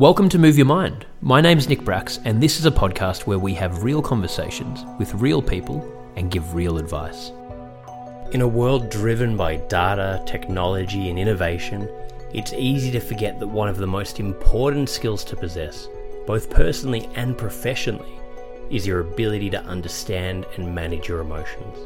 Welcome 0.00 0.30
to 0.30 0.38
Move 0.38 0.56
Your 0.56 0.64
Mind. 0.64 1.04
My 1.20 1.42
name's 1.42 1.68
Nick 1.68 1.84
Bracks, 1.84 2.20
and 2.24 2.42
this 2.42 2.58
is 2.58 2.64
a 2.64 2.70
podcast 2.70 3.26
where 3.26 3.38
we 3.38 3.52
have 3.52 3.82
real 3.82 4.00
conversations 4.00 4.82
with 4.98 5.12
real 5.12 5.42
people 5.42 5.86
and 6.16 6.30
give 6.30 6.54
real 6.54 6.78
advice. 6.78 7.32
In 8.32 8.40
a 8.40 8.48
world 8.48 8.88
driven 8.88 9.36
by 9.36 9.56
data, 9.56 10.22
technology, 10.24 11.10
and 11.10 11.18
innovation, 11.18 11.86
it's 12.32 12.54
easy 12.54 12.90
to 12.92 12.98
forget 12.98 13.38
that 13.38 13.46
one 13.46 13.68
of 13.68 13.76
the 13.76 13.86
most 13.86 14.20
important 14.20 14.88
skills 14.88 15.22
to 15.24 15.36
possess, 15.36 15.86
both 16.26 16.48
personally 16.48 17.10
and 17.14 17.36
professionally, 17.36 18.18
is 18.70 18.86
your 18.86 19.00
ability 19.00 19.50
to 19.50 19.62
understand 19.64 20.46
and 20.56 20.74
manage 20.74 21.08
your 21.08 21.20
emotions. 21.20 21.76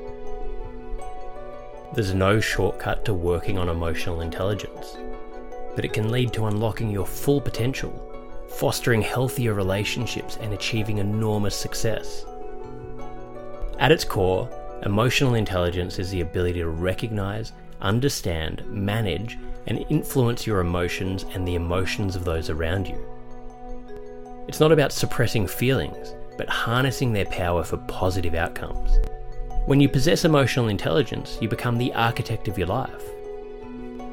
There's 1.94 2.14
no 2.14 2.38
shortcut 2.38 3.04
to 3.06 3.12
working 3.12 3.58
on 3.58 3.68
emotional 3.68 4.20
intelligence 4.20 4.96
but 5.74 5.84
it 5.84 5.92
can 5.92 6.10
lead 6.10 6.32
to 6.32 6.46
unlocking 6.46 6.90
your 6.90 7.06
full 7.06 7.40
potential, 7.40 7.92
fostering 8.48 9.02
healthier 9.02 9.54
relationships, 9.54 10.38
and 10.40 10.52
achieving 10.52 10.98
enormous 10.98 11.56
success. 11.56 12.24
At 13.78 13.92
its 13.92 14.04
core, 14.04 14.48
emotional 14.84 15.34
intelligence 15.34 15.98
is 15.98 16.10
the 16.10 16.20
ability 16.20 16.60
to 16.60 16.68
recognize, 16.68 17.52
understand, 17.80 18.64
manage, 18.66 19.38
and 19.66 19.84
influence 19.88 20.46
your 20.46 20.60
emotions 20.60 21.24
and 21.34 21.46
the 21.46 21.54
emotions 21.54 22.16
of 22.16 22.24
those 22.24 22.50
around 22.50 22.86
you. 22.86 22.98
It's 24.46 24.60
not 24.60 24.72
about 24.72 24.92
suppressing 24.92 25.46
feelings, 25.46 26.14
but 26.36 26.48
harnessing 26.48 27.12
their 27.12 27.24
power 27.26 27.64
for 27.64 27.78
positive 27.88 28.34
outcomes. 28.34 28.90
When 29.66 29.80
you 29.80 29.88
possess 29.88 30.24
emotional 30.24 30.68
intelligence, 30.68 31.38
you 31.40 31.48
become 31.48 31.78
the 31.78 31.94
architect 31.94 32.48
of 32.48 32.58
your 32.58 32.66
life. 32.66 33.02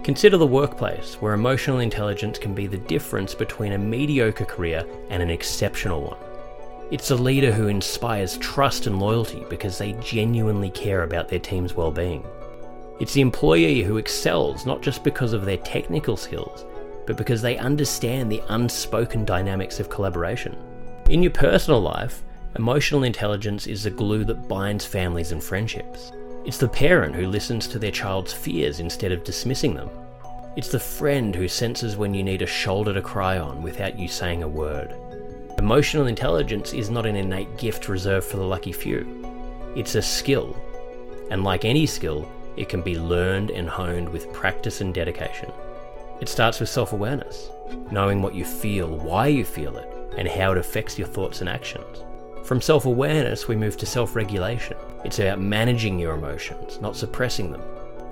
Consider 0.03 0.37
the 0.37 0.47
workplace, 0.47 1.13
where 1.21 1.33
emotional 1.33 1.79
intelligence 1.79 2.39
can 2.39 2.55
be 2.55 2.65
the 2.65 2.77
difference 2.77 3.35
between 3.35 3.73
a 3.73 3.77
mediocre 3.77 4.45
career 4.45 4.83
and 5.09 5.21
an 5.21 5.29
exceptional 5.29 6.01
one. 6.01 6.17
It's 6.89 7.11
a 7.11 7.15
leader 7.15 7.51
who 7.51 7.67
inspires 7.67 8.37
trust 8.37 8.87
and 8.87 8.99
loyalty 8.99 9.45
because 9.47 9.77
they 9.77 9.93
genuinely 9.93 10.71
care 10.71 11.03
about 11.03 11.29
their 11.29 11.39
team's 11.39 11.75
well-being. 11.75 12.25
It's 12.99 13.13
the 13.13 13.21
employee 13.21 13.83
who 13.83 13.97
excels 13.97 14.65
not 14.65 14.81
just 14.81 15.03
because 15.03 15.33
of 15.33 15.45
their 15.45 15.57
technical 15.57 16.17
skills, 16.17 16.65
but 17.05 17.15
because 17.15 17.43
they 17.43 17.57
understand 17.59 18.31
the 18.31 18.41
unspoken 18.49 19.23
dynamics 19.23 19.79
of 19.79 19.89
collaboration. 19.89 20.57
In 21.09 21.21
your 21.21 21.31
personal 21.31 21.79
life, 21.79 22.23
emotional 22.55 23.03
intelligence 23.03 23.67
is 23.67 23.83
the 23.83 23.91
glue 23.91 24.23
that 24.25 24.47
binds 24.47 24.83
families 24.83 25.31
and 25.31 25.43
friendships. 25.43 26.11
It's 26.43 26.57
the 26.57 26.67
parent 26.67 27.13
who 27.15 27.27
listens 27.27 27.67
to 27.67 27.77
their 27.77 27.91
child's 27.91 28.33
fears 28.33 28.79
instead 28.79 29.11
of 29.11 29.23
dismissing 29.23 29.75
them. 29.75 29.89
It's 30.55 30.69
the 30.69 30.79
friend 30.79 31.35
who 31.35 31.47
senses 31.47 31.95
when 31.95 32.15
you 32.15 32.23
need 32.23 32.41
a 32.41 32.47
shoulder 32.47 32.93
to 32.93 33.01
cry 33.01 33.37
on 33.37 33.61
without 33.61 33.97
you 33.97 34.07
saying 34.07 34.41
a 34.41 34.47
word. 34.47 34.95
Emotional 35.59 36.07
intelligence 36.07 36.73
is 36.73 36.89
not 36.89 37.05
an 37.05 37.15
innate 37.15 37.57
gift 37.57 37.87
reserved 37.87 38.25
for 38.25 38.37
the 38.37 38.43
lucky 38.43 38.71
few. 38.71 39.23
It's 39.75 39.93
a 39.93 40.01
skill. 40.01 40.57
And 41.29 41.43
like 41.43 41.63
any 41.63 41.85
skill, 41.85 42.27
it 42.57 42.69
can 42.69 42.81
be 42.81 42.97
learned 42.97 43.51
and 43.51 43.69
honed 43.69 44.09
with 44.09 44.33
practice 44.33 44.81
and 44.81 44.93
dedication. 44.93 45.51
It 46.21 46.27
starts 46.27 46.59
with 46.59 46.69
self 46.69 46.91
awareness, 46.91 47.49
knowing 47.91 48.23
what 48.23 48.33
you 48.33 48.45
feel, 48.45 48.87
why 48.97 49.27
you 49.27 49.45
feel 49.45 49.77
it, 49.77 49.89
and 50.17 50.27
how 50.27 50.53
it 50.53 50.57
affects 50.57 50.97
your 50.97 51.07
thoughts 51.07 51.41
and 51.41 51.49
actions. 51.49 52.03
From 52.43 52.61
self 52.61 52.85
awareness, 52.85 53.47
we 53.47 53.55
move 53.55 53.77
to 53.77 53.85
self 53.85 54.15
regulation. 54.15 54.77
It's 55.05 55.19
about 55.19 55.39
managing 55.39 55.99
your 55.99 56.15
emotions, 56.15 56.79
not 56.81 56.95
suppressing 56.95 57.51
them. 57.51 57.61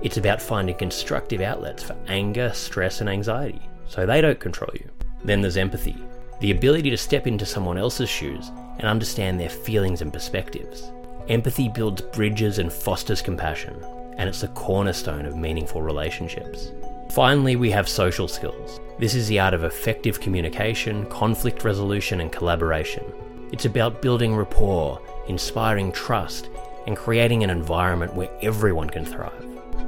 It's 0.02 0.18
about 0.18 0.42
finding 0.42 0.76
constructive 0.76 1.42
outlets 1.42 1.84
for 1.84 1.96
anger, 2.08 2.52
stress, 2.54 3.02
and 3.02 3.10
anxiety, 3.10 3.62
so 3.88 4.06
they 4.06 4.22
don't 4.22 4.40
control 4.40 4.72
you. 4.74 4.90
Then 5.24 5.42
there's 5.42 5.58
empathy, 5.58 5.98
the 6.40 6.52
ability 6.52 6.90
to 6.90 6.98
step 6.98 7.28
into 7.28 7.46
someone 7.46 7.78
else's 7.78 8.10
shoes 8.10 8.50
and 8.78 8.86
understand 8.86 9.40
their 9.40 9.50
feelings 9.50 10.02
and 10.02 10.14
perspectives. 10.14 10.92
Empathy 11.28 11.68
builds 11.68 12.02
bridges 12.02 12.60
and 12.60 12.72
fosters 12.72 13.22
compassion, 13.22 13.76
and 14.18 14.30
it's 14.30 14.42
the 14.42 14.48
cornerstone 14.50 15.26
of 15.26 15.36
meaningful 15.36 15.82
relationships. 15.82 16.72
Finally, 17.12 17.56
we 17.56 17.72
have 17.72 17.90
social 17.90 18.28
skills. 18.28 18.80
This 19.00 19.16
is 19.16 19.28
the 19.28 19.40
art 19.40 19.54
of 19.54 19.64
effective 19.64 20.22
communication, 20.22 21.06
conflict 21.08 21.64
resolution, 21.64 22.22
and 22.22 22.32
collaboration. 22.32 23.04
It's 23.52 23.66
about 23.66 24.02
building 24.02 24.36
rapport, 24.36 25.02
inspiring 25.28 25.92
trust, 25.92 26.50
and 26.86 26.96
creating 26.96 27.44
an 27.44 27.50
environment 27.50 28.14
where 28.14 28.30
everyone 28.42 28.90
can 28.90 29.06
thrive. 29.06 29.46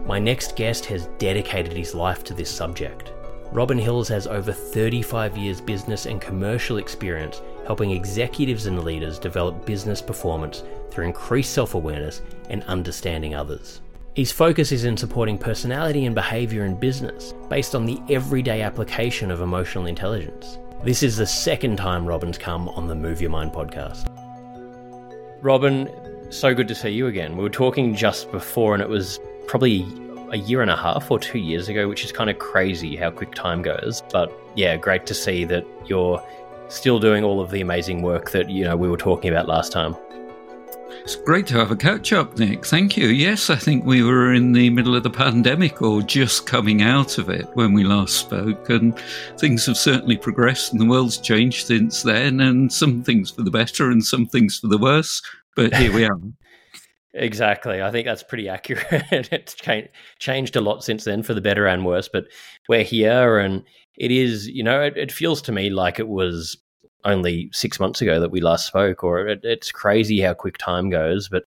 My 0.07 0.17
next 0.17 0.55
guest 0.55 0.85
has 0.85 1.07
dedicated 1.19 1.73
his 1.73 1.93
life 1.93 2.23
to 2.23 2.33
this 2.33 2.49
subject. 2.49 3.13
Robin 3.51 3.77
Hills 3.77 4.07
has 4.07 4.25
over 4.25 4.51
35 4.51 5.37
years 5.37 5.61
business 5.61 6.07
and 6.07 6.19
commercial 6.19 6.77
experience 6.77 7.41
helping 7.67 7.91
executives 7.91 8.65
and 8.65 8.83
leaders 8.83 9.19
develop 9.19 9.65
business 9.65 10.01
performance 10.01 10.63
through 10.89 11.05
increased 11.05 11.53
self 11.53 11.75
awareness 11.75 12.21
and 12.49 12.63
understanding 12.63 13.35
others. 13.35 13.81
His 14.15 14.31
focus 14.31 14.71
is 14.71 14.85
in 14.85 14.97
supporting 14.97 15.37
personality 15.37 16.05
and 16.05 16.15
behaviour 16.15 16.65
in 16.65 16.79
business 16.79 17.33
based 17.49 17.75
on 17.75 17.85
the 17.85 18.01
everyday 18.09 18.61
application 18.61 19.29
of 19.29 19.41
emotional 19.41 19.85
intelligence. 19.85 20.57
This 20.83 21.03
is 21.03 21.17
the 21.17 21.27
second 21.27 21.77
time 21.77 22.07
Robin's 22.07 22.39
come 22.39 22.67
on 22.69 22.87
the 22.87 22.95
Move 22.95 23.21
Your 23.21 23.29
Mind 23.29 23.53
podcast. 23.53 24.07
Robin, 25.43 25.87
so 26.31 26.55
good 26.55 26.67
to 26.69 26.73
see 26.73 26.89
you 26.89 27.05
again. 27.05 27.37
We 27.37 27.43
were 27.43 27.51
talking 27.51 27.93
just 27.93 28.31
before, 28.31 28.73
and 28.73 28.81
it 28.81 28.89
was 28.89 29.19
probably 29.45 29.85
a 30.31 30.37
year 30.37 30.63
and 30.63 30.71
a 30.71 30.75
half 30.75 31.11
or 31.11 31.19
two 31.19 31.37
years 31.37 31.69
ago, 31.69 31.87
which 31.87 32.03
is 32.03 32.11
kind 32.11 32.31
of 32.31 32.39
crazy 32.39 32.95
how 32.95 33.11
quick 33.11 33.35
time 33.35 33.61
goes. 33.61 34.01
But 34.11 34.33
yeah, 34.55 34.75
great 34.75 35.05
to 35.05 35.13
see 35.13 35.43
that 35.45 35.67
you're 35.85 36.19
still 36.69 36.97
doing 36.99 37.23
all 37.23 37.41
of 37.41 37.51
the 37.51 37.61
amazing 37.61 38.01
work 38.01 38.31
that 38.31 38.49
you 38.49 38.63
know 38.63 38.75
we 38.75 38.89
were 38.89 38.97
talking 38.97 39.29
about 39.29 39.47
last 39.47 39.71
time. 39.71 39.95
It's 41.03 41.15
great 41.15 41.47
to 41.47 41.55
have 41.55 41.71
a 41.71 41.75
catch 41.75 42.13
up, 42.13 42.37
Nick. 42.37 42.63
Thank 42.63 42.95
you. 42.95 43.07
Yes, 43.07 43.49
I 43.49 43.55
think 43.55 43.85
we 43.85 44.03
were 44.03 44.35
in 44.35 44.51
the 44.51 44.69
middle 44.69 44.95
of 44.95 45.01
the 45.01 45.09
pandemic 45.09 45.81
or 45.81 46.03
just 46.03 46.45
coming 46.45 46.83
out 46.83 47.17
of 47.17 47.27
it 47.27 47.47
when 47.55 47.73
we 47.73 47.83
last 47.83 48.17
spoke, 48.17 48.69
and 48.69 48.97
things 49.39 49.65
have 49.65 49.77
certainly 49.77 50.15
progressed 50.15 50.71
and 50.71 50.79
the 50.79 50.85
world's 50.85 51.17
changed 51.17 51.65
since 51.65 52.03
then, 52.03 52.39
and 52.39 52.71
some 52.71 53.03
things 53.03 53.31
for 53.31 53.41
the 53.41 53.49
better 53.49 53.89
and 53.89 54.05
some 54.05 54.27
things 54.27 54.59
for 54.59 54.67
the 54.67 54.77
worse. 54.77 55.23
But 55.55 55.75
here 55.75 55.91
we 55.91 56.05
are. 56.05 56.19
Exactly. 57.13 57.81
I 57.81 57.91
think 57.91 58.05
that's 58.05 58.23
pretty 58.23 58.47
accurate. 58.47 58.85
it's 59.11 59.53
changed, 59.53 59.89
changed 60.19 60.55
a 60.55 60.61
lot 60.61 60.81
since 60.81 61.03
then 61.03 61.23
for 61.23 61.33
the 61.33 61.41
better 61.41 61.67
and 61.67 61.85
worse, 61.85 62.07
but 62.07 62.23
we're 62.69 62.83
here 62.83 63.37
and 63.37 63.63
it 63.97 64.11
is, 64.11 64.47
you 64.47 64.63
know, 64.63 64.81
it, 64.81 64.95
it 64.95 65.11
feels 65.11 65.41
to 65.41 65.51
me 65.51 65.69
like 65.69 65.99
it 65.99 66.07
was 66.07 66.55
only 67.05 67.49
six 67.53 67.79
months 67.79 68.01
ago 68.01 68.19
that 68.19 68.31
we 68.31 68.41
last 68.41 68.67
spoke, 68.67 69.03
or 69.03 69.27
it, 69.27 69.41
it's 69.43 69.71
crazy 69.71 70.21
how 70.21 70.33
quick 70.33 70.57
time 70.57 70.89
goes. 70.89 71.29
But 71.29 71.43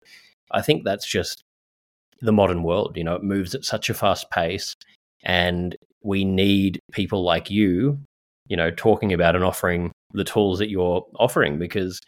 I 0.51 0.63
think 0.63 0.85
that's 0.85 1.07
just 1.07 1.45
the 2.21 2.33
modern 2.33 2.63
world. 2.63 2.97
You 2.97 3.05
know, 3.05 3.15
it 3.15 3.23
moves 3.23 3.55
at 3.55 3.65
such 3.65 3.91
a 3.91 3.95
fast 3.95 4.31
pace, 4.31 4.77
and 5.23 5.77
we 6.03 6.25
need 6.25 6.81
people 6.93 7.25
like 7.25 7.51
you, 7.51 7.99
you 8.47 8.57
know, 8.57 8.71
talking 8.71 9.13
about 9.13 9.35
and 9.35 9.45
offering 9.45 9.93
the 10.13 10.25
tools 10.25 10.59
that 10.61 10.71
you're 10.71 11.05
offering 11.19 11.59
because 11.59 12.01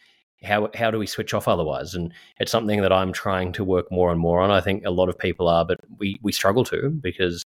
how 0.44 0.70
how 0.74 0.90
do 0.90 0.98
we 0.98 1.06
switch 1.06 1.34
off 1.34 1.48
otherwise? 1.48 1.94
And 1.94 2.12
it's 2.38 2.52
something 2.52 2.82
that 2.82 2.92
I'm 2.92 3.12
trying 3.12 3.52
to 3.52 3.64
work 3.64 3.90
more 3.90 4.10
and 4.10 4.20
more 4.20 4.40
on. 4.40 4.50
I 4.50 4.60
think 4.60 4.84
a 4.84 4.90
lot 4.90 5.08
of 5.08 5.18
people 5.18 5.48
are, 5.48 5.64
but 5.64 5.80
we 5.98 6.18
we 6.22 6.32
struggle 6.32 6.64
to 6.64 6.90
because 6.90 7.44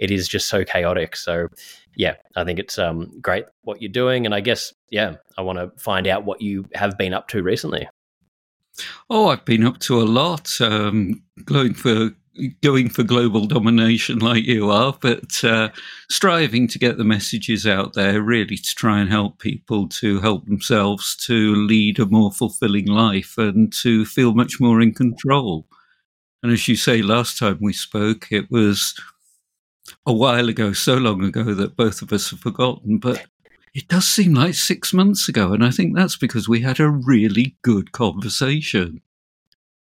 it 0.00 0.10
is 0.10 0.26
just 0.26 0.48
so 0.48 0.64
chaotic. 0.64 1.14
So 1.14 1.46
yeah, 1.94 2.16
I 2.34 2.44
think 2.44 2.58
it's 2.58 2.78
um, 2.78 3.12
great 3.20 3.44
what 3.62 3.80
you're 3.80 3.92
doing, 3.92 4.26
and 4.26 4.34
I 4.34 4.40
guess 4.40 4.72
yeah, 4.90 5.16
I 5.38 5.42
want 5.42 5.58
to 5.58 5.70
find 5.80 6.08
out 6.08 6.24
what 6.24 6.40
you 6.40 6.66
have 6.74 6.98
been 6.98 7.14
up 7.14 7.28
to 7.28 7.42
recently. 7.42 7.88
Oh, 9.10 9.28
I've 9.28 9.44
been 9.44 9.64
up 9.64 9.78
to 9.80 10.00
a 10.00 10.04
lot, 10.04 10.60
um, 10.60 11.22
going 11.44 11.74
for 11.74 12.10
going 12.62 12.88
for 12.88 13.02
global 13.02 13.46
domination 13.46 14.18
like 14.20 14.44
you 14.44 14.70
are, 14.70 14.96
but 14.98 15.44
uh, 15.44 15.68
striving 16.08 16.66
to 16.68 16.78
get 16.78 16.96
the 16.96 17.04
messages 17.04 17.66
out 17.66 17.92
there, 17.92 18.22
really 18.22 18.56
to 18.56 18.74
try 18.74 19.00
and 19.00 19.10
help 19.10 19.38
people 19.38 19.88
to 19.88 20.20
help 20.20 20.46
themselves 20.46 21.16
to 21.16 21.54
lead 21.54 21.98
a 21.98 22.06
more 22.06 22.32
fulfilling 22.32 22.86
life 22.86 23.36
and 23.36 23.72
to 23.82 24.06
feel 24.06 24.32
much 24.32 24.58
more 24.60 24.80
in 24.80 24.94
control. 24.94 25.66
And 26.42 26.52
as 26.52 26.66
you 26.68 26.76
say, 26.76 27.02
last 27.02 27.38
time 27.38 27.58
we 27.60 27.74
spoke, 27.74 28.28
it 28.30 28.50
was 28.50 28.94
a 30.06 30.12
while 30.12 30.48
ago, 30.48 30.72
so 30.72 30.96
long 30.96 31.24
ago 31.24 31.54
that 31.54 31.76
both 31.76 32.02
of 32.02 32.12
us 32.12 32.30
have 32.30 32.40
forgotten. 32.40 32.98
But 32.98 33.26
it 33.74 33.88
does 33.88 34.06
seem 34.06 34.34
like 34.34 34.54
six 34.54 34.92
months 34.92 35.28
ago. 35.28 35.52
And 35.52 35.64
I 35.64 35.70
think 35.70 35.94
that's 35.94 36.16
because 36.16 36.48
we 36.48 36.60
had 36.60 36.80
a 36.80 36.90
really 36.90 37.56
good 37.62 37.92
conversation. 37.92 39.00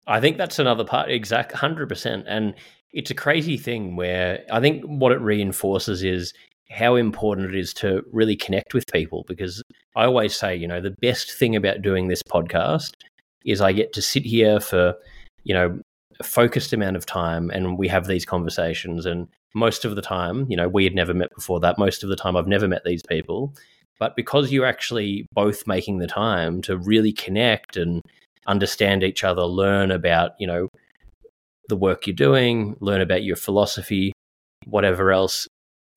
I 0.06 0.20
think 0.20 0.38
that's 0.38 0.58
another 0.58 0.84
part, 0.84 1.10
exact 1.10 1.52
100%. 1.52 2.24
And 2.26 2.54
it's 2.92 3.10
a 3.10 3.14
crazy 3.14 3.56
thing 3.56 3.96
where 3.96 4.44
I 4.50 4.60
think 4.60 4.84
what 4.84 5.12
it 5.12 5.20
reinforces 5.20 6.02
is 6.02 6.32
how 6.70 6.96
important 6.96 7.54
it 7.54 7.58
is 7.58 7.72
to 7.74 8.02
really 8.12 8.36
connect 8.36 8.74
with 8.74 8.90
people 8.92 9.24
because 9.28 9.62
I 9.94 10.04
always 10.04 10.36
say, 10.36 10.54
you 10.56 10.66
know, 10.66 10.80
the 10.80 10.94
best 11.00 11.32
thing 11.32 11.54
about 11.54 11.82
doing 11.82 12.08
this 12.08 12.22
podcast 12.22 12.94
is 13.44 13.60
I 13.60 13.72
get 13.72 13.92
to 13.92 14.02
sit 14.02 14.24
here 14.24 14.58
for, 14.58 14.94
you 15.44 15.54
know, 15.54 15.80
focused 16.22 16.72
amount 16.72 16.96
of 16.96 17.06
time 17.06 17.50
and 17.50 17.78
we 17.78 17.88
have 17.88 18.06
these 18.06 18.24
conversations 18.24 19.06
and 19.06 19.28
most 19.54 19.84
of 19.84 19.96
the 19.96 20.02
time, 20.02 20.46
you 20.50 20.56
know, 20.56 20.68
we 20.68 20.84
had 20.84 20.94
never 20.94 21.14
met 21.14 21.34
before 21.34 21.60
that. 21.60 21.78
Most 21.78 22.02
of 22.02 22.10
the 22.10 22.16
time 22.16 22.36
I've 22.36 22.46
never 22.46 22.68
met 22.68 22.84
these 22.84 23.02
people. 23.02 23.54
But 23.98 24.14
because 24.14 24.52
you're 24.52 24.66
actually 24.66 25.26
both 25.32 25.66
making 25.66 25.98
the 25.98 26.06
time 26.06 26.60
to 26.62 26.76
really 26.76 27.12
connect 27.12 27.78
and 27.78 28.02
understand 28.46 29.02
each 29.02 29.24
other, 29.24 29.42
learn 29.42 29.90
about, 29.90 30.32
you 30.38 30.46
know, 30.46 30.68
the 31.68 31.76
work 31.76 32.06
you're 32.06 32.14
doing, 32.14 32.76
learn 32.80 33.00
about 33.00 33.24
your 33.24 33.36
philosophy, 33.36 34.12
whatever 34.66 35.10
else, 35.10 35.48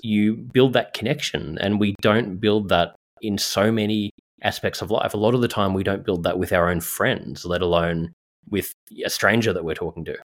you 0.01 0.35
build 0.35 0.73
that 0.73 0.93
connection. 0.93 1.57
And 1.59 1.79
we 1.79 1.95
don't 2.01 2.37
build 2.37 2.69
that 2.69 2.95
in 3.21 3.37
so 3.37 3.71
many 3.71 4.11
aspects 4.41 4.81
of 4.81 4.89
life. 4.89 5.13
A 5.13 5.17
lot 5.17 5.35
of 5.35 5.41
the 5.41 5.49
time, 5.49 5.73
we 5.73 5.83
don't 5.83 6.05
build 6.05 6.23
that 6.23 6.39
with 6.39 6.53
our 6.53 6.69
own 6.69 6.79
friends, 6.79 7.45
let 7.45 7.61
alone 7.61 8.13
with 8.49 8.75
a 9.05 9.09
stranger 9.09 9.53
that 9.53 9.63
we're 9.63 9.75
talking 9.75 10.05
to. 10.05 10.17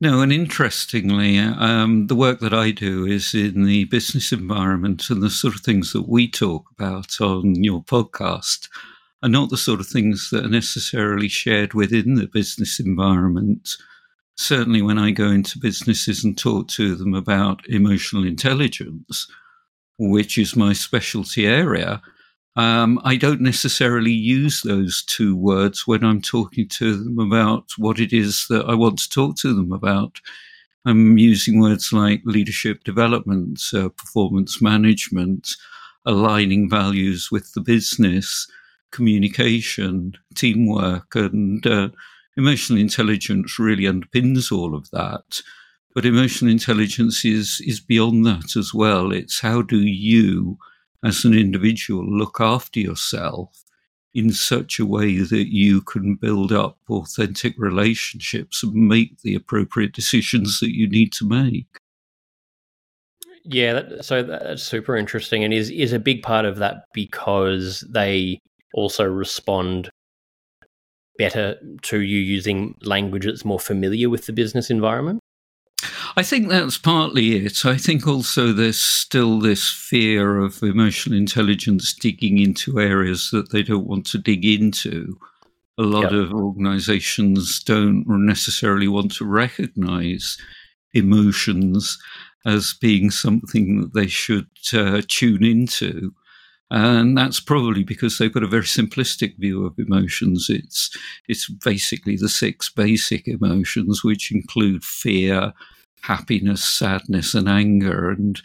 No, 0.00 0.22
and 0.22 0.32
interestingly, 0.32 1.38
um, 1.38 2.06
the 2.06 2.14
work 2.14 2.40
that 2.40 2.54
I 2.54 2.70
do 2.70 3.04
is 3.04 3.34
in 3.34 3.64
the 3.64 3.84
business 3.84 4.32
environment, 4.32 5.10
and 5.10 5.22
the 5.22 5.28
sort 5.28 5.54
of 5.54 5.60
things 5.60 5.92
that 5.92 6.08
we 6.08 6.28
talk 6.28 6.64
about 6.78 7.20
on 7.20 7.62
your 7.62 7.82
podcast 7.82 8.68
are 9.22 9.28
not 9.28 9.50
the 9.50 9.58
sort 9.58 9.80
of 9.80 9.86
things 9.86 10.30
that 10.32 10.46
are 10.46 10.50
necessarily 10.50 11.28
shared 11.28 11.74
within 11.74 12.14
the 12.14 12.26
business 12.26 12.80
environment 12.80 13.76
certainly 14.40 14.80
when 14.80 14.98
I 14.98 15.10
go 15.10 15.30
into 15.30 15.58
businesses 15.58 16.24
and 16.24 16.36
talk 16.36 16.68
to 16.68 16.94
them 16.94 17.12
about 17.12 17.66
emotional 17.68 18.24
intelligence, 18.24 19.30
which 19.98 20.38
is 20.38 20.56
my 20.56 20.72
specialty 20.72 21.46
area, 21.46 22.00
um, 22.56 23.00
I 23.04 23.16
don't 23.16 23.40
necessarily 23.40 24.12
use 24.12 24.62
those 24.62 25.04
two 25.04 25.36
words 25.36 25.86
when 25.86 26.04
I'm 26.04 26.20
talking 26.20 26.68
to 26.68 26.96
them 26.96 27.18
about 27.18 27.70
what 27.78 28.00
it 28.00 28.12
is 28.12 28.46
that 28.50 28.66
I 28.66 28.74
want 28.74 28.98
to 29.00 29.08
talk 29.08 29.36
to 29.38 29.54
them 29.54 29.72
about. 29.72 30.20
I'm 30.84 31.18
using 31.18 31.60
words 31.60 31.92
like 31.92 32.22
leadership 32.24 32.84
development, 32.84 33.60
uh, 33.74 33.90
performance 33.90 34.62
management, 34.62 35.50
aligning 36.06 36.68
values 36.68 37.28
with 37.30 37.52
the 37.52 37.60
business, 37.60 38.46
communication, 38.90 40.14
teamwork, 40.34 41.14
and 41.14 41.66
uh, 41.66 41.90
emotional 42.36 42.80
intelligence 42.80 43.58
really 43.58 43.84
underpins 43.84 44.50
all 44.50 44.74
of 44.74 44.90
that. 44.90 45.40
But 45.94 46.06
emotional 46.06 46.50
intelligence 46.50 47.24
is, 47.24 47.60
is 47.66 47.80
beyond 47.80 48.24
that 48.26 48.56
as 48.56 48.72
well. 48.72 49.12
It's 49.12 49.40
how 49.40 49.62
do 49.62 49.80
you, 49.80 50.56
as 51.04 51.24
an 51.24 51.34
individual, 51.34 52.04
look 52.04 52.40
after 52.40 52.80
yourself 52.80 53.64
in 54.12 54.32
such 54.32 54.78
a 54.78 54.86
way 54.86 55.18
that 55.18 55.52
you 55.52 55.80
can 55.82 56.16
build 56.16 56.52
up 56.52 56.78
authentic 56.88 57.54
relationships 57.56 58.62
and 58.62 58.74
make 58.74 59.20
the 59.22 59.34
appropriate 59.34 59.92
decisions 59.92 60.58
that 60.60 60.74
you 60.74 60.88
need 60.88 61.12
to 61.12 61.26
make. 61.26 61.78
Yeah, 63.44 63.72
that, 63.74 64.04
so 64.04 64.22
that's 64.22 64.62
super 64.62 64.96
interesting, 64.96 65.44
and 65.44 65.54
is 65.54 65.70
is 65.70 65.92
a 65.92 65.98
big 65.98 66.22
part 66.22 66.44
of 66.44 66.58
that 66.58 66.84
because 66.92 67.80
they 67.88 68.38
also 68.74 69.04
respond 69.04 69.90
better 71.16 71.56
to 71.82 72.00
you 72.00 72.18
using 72.18 72.74
language 72.82 73.24
that's 73.24 73.44
more 73.44 73.60
familiar 73.60 74.10
with 74.10 74.26
the 74.26 74.32
business 74.32 74.70
environment? 74.70 75.19
I 76.16 76.22
think 76.22 76.48
that's 76.48 76.78
partly 76.78 77.44
it. 77.44 77.64
I 77.64 77.76
think 77.76 78.06
also 78.06 78.52
there's 78.52 78.80
still 78.80 79.38
this 79.38 79.70
fear 79.70 80.38
of 80.38 80.62
emotional 80.62 81.16
intelligence 81.16 81.92
digging 81.92 82.38
into 82.38 82.80
areas 82.80 83.30
that 83.32 83.50
they 83.50 83.62
don't 83.62 83.86
want 83.86 84.06
to 84.06 84.18
dig 84.18 84.44
into. 84.44 85.18
A 85.78 85.82
lot 85.82 86.12
yep. 86.12 86.12
of 86.12 86.32
organizations 86.32 87.62
don't 87.62 88.04
necessarily 88.06 88.88
want 88.88 89.12
to 89.14 89.24
recognize 89.24 90.36
emotions 90.92 91.98
as 92.44 92.74
being 92.80 93.10
something 93.10 93.80
that 93.80 93.94
they 93.94 94.06
should 94.06 94.48
uh, 94.72 95.02
tune 95.06 95.44
into. 95.44 96.12
And 96.70 97.18
that's 97.18 97.40
probably 97.40 97.82
because 97.82 98.18
they've 98.18 98.32
got 98.32 98.44
a 98.44 98.48
very 98.48 98.62
simplistic 98.64 99.36
view 99.38 99.66
of 99.66 99.78
emotions. 99.78 100.46
It's 100.48 100.96
it's 101.28 101.50
basically 101.50 102.16
the 102.16 102.28
six 102.28 102.70
basic 102.70 103.26
emotions, 103.26 104.04
which 104.04 104.30
include 104.30 104.84
fear, 104.84 105.52
happiness, 106.02 106.64
sadness, 106.64 107.34
and 107.34 107.48
anger. 107.48 108.10
And 108.10 108.40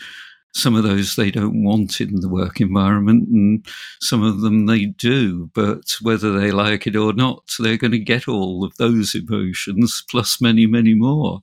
some 0.53 0.75
of 0.75 0.83
those 0.83 1.15
they 1.15 1.31
don't 1.31 1.63
want 1.63 1.99
in 1.99 2.21
the 2.21 2.29
work 2.29 2.61
environment, 2.61 3.27
and 3.29 3.65
some 3.99 4.23
of 4.23 4.41
them 4.41 4.65
they 4.65 4.85
do. 4.85 5.49
But 5.53 5.95
whether 6.01 6.31
they 6.31 6.51
like 6.51 6.87
it 6.87 6.95
or 6.95 7.13
not, 7.13 7.43
they're 7.59 7.77
going 7.77 7.91
to 7.91 7.99
get 7.99 8.27
all 8.27 8.63
of 8.63 8.75
those 8.77 9.15
emotions 9.15 10.03
plus 10.09 10.41
many, 10.41 10.65
many 10.65 10.93
more. 10.93 11.41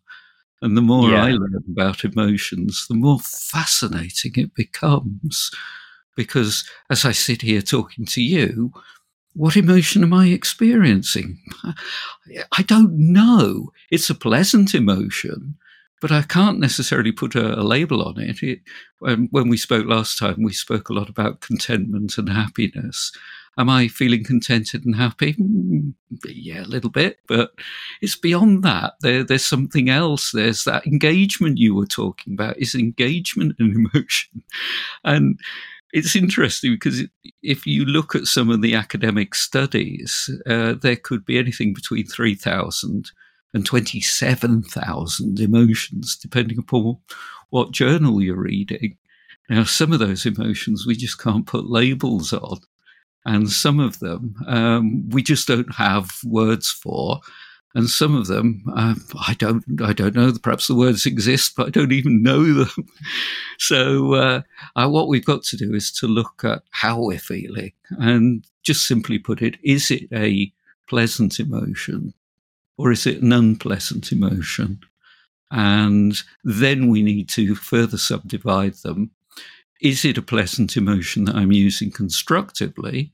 And 0.62 0.76
the 0.76 0.82
more 0.82 1.10
yeah. 1.10 1.24
I 1.24 1.30
learn 1.32 1.64
about 1.70 2.04
emotions, 2.04 2.86
the 2.88 2.94
more 2.94 3.18
fascinating 3.18 4.32
it 4.36 4.54
becomes 4.54 5.50
because 6.16 6.64
as 6.90 7.04
I 7.04 7.12
sit 7.12 7.42
here 7.42 7.62
talking 7.62 8.06
to 8.06 8.22
you, 8.22 8.72
what 9.34 9.56
emotion 9.56 10.02
am 10.02 10.12
I 10.12 10.26
experiencing? 10.26 11.40
I 12.52 12.62
don't 12.62 12.92
know. 12.96 13.72
It's 13.90 14.10
a 14.10 14.14
pleasant 14.14 14.74
emotion, 14.74 15.56
but 16.02 16.10
I 16.10 16.22
can't 16.22 16.58
necessarily 16.58 17.12
put 17.12 17.36
a, 17.36 17.60
a 17.60 17.62
label 17.62 18.02
on 18.02 18.18
it. 18.18 18.42
it 18.42 18.60
when, 18.98 19.28
when 19.30 19.48
we 19.48 19.56
spoke 19.56 19.86
last 19.86 20.18
time, 20.18 20.42
we 20.42 20.52
spoke 20.52 20.88
a 20.88 20.92
lot 20.92 21.08
about 21.08 21.40
contentment 21.40 22.18
and 22.18 22.28
happiness. 22.28 23.12
Am 23.56 23.70
I 23.70 23.86
feeling 23.86 24.24
contented 24.24 24.84
and 24.84 24.96
happy? 24.96 25.34
Mm, 25.34 25.94
yeah, 26.26 26.62
a 26.62 26.64
little 26.64 26.90
bit, 26.90 27.18
but 27.28 27.52
it's 28.00 28.16
beyond 28.16 28.64
that. 28.64 28.94
There, 29.00 29.22
there's 29.22 29.44
something 29.44 29.90
else. 29.90 30.32
There's 30.32 30.64
that 30.64 30.86
engagement 30.86 31.58
you 31.58 31.74
were 31.74 31.86
talking 31.86 32.32
about. 32.32 32.58
Is 32.58 32.74
engagement 32.74 33.54
an 33.60 33.88
emotion? 33.94 34.42
And 35.04 35.38
it's 35.92 36.16
interesting 36.16 36.72
because 36.72 37.04
if 37.44 37.64
you 37.64 37.84
look 37.84 38.16
at 38.16 38.26
some 38.26 38.50
of 38.50 38.60
the 38.60 38.74
academic 38.74 39.36
studies, 39.36 40.28
uh, 40.46 40.72
there 40.72 40.96
could 40.96 41.24
be 41.24 41.38
anything 41.38 41.74
between 41.74 42.06
3,000 42.06 43.12
and 43.54 43.66
27,000 43.66 45.40
emotions, 45.40 46.16
depending 46.16 46.58
upon 46.58 46.98
what 47.50 47.70
journal 47.72 48.22
you're 48.22 48.36
reading. 48.36 48.96
Now, 49.50 49.64
some 49.64 49.92
of 49.92 49.98
those 49.98 50.24
emotions 50.24 50.86
we 50.86 50.94
just 50.94 51.20
can't 51.20 51.46
put 51.46 51.68
labels 51.68 52.32
on, 52.32 52.60
and 53.24 53.50
some 53.50 53.78
of 53.80 53.98
them 53.98 54.34
um, 54.46 55.08
we 55.10 55.22
just 55.22 55.46
don't 55.46 55.74
have 55.74 56.10
words 56.24 56.70
for 56.70 57.20
and 57.74 57.88
some 57.88 58.14
of 58.14 58.26
them 58.26 58.62
uh, 58.74 58.94
I 59.26 59.34
don't 59.34 59.64
I 59.82 59.92
don't 59.92 60.14
know. 60.14 60.32
Perhaps 60.42 60.66
the 60.66 60.74
words 60.74 61.06
exist, 61.06 61.54
but 61.56 61.68
I 61.68 61.70
don't 61.70 61.92
even 61.92 62.22
know 62.22 62.42
them. 62.42 62.88
so 63.58 64.14
uh, 64.14 64.42
uh, 64.76 64.88
what 64.88 65.08
we've 65.08 65.24
got 65.24 65.42
to 65.44 65.56
do 65.56 65.74
is 65.74 65.90
to 65.92 66.06
look 66.06 66.44
at 66.44 66.62
how 66.70 67.00
we're 67.00 67.18
feeling, 67.18 67.72
and 67.90 68.44
just 68.62 68.86
simply 68.86 69.18
put 69.18 69.42
it: 69.42 69.56
is 69.62 69.90
it 69.90 70.08
a 70.12 70.52
pleasant 70.88 71.40
emotion, 71.40 72.12
or 72.76 72.90
is 72.90 73.06
it 73.06 73.22
an 73.22 73.32
unpleasant 73.32 74.12
emotion? 74.12 74.80
And 75.50 76.20
then 76.44 76.88
we 76.88 77.02
need 77.02 77.28
to 77.30 77.54
further 77.54 77.98
subdivide 77.98 78.74
them. 78.76 79.10
Is 79.80 80.04
it 80.04 80.16
a 80.16 80.22
pleasant 80.22 80.76
emotion 80.76 81.24
that 81.24 81.34
I'm 81.34 81.52
using 81.52 81.90
constructively? 81.90 83.12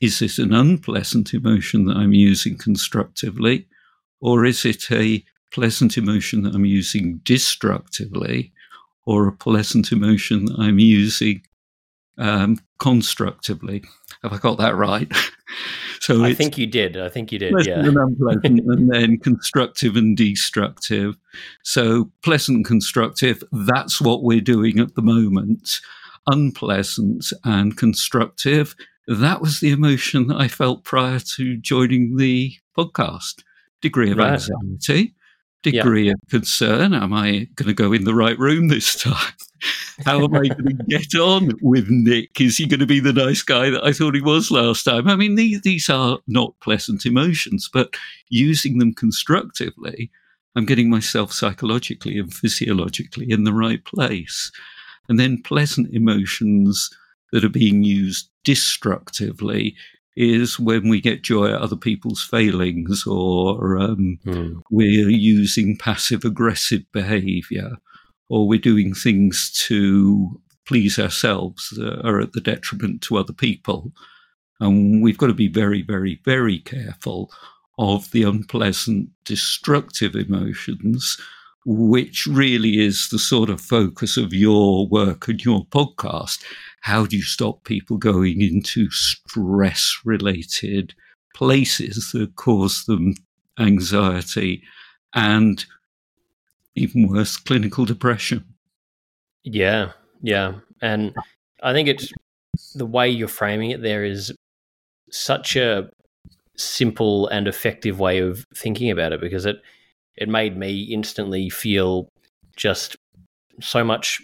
Is 0.00 0.22
it 0.22 0.38
an 0.38 0.54
unpleasant 0.54 1.34
emotion 1.34 1.86
that 1.86 1.96
I'm 1.96 2.14
using 2.14 2.56
constructively? 2.56 3.66
Or 4.20 4.44
is 4.44 4.64
it 4.64 4.90
a 4.90 5.24
pleasant 5.50 5.96
emotion 5.96 6.42
that 6.42 6.54
I'm 6.54 6.64
using 6.64 7.20
destructively 7.24 8.52
or 9.04 9.26
a 9.26 9.32
pleasant 9.32 9.90
emotion 9.90 10.46
that 10.46 10.58
I'm 10.58 10.78
using 10.78 11.42
um, 12.18 12.58
constructively? 12.78 13.84
Have 14.22 14.32
I 14.32 14.38
got 14.38 14.58
that 14.58 14.76
right? 14.76 15.10
so 16.00 16.24
I 16.24 16.34
think 16.34 16.58
you 16.58 16.66
did. 16.66 16.96
I 16.96 17.08
think 17.08 17.32
you 17.32 17.38
did. 17.38 17.52
Pleasant 17.52 17.82
yeah. 17.82 17.88
and 17.88 17.96
unpleasant, 17.96 18.60
and 18.66 18.90
then 18.92 19.18
constructive 19.18 19.96
and 19.96 20.16
destructive. 20.16 21.16
So 21.62 22.10
pleasant 22.22 22.56
and 22.56 22.64
constructive. 22.64 23.42
That's 23.52 24.00
what 24.00 24.22
we're 24.22 24.40
doing 24.40 24.78
at 24.78 24.94
the 24.94 25.02
moment. 25.02 25.80
Unpleasant 26.26 27.26
and 27.44 27.76
constructive. 27.76 28.74
That 29.06 29.40
was 29.40 29.60
the 29.60 29.70
emotion 29.70 30.26
that 30.26 30.36
I 30.36 30.48
felt 30.48 30.84
prior 30.84 31.20
to 31.36 31.56
joining 31.56 32.16
the 32.16 32.52
podcast 32.76 33.42
degree 33.80 34.10
of 34.10 34.18
right. 34.18 34.32
anxiety. 34.32 35.14
Degree 35.62 36.06
yeah. 36.06 36.12
of 36.12 36.30
concern. 36.30 36.94
Am 36.94 37.12
I 37.12 37.48
going 37.56 37.68
to 37.68 37.74
go 37.74 37.92
in 37.92 38.04
the 38.04 38.14
right 38.14 38.38
room 38.38 38.68
this 38.68 39.00
time? 39.02 39.32
How 40.04 40.22
am 40.22 40.34
I 40.34 40.48
going 40.48 40.78
to 40.78 40.84
get 40.86 41.14
on 41.16 41.52
with 41.60 41.88
Nick? 41.88 42.40
Is 42.40 42.56
he 42.56 42.66
going 42.66 42.80
to 42.80 42.86
be 42.86 43.00
the 43.00 43.12
nice 43.12 43.42
guy 43.42 43.70
that 43.70 43.84
I 43.84 43.92
thought 43.92 44.14
he 44.14 44.20
was 44.20 44.50
last 44.50 44.84
time? 44.84 45.08
I 45.08 45.16
mean, 45.16 45.34
these, 45.34 45.60
these 45.62 45.88
are 45.90 46.18
not 46.26 46.54
pleasant 46.60 47.04
emotions, 47.04 47.68
but 47.72 47.94
using 48.28 48.78
them 48.78 48.94
constructively, 48.94 50.10
I'm 50.54 50.66
getting 50.66 50.88
myself 50.88 51.32
psychologically 51.32 52.18
and 52.18 52.32
physiologically 52.32 53.30
in 53.30 53.44
the 53.44 53.52
right 53.52 53.84
place. 53.84 54.52
And 55.08 55.18
then 55.18 55.42
pleasant 55.42 55.92
emotions 55.92 56.90
that 57.32 57.44
are 57.44 57.50
being 57.50 57.82
used 57.82 58.30
destructively 58.44 59.74
is 60.18 60.58
when 60.58 60.88
we 60.88 61.00
get 61.00 61.22
joy 61.22 61.46
at 61.46 61.62
other 61.62 61.76
people's 61.76 62.24
failings 62.24 63.06
or 63.06 63.78
um, 63.78 64.18
mm. 64.26 64.60
we're 64.68 65.08
using 65.08 65.78
passive 65.78 66.24
aggressive 66.24 66.82
behavior 66.92 67.76
or 68.28 68.48
we're 68.48 68.58
doing 68.58 68.92
things 68.92 69.52
to 69.68 70.40
please 70.66 70.98
ourselves 70.98 71.72
that 71.76 72.04
are 72.04 72.20
at 72.20 72.32
the 72.32 72.40
detriment 72.40 73.00
to 73.00 73.16
other 73.16 73.32
people. 73.32 73.92
And 74.58 75.04
we've 75.04 75.16
got 75.16 75.28
to 75.28 75.34
be 75.34 75.46
very, 75.46 75.82
very, 75.82 76.20
very 76.24 76.58
careful 76.58 77.30
of 77.78 78.10
the 78.10 78.24
unpleasant, 78.24 79.10
destructive 79.24 80.16
emotions, 80.16 81.16
which 81.64 82.26
really 82.26 82.84
is 82.84 83.08
the 83.10 83.20
sort 83.20 83.50
of 83.50 83.60
focus 83.60 84.16
of 84.16 84.34
your 84.34 84.88
work 84.88 85.28
and 85.28 85.44
your 85.44 85.64
podcast 85.66 86.42
how 86.82 87.06
do 87.06 87.16
you 87.16 87.22
stop 87.22 87.64
people 87.64 87.96
going 87.96 88.40
into 88.40 88.90
stress 88.90 89.98
related 90.04 90.94
places 91.34 92.10
that 92.12 92.34
cause 92.36 92.84
them 92.84 93.14
anxiety 93.58 94.62
and 95.14 95.64
even 96.74 97.08
worse, 97.08 97.36
clinical 97.36 97.84
depression? 97.84 98.44
Yeah, 99.44 99.92
yeah. 100.22 100.54
And 100.80 101.14
I 101.62 101.72
think 101.72 101.88
it's 101.88 102.12
the 102.74 102.86
way 102.86 103.08
you're 103.08 103.28
framing 103.28 103.70
it 103.70 103.82
there 103.82 104.04
is 104.04 104.32
such 105.10 105.56
a 105.56 105.90
simple 106.56 107.28
and 107.28 107.46
effective 107.46 108.00
way 108.00 108.18
of 108.18 108.44
thinking 108.54 108.90
about 108.90 109.12
it 109.12 109.20
because 109.20 109.46
it 109.46 109.56
it 110.16 110.28
made 110.28 110.56
me 110.56 110.82
instantly 110.82 111.48
feel 111.48 112.08
just 112.56 112.96
so 113.60 113.84
much 113.84 114.20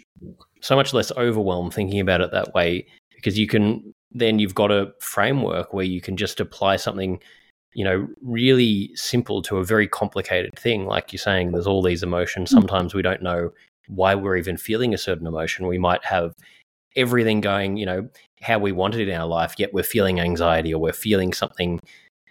so 0.65 0.75
much 0.75 0.95
less 0.95 1.11
overwhelmed 1.11 1.71
thinking 1.71 1.99
about 1.99 2.21
it 2.21 2.31
that 2.31 2.51
way 2.55 2.87
because 3.13 3.37
you 3.37 3.45
can 3.45 3.93
then 4.11 4.39
you've 4.39 4.55
got 4.55 4.71
a 4.71 4.91
framework 4.99 5.73
where 5.73 5.85
you 5.85 6.01
can 6.01 6.17
just 6.17 6.39
apply 6.39 6.75
something 6.75 7.21
you 7.73 7.83
know 7.83 8.07
really 8.23 8.89
simple 8.95 9.43
to 9.43 9.57
a 9.57 9.63
very 9.63 9.87
complicated 9.87 10.57
thing. 10.57 10.85
Like 10.87 11.13
you're 11.13 11.19
saying 11.19 11.51
there's 11.51 11.67
all 11.67 11.83
these 11.83 12.01
emotions. 12.01 12.49
Hmm. 12.49 12.55
sometimes 12.57 12.95
we 12.95 13.03
don't 13.03 13.21
know 13.21 13.51
why 13.87 14.15
we're 14.15 14.37
even 14.37 14.57
feeling 14.57 14.91
a 14.93 14.97
certain 14.97 15.27
emotion. 15.27 15.67
We 15.67 15.77
might 15.77 16.03
have 16.03 16.33
everything 16.95 17.41
going 17.41 17.77
you 17.77 17.85
know 17.85 18.09
how 18.41 18.57
we 18.57 18.71
want 18.71 18.95
it 18.95 19.07
in 19.07 19.19
our 19.19 19.27
life 19.27 19.53
yet 19.57 19.73
we're 19.73 19.83
feeling 19.83 20.19
anxiety 20.19 20.73
or 20.73 20.79
we're 20.79 20.93
feeling 20.93 21.33
something 21.33 21.79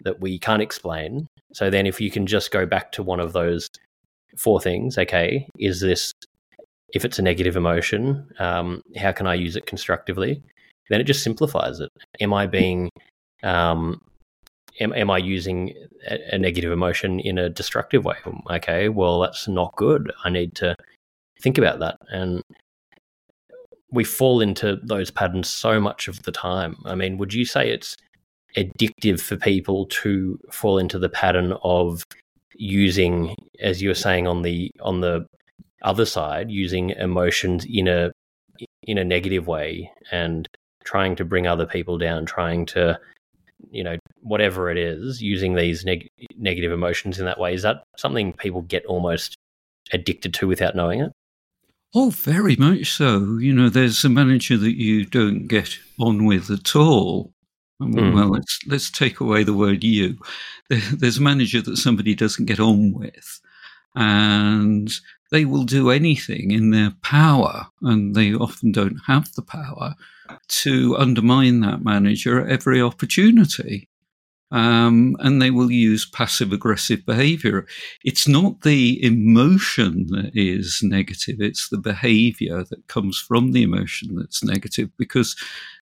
that 0.01 0.19
we 0.19 0.37
can't 0.37 0.61
explain. 0.61 1.25
So 1.53 1.69
then 1.69 1.87
if 1.87 2.01
you 2.01 2.11
can 2.11 2.27
just 2.27 2.51
go 2.51 2.65
back 2.65 2.91
to 2.93 3.03
one 3.03 3.21
of 3.21 3.31
those 3.31 3.69
four 4.35 4.59
things 4.59 4.97
okay 4.97 5.47
is 5.57 5.79
this 5.79 6.11
if 6.93 7.05
it's 7.05 7.19
a 7.19 7.21
negative 7.21 7.55
emotion, 7.55 8.29
um, 8.39 8.81
how 8.95 9.11
can 9.11 9.27
I 9.27 9.33
use 9.33 9.55
it 9.55 9.65
constructively? 9.65 10.41
Then 10.89 11.01
it 11.01 11.05
just 11.05 11.23
simplifies 11.23 11.79
it. 11.79 11.91
Am 12.21 12.33
I 12.33 12.47
being, 12.47 12.89
um, 13.43 14.01
am, 14.79 14.93
am 14.93 15.09
I 15.09 15.17
using 15.17 15.73
a, 16.09 16.35
a 16.35 16.37
negative 16.37 16.71
emotion 16.71 17.19
in 17.19 17.37
a 17.37 17.49
destructive 17.49 18.05
way? 18.05 18.17
Okay, 18.51 18.89
well, 18.89 19.19
that's 19.19 19.47
not 19.47 19.75
good. 19.75 20.11
I 20.23 20.29
need 20.29 20.55
to 20.55 20.75
think 21.41 21.57
about 21.57 21.79
that. 21.79 21.97
And 22.09 22.43
we 23.91 24.03
fall 24.03 24.41
into 24.41 24.77
those 24.83 25.09
patterns 25.09 25.49
so 25.49 25.79
much 25.79 26.07
of 26.07 26.23
the 26.23 26.31
time. 26.31 26.77
I 26.85 26.95
mean, 26.95 27.17
would 27.17 27.33
you 27.33 27.45
say 27.45 27.69
it's 27.69 27.97
addictive 28.55 29.19
for 29.19 29.37
people 29.37 29.85
to 29.87 30.39
fall 30.51 30.77
into 30.77 30.99
the 30.99 31.09
pattern 31.09 31.53
of 31.63 32.03
using, 32.53 33.35
as 33.59 33.81
you 33.81 33.89
were 33.89 33.95
saying 33.95 34.27
on 34.27 34.43
the 34.43 34.71
on 34.81 35.01
the 35.01 35.25
other 35.85 36.05
side 36.05 36.51
using 36.51 36.89
emotions 36.91 37.65
in 37.69 37.87
a 37.87 38.11
in 38.83 38.97
a 38.97 39.03
negative 39.03 39.47
way 39.47 39.91
and 40.11 40.47
trying 40.83 41.15
to 41.15 41.25
bring 41.25 41.47
other 41.47 41.65
people 41.65 41.97
down 41.97 42.25
trying 42.25 42.65
to 42.65 42.97
you 43.71 43.83
know 43.83 43.97
whatever 44.21 44.69
it 44.69 44.77
is 44.77 45.21
using 45.21 45.55
these 45.55 45.85
neg- 45.85 46.09
negative 46.37 46.71
emotions 46.71 47.19
in 47.19 47.25
that 47.25 47.39
way. 47.39 47.53
Is 47.53 47.61
that 47.63 47.83
something 47.97 48.33
people 48.33 48.61
get 48.61 48.85
almost 48.85 49.35
addicted 49.93 50.33
to 50.35 50.47
without 50.47 50.75
knowing 50.75 51.01
it? 51.01 51.11
Oh 51.93 52.09
very 52.09 52.55
much 52.55 52.91
so. 52.91 53.37
You 53.37 53.53
know 53.53 53.69
there's 53.69 54.03
a 54.03 54.09
manager 54.09 54.57
that 54.57 54.75
you 54.75 55.05
don't 55.05 55.47
get 55.47 55.77
on 55.99 56.25
with 56.25 56.49
at 56.49 56.75
all. 56.75 57.31
Mm. 57.81 58.13
well 58.13 58.29
let's 58.29 58.59
let's 58.67 58.89
take 58.89 59.19
away 59.19 59.43
the 59.43 59.53
word 59.53 59.83
you. 59.83 60.17
There's 60.69 61.17
a 61.17 61.21
manager 61.21 61.61
that 61.61 61.77
somebody 61.77 62.15
doesn't 62.15 62.45
get 62.45 62.59
on 62.59 62.93
with. 62.93 63.39
And 63.95 64.91
they 65.31 65.45
will 65.45 65.63
do 65.63 65.89
anything 65.89 66.51
in 66.51 66.71
their 66.71 66.91
power, 67.01 67.67
and 67.81 68.15
they 68.15 68.33
often 68.33 68.71
don't 68.71 68.99
have 69.07 69.33
the 69.33 69.41
power 69.41 69.95
to 70.47 70.95
undermine 70.97 71.61
that 71.61 71.83
manager 71.83 72.41
at 72.41 72.51
every 72.51 72.81
opportunity. 72.81 73.89
Um, 74.51 75.17
and 75.19 75.41
they 75.41 75.49
will 75.49 75.71
use 75.71 76.05
passive 76.05 76.53
aggressive 76.53 77.05
behavior. 77.05 77.65
It's 78.03 78.27
not 78.27 78.61
the 78.61 79.03
emotion 79.03 80.05
that 80.11 80.31
is 80.35 80.81
negative, 80.83 81.41
it's 81.41 81.69
the 81.69 81.79
behavior 81.79 82.63
that 82.63 82.87
comes 82.87 83.17
from 83.17 83.51
the 83.51 83.63
emotion 83.63 84.15
that's 84.15 84.43
negative 84.43 84.89
because 84.97 85.35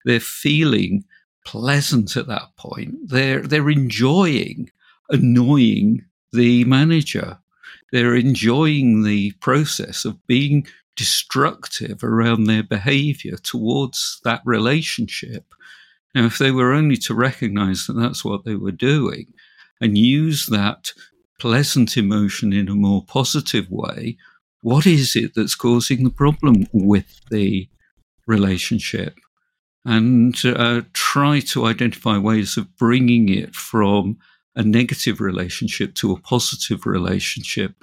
they're 0.05 0.19
feeling 0.19 1.03
pleasant 1.43 2.15
at 2.15 2.27
that 2.27 2.55
point. 2.55 2.95
They're, 3.10 3.41
they're 3.41 3.69
enjoying 3.69 4.69
annoying 5.10 6.05
the 6.31 6.63
manager 6.65 7.38
they're 7.91 8.15
enjoying 8.15 9.03
the 9.03 9.31
process 9.41 10.05
of 10.05 10.25
being 10.27 10.67
destructive 10.95 12.03
around 12.03 12.45
their 12.45 12.63
behavior 12.63 13.38
towards 13.38 14.19
that 14.24 14.41
relationship. 14.45 15.45
Now, 16.13 16.25
if 16.25 16.38
they 16.38 16.51
were 16.51 16.74
only 16.74 16.98
to 16.98 17.13
recognize 17.13 17.88
that 17.88 17.93
that's 17.93 18.25
what 18.25 18.43
they 18.43 18.55
were 18.55 18.71
doing 18.71 19.33
and 19.79 19.98
use 19.98 20.48
that 20.48 20.91
pleasant 21.39 21.98
emotion 21.98 22.53
in 22.53 22.69
a 22.69 22.75
more 22.75 23.03
positive 23.05 23.69
way, 23.69 24.17
what 24.62 24.86
is 24.86 25.15
it 25.15 25.31
that's 25.36 25.55
causing 25.55 26.03
the 26.03 26.12
problem 26.12 26.67
with 26.71 27.19
the 27.29 27.67
relationship? 28.27 29.17
And 29.83 30.36
uh, 30.45 30.81
try 30.93 31.39
to 31.39 31.65
identify 31.65 32.17
ways 32.17 32.57
of 32.57 32.77
bringing 32.77 33.29
it 33.29 33.55
from 33.55 34.19
a 34.55 34.63
negative 34.63 35.22
relationship 35.22 35.96
to 35.96 36.12
a 36.12 36.20
positive 36.20 36.86
relationship. 36.86 37.75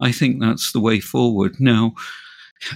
I 0.00 0.12
think 0.12 0.40
that's 0.40 0.72
the 0.72 0.80
way 0.80 1.00
forward. 1.00 1.56
Now, 1.58 1.94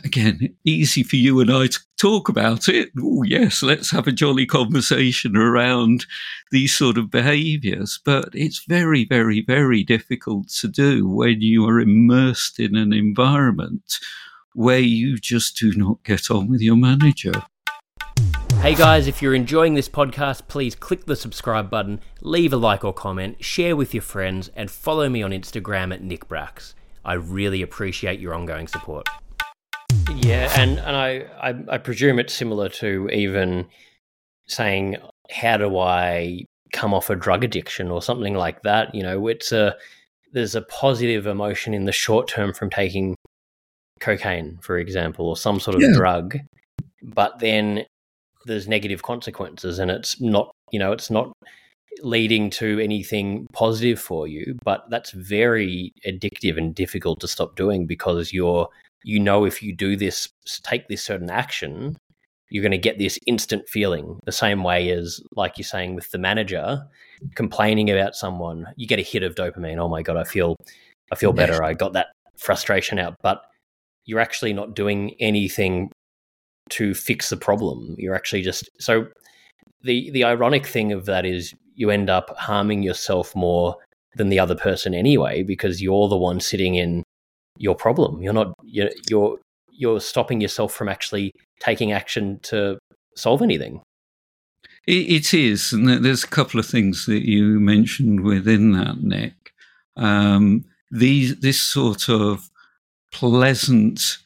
again, 0.05 0.55
easy 0.65 1.03
for 1.03 1.17
you 1.17 1.41
and 1.41 1.51
I 1.51 1.67
to 1.69 1.81
talk 1.97 2.29
about 2.29 2.69
it. 2.69 2.91
Yes, 3.25 3.63
let's 3.63 3.91
have 3.91 4.07
a 4.07 4.13
jolly 4.13 4.47
conversation 4.47 5.37
around 5.37 6.07
these 6.51 6.77
sort 6.77 6.99
of 6.99 7.11
behaviors. 7.11 8.01
But 8.05 8.31
it's 8.33 8.65
very, 8.67 9.05
very, 9.05 9.43
very 9.47 9.83
difficult 9.83 10.49
to 10.61 10.69
do 10.69 11.09
when 11.09 11.41
you 11.41 11.67
are 11.67 11.81
immersed 11.81 12.61
in 12.61 12.77
an 12.77 12.93
environment 12.93 13.99
where 14.55 14.81
you 14.81 15.17
just 15.17 15.57
do 15.57 15.73
not 15.73 16.03
get 16.05 16.31
on 16.31 16.49
with 16.49 16.61
your 16.61 16.77
manager. 16.77 17.33
Hey 18.61 18.75
guys, 18.75 19.07
if 19.07 19.23
you're 19.23 19.35
enjoying 19.35 19.73
this 19.73 19.89
podcast, 19.89 20.47
please 20.47 20.75
click 20.75 21.07
the 21.07 21.17
subscribe 21.17 21.71
button, 21.71 21.99
leave 22.21 22.53
a 22.53 22.59
like 22.59 22.85
or 22.85 22.93
comment, 22.93 23.43
share 23.43 23.75
with 23.75 23.95
your 23.95 24.03
friends, 24.03 24.51
and 24.55 24.71
follow 24.71 25.09
me 25.09 25.23
on 25.23 25.31
Instagram 25.31 25.95
at 25.95 26.03
Nick 26.03 26.29
Bracks. 26.29 26.75
I 27.03 27.15
really 27.15 27.63
appreciate 27.63 28.21
your 28.21 28.35
ongoing 28.35 28.69
support. 28.69 29.09
Yeah, 30.15 30.53
and, 30.61 30.79
and 30.79 30.95
I, 30.95 31.25
I, 31.43 31.55
I 31.69 31.79
presume 31.79 32.19
it's 32.19 32.35
similar 32.35 32.69
to 32.69 33.09
even 33.09 33.67
saying, 34.47 34.99
how 35.31 35.57
do 35.57 35.79
I 35.79 36.45
come 36.75 36.93
off 36.93 37.09
a 37.09 37.17
drug 37.17 37.43
addiction 37.43 37.91
or 37.91 38.03
something 38.03 38.35
like 38.35 38.63
that? 38.65 38.95
You 38.95 39.03
know, 39.03 39.27
it's 39.29 39.53
a 39.53 39.75
there's 40.33 40.55
a 40.55 40.63
positive 40.63 41.27
emotion 41.27 41.73
in 41.73 41.87
the 41.87 41.93
short 41.93 42.29
term 42.29 42.53
from 42.53 42.69
taking 42.69 43.17
cocaine, 44.01 44.59
for 44.61 44.77
example, 44.77 45.31
or 45.31 45.37
some 45.39 45.61
sort 45.61 45.77
of 45.77 45.81
yeah. 45.81 45.95
drug. 45.95 46.37
But 47.03 47.39
then 47.39 47.87
there's 48.47 48.69
negative 48.69 49.03
consequences 49.03 49.79
and 49.79 49.91
it's 49.91 50.21
not 50.21 50.51
you 50.71 50.79
know 50.79 50.93
it's 50.93 51.11
not 51.11 51.33
leading 52.03 52.49
to 52.49 52.79
anything 52.79 53.47
positive 53.53 54.01
for 54.01 54.27
you 54.27 54.57
but 54.65 54.85
that's 54.91 55.11
very 55.11 55.93
addictive 56.07 56.57
and 56.57 56.75
difficult 56.75 57.21
to 57.21 57.29
stop 57.29 57.57
doing 57.57 57.87
because 57.87 58.33
you're 58.33 58.69
you 59.05 59.19
know 59.19 59.45
if 59.45 59.63
you 59.63 59.75
do 59.75 59.97
this 59.97 60.29
take 60.63 60.89
this 60.89 61.03
certain 61.03 61.31
action 61.31 61.97
you're 62.49 62.63
going 62.63 62.73
to 62.73 62.79
get 62.79 62.99
this 62.99 63.19
instant 63.27 63.69
feeling 63.69 64.19
the 64.25 64.33
same 64.33 64.65
way 64.65 64.91
as 64.91 65.21
like 65.37 65.59
you're 65.59 65.65
saying 65.65 65.95
with 65.95 66.11
the 66.11 66.19
manager 66.19 66.83
complaining 67.35 67.91
about 67.91 68.15
someone 68.15 68.67
you 68.77 68.87
get 68.87 68.99
a 68.99 69.03
hit 69.03 69.23
of 69.23 69.35
dopamine 69.35 69.79
oh 69.79 69.89
my 69.89 70.03
god 70.03 70.17
i 70.17 70.25
feel 70.25 70.57
I 71.11 71.17
feel 71.17 71.33
better. 71.33 71.63
I 71.63 71.75
got 71.75 71.93
that 71.95 72.09
frustration 72.37 72.99
out. 72.99 73.17
But 73.23 73.43
you're 74.05 74.21
actually 74.21 74.53
not 74.53 74.75
doing 74.75 75.15
anything 75.21 75.91
to 76.71 76.95
fix 76.95 77.31
the 77.31 77.37
problem. 77.37 77.95
You're 77.99 78.15
actually 78.15 78.43
just 78.43 78.69
so 78.79 79.07
the 79.83 80.11
the 80.11 80.25
ironic 80.25 80.67
thing 80.67 80.93
of 80.93 81.07
that 81.07 81.25
is 81.25 81.55
you 81.75 81.91
end 81.91 82.11
up 82.11 82.37
harming 82.37 82.83
yourself 82.83 83.35
more 83.35 83.77
than 84.17 84.29
the 84.29 84.39
other 84.39 84.55
person 84.55 84.95
anyway 84.95 85.43
because 85.43 85.81
you're 85.81 86.09
the 86.09 86.17
one 86.17 86.41
sitting 86.41 86.75
in 86.75 87.03
your 87.59 87.75
problem. 87.75 88.23
You're 88.23 88.33
not 88.33 88.55
you're 88.65 88.91
you're, 89.09 89.39
you're 89.71 90.01
stopping 90.01 90.41
yourself 90.41 90.73
from 90.73 90.89
actually 90.89 91.33
taking 91.61 91.93
action 91.93 92.41
to 92.43 92.79
solve 93.17 93.43
anything. 93.43 93.83
it 94.87 95.35
is, 95.35 95.73
and 95.73 95.89
there's 95.89 96.25
a 96.25 96.29
couple 96.29 96.59
of 96.59 96.67
things 96.67 97.07
that 97.07 97.27
you 97.29 97.61
mentioned 97.61 98.23
within 98.23 98.73
that, 98.73 99.03
Nick. 99.03 99.53
Um, 99.97 100.65
these 100.91 101.39
this 101.41 101.61
sort 101.61 102.09
of 102.09 102.51
pleasant, 103.13 104.19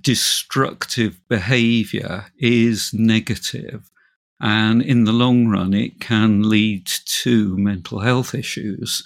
destructive 0.00 1.20
behavior 1.28 2.26
is 2.38 2.92
negative, 2.92 3.90
and 4.40 4.82
in 4.82 5.04
the 5.04 5.12
long 5.12 5.48
run, 5.48 5.74
it 5.74 6.00
can 6.00 6.48
lead 6.48 6.86
to 7.22 7.56
mental 7.58 8.00
health 8.00 8.34
issues. 8.34 9.02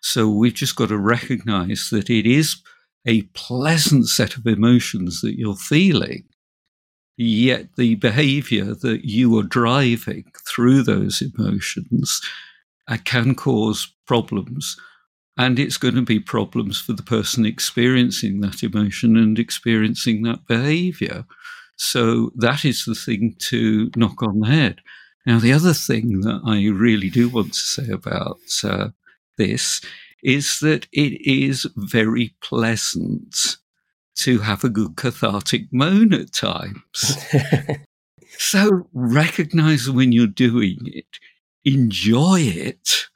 So 0.00 0.28
we've 0.28 0.54
just 0.54 0.76
got 0.76 0.88
to 0.88 0.98
recognize 0.98 1.88
that 1.90 2.08
it 2.08 2.26
is 2.26 2.62
a 3.06 3.22
pleasant 3.34 4.08
set 4.08 4.36
of 4.36 4.46
emotions 4.46 5.20
that 5.20 5.36
you're 5.36 5.56
feeling. 5.56 6.24
Yet 7.16 7.74
the 7.76 7.96
behavior 7.96 8.74
that 8.74 9.04
you 9.04 9.36
are 9.38 9.42
driving 9.42 10.30
through 10.46 10.84
those 10.84 11.20
emotions 11.20 12.20
uh, 12.86 12.98
can 13.04 13.34
cause 13.34 13.92
problems. 14.06 14.76
And 15.38 15.58
it's 15.58 15.76
going 15.76 15.94
to 15.94 16.02
be 16.02 16.18
problems 16.18 16.80
for 16.80 16.92
the 16.92 17.02
person 17.02 17.46
experiencing 17.46 18.40
that 18.40 18.62
emotion 18.62 19.16
and 19.16 19.38
experiencing 19.38 20.22
that 20.24 20.46
behavior. 20.46 21.24
So 21.76 22.32
that 22.34 22.64
is 22.64 22.84
the 22.84 22.96
thing 22.96 23.36
to 23.50 23.90
knock 23.96 24.22
on 24.22 24.40
the 24.40 24.48
head. 24.48 24.80
Now, 25.24 25.38
the 25.38 25.52
other 25.52 25.74
thing 25.74 26.20
that 26.22 26.40
I 26.44 26.66
really 26.66 27.08
do 27.08 27.28
want 27.28 27.54
to 27.54 27.60
say 27.60 27.88
about 27.90 28.40
uh, 28.64 28.88
this 29.36 29.80
is 30.22 30.58
that 30.60 30.88
it 30.92 31.20
is 31.24 31.66
very 31.76 32.34
pleasant 32.42 33.58
to 34.16 34.40
have 34.40 34.64
a 34.64 34.68
good 34.68 34.96
cathartic 34.96 35.66
moan 35.72 36.12
at 36.12 36.32
times. 36.32 37.18
so 38.38 38.88
recognize 38.92 39.88
when 39.88 40.10
you're 40.10 40.26
doing 40.26 40.78
it, 40.86 41.06
enjoy 41.64 42.40
it, 42.40 43.07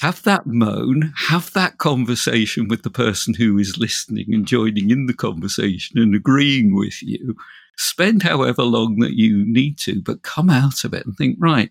have 0.00 0.22
that 0.22 0.46
moan, 0.46 1.12
have 1.14 1.52
that 1.52 1.76
conversation 1.76 2.68
with 2.68 2.82
the 2.82 2.90
person 2.90 3.34
who 3.34 3.58
is 3.58 3.76
listening 3.76 4.32
and 4.32 4.46
joining 4.46 4.90
in 4.90 5.06
the 5.06 5.14
conversation 5.14 5.98
and 5.98 6.14
agreeing 6.14 6.74
with 6.74 7.02
you. 7.02 7.36
Spend 7.76 8.22
however 8.22 8.62
long 8.62 8.98
that 9.00 9.12
you 9.12 9.44
need 9.46 9.78
to, 9.78 10.00
but 10.00 10.22
come 10.22 10.48
out 10.48 10.84
of 10.84 10.94
it 10.94 11.04
and 11.04 11.14
think, 11.16 11.36
right, 11.38 11.70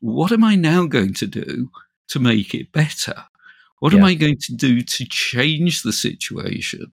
what 0.00 0.32
am 0.32 0.44
I 0.44 0.54
now 0.54 0.86
going 0.86 1.12
to 1.14 1.26
do 1.26 1.70
to 2.08 2.18
make 2.18 2.54
it 2.54 2.72
better? 2.72 3.24
What 3.80 3.92
yeah. 3.92 3.98
am 3.98 4.04
I 4.04 4.14
going 4.14 4.38
to 4.38 4.54
do 4.54 4.80
to 4.80 5.04
change 5.04 5.82
the 5.82 5.92
situation? 5.92 6.90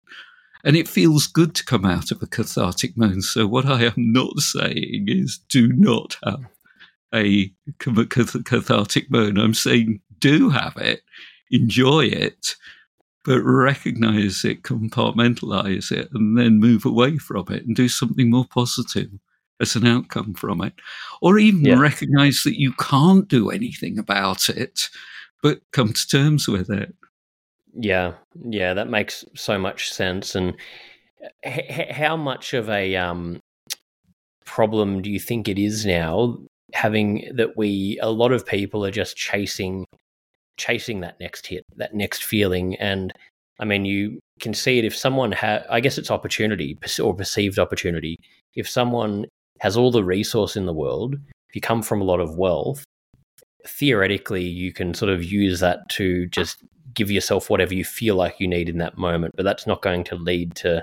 And 0.65 0.75
it 0.75 0.89
feels 0.89 1.25
good 1.25 1.55
to 1.55 1.65
come 1.65 1.85
out 1.85 2.11
of 2.11 2.21
a 2.21 2.27
cathartic 2.27 2.97
moan. 2.97 3.21
So, 3.21 3.47
what 3.47 3.65
I 3.65 3.83
am 3.83 3.93
not 3.97 4.39
saying 4.39 5.05
is 5.07 5.39
do 5.49 5.71
not 5.71 6.17
have 6.23 6.43
a 7.13 7.53
cathartic 7.79 9.09
moan. 9.09 9.37
I'm 9.37 9.53
saying 9.53 10.01
do 10.25 10.49
have 10.49 10.77
it, 10.77 11.01
enjoy 11.51 12.05
it, 12.05 12.55
but 13.23 13.41
recognize 13.41 14.43
it, 14.45 14.63
compartmentalize 14.63 15.91
it, 15.91 16.09
and 16.13 16.37
then 16.37 16.59
move 16.59 16.85
away 16.85 17.17
from 17.17 17.45
it 17.49 17.65
and 17.65 17.75
do 17.75 17.87
something 17.87 18.29
more 18.29 18.45
positive 18.53 19.09
as 19.59 19.75
an 19.75 19.85
outcome 19.85 20.33
from 20.33 20.61
it. 20.61 20.73
Or 21.21 21.37
even 21.37 21.65
yeah. 21.65 21.79
recognize 21.79 22.43
that 22.43 22.59
you 22.59 22.73
can't 22.73 23.27
do 23.27 23.49
anything 23.49 23.97
about 23.97 24.49
it 24.49 24.89
but 25.45 25.59
come 25.71 25.93
to 25.93 26.07
terms 26.07 26.47
with 26.47 26.71
it. 26.71 26.95
Yeah, 27.75 28.13
yeah, 28.43 28.73
that 28.73 28.89
makes 28.89 29.23
so 29.35 29.59
much 29.59 29.91
sense. 29.91 30.33
And 30.33 30.55
h- 31.43 31.91
how 31.91 32.17
much 32.17 32.55
of 32.55 32.67
a 32.67 32.95
um, 32.95 33.39
problem 34.43 35.03
do 35.03 35.11
you 35.11 35.19
think 35.19 35.47
it 35.47 35.59
is 35.59 35.85
now 35.85 36.39
having 36.73 37.29
that 37.35 37.55
we 37.55 37.99
a 38.01 38.09
lot 38.09 38.31
of 38.31 38.45
people 38.45 38.83
are 38.83 38.91
just 38.91 39.15
chasing 39.15 39.85
chasing 40.57 41.01
that 41.01 41.19
next 41.19 41.47
hit, 41.47 41.63
that 41.77 41.93
next 41.93 42.23
feeling, 42.23 42.75
and 42.75 43.13
I 43.59 43.65
mean 43.65 43.85
you 43.85 44.19
can 44.39 44.53
see 44.53 44.77
it 44.79 44.85
if 44.85 44.95
someone 44.95 45.31
has, 45.33 45.63
I 45.69 45.79
guess 45.79 45.97
it's 45.97 46.11
opportunity 46.11 46.77
or 47.01 47.13
perceived 47.13 47.59
opportunity. 47.59 48.17
If 48.55 48.69
someone 48.69 49.25
has 49.61 49.77
all 49.77 49.91
the 49.91 50.03
resource 50.03 50.55
in 50.55 50.65
the 50.65 50.73
world, 50.73 51.15
if 51.15 51.55
you 51.55 51.61
come 51.61 51.81
from 51.81 52.01
a 52.01 52.05
lot 52.05 52.19
of 52.19 52.37
wealth, 52.37 52.83
theoretically 53.67 54.43
you 54.43 54.71
can 54.73 54.93
sort 54.93 55.11
of 55.11 55.23
use 55.23 55.59
that 55.59 55.87
to 55.89 56.27
just 56.27 56.63
give 56.93 57.11
yourself 57.11 57.49
whatever 57.49 57.73
you 57.73 57.83
feel 57.83 58.15
like 58.15 58.39
you 58.39 58.47
need 58.47 58.69
in 58.69 58.77
that 58.77 58.97
moment 58.97 59.33
but 59.35 59.43
that's 59.43 59.67
not 59.67 59.81
going 59.81 60.03
to 60.03 60.15
lead 60.15 60.55
to 60.55 60.81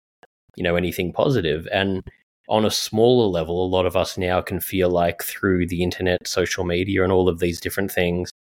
you 0.57 0.63
know 0.63 0.77
anything 0.77 1.13
positive. 1.13 1.67
and 1.73 2.03
on 2.49 2.65
a 2.65 2.71
smaller 2.71 3.29
level 3.29 3.65
a 3.65 3.69
lot 3.69 3.87
of 3.87 3.97
us 3.97 4.19
now 4.19 4.41
can 4.41 4.59
feel 4.61 4.91
like 4.91 5.23
through 5.23 5.67
the 5.67 5.83
internet 5.83 6.27
social 6.27 6.65
media 6.65 7.03
and 7.05 7.13
all 7.13 7.29
of 7.29 7.39
these 7.39 7.61
different 7.61 7.91
things 7.91 8.31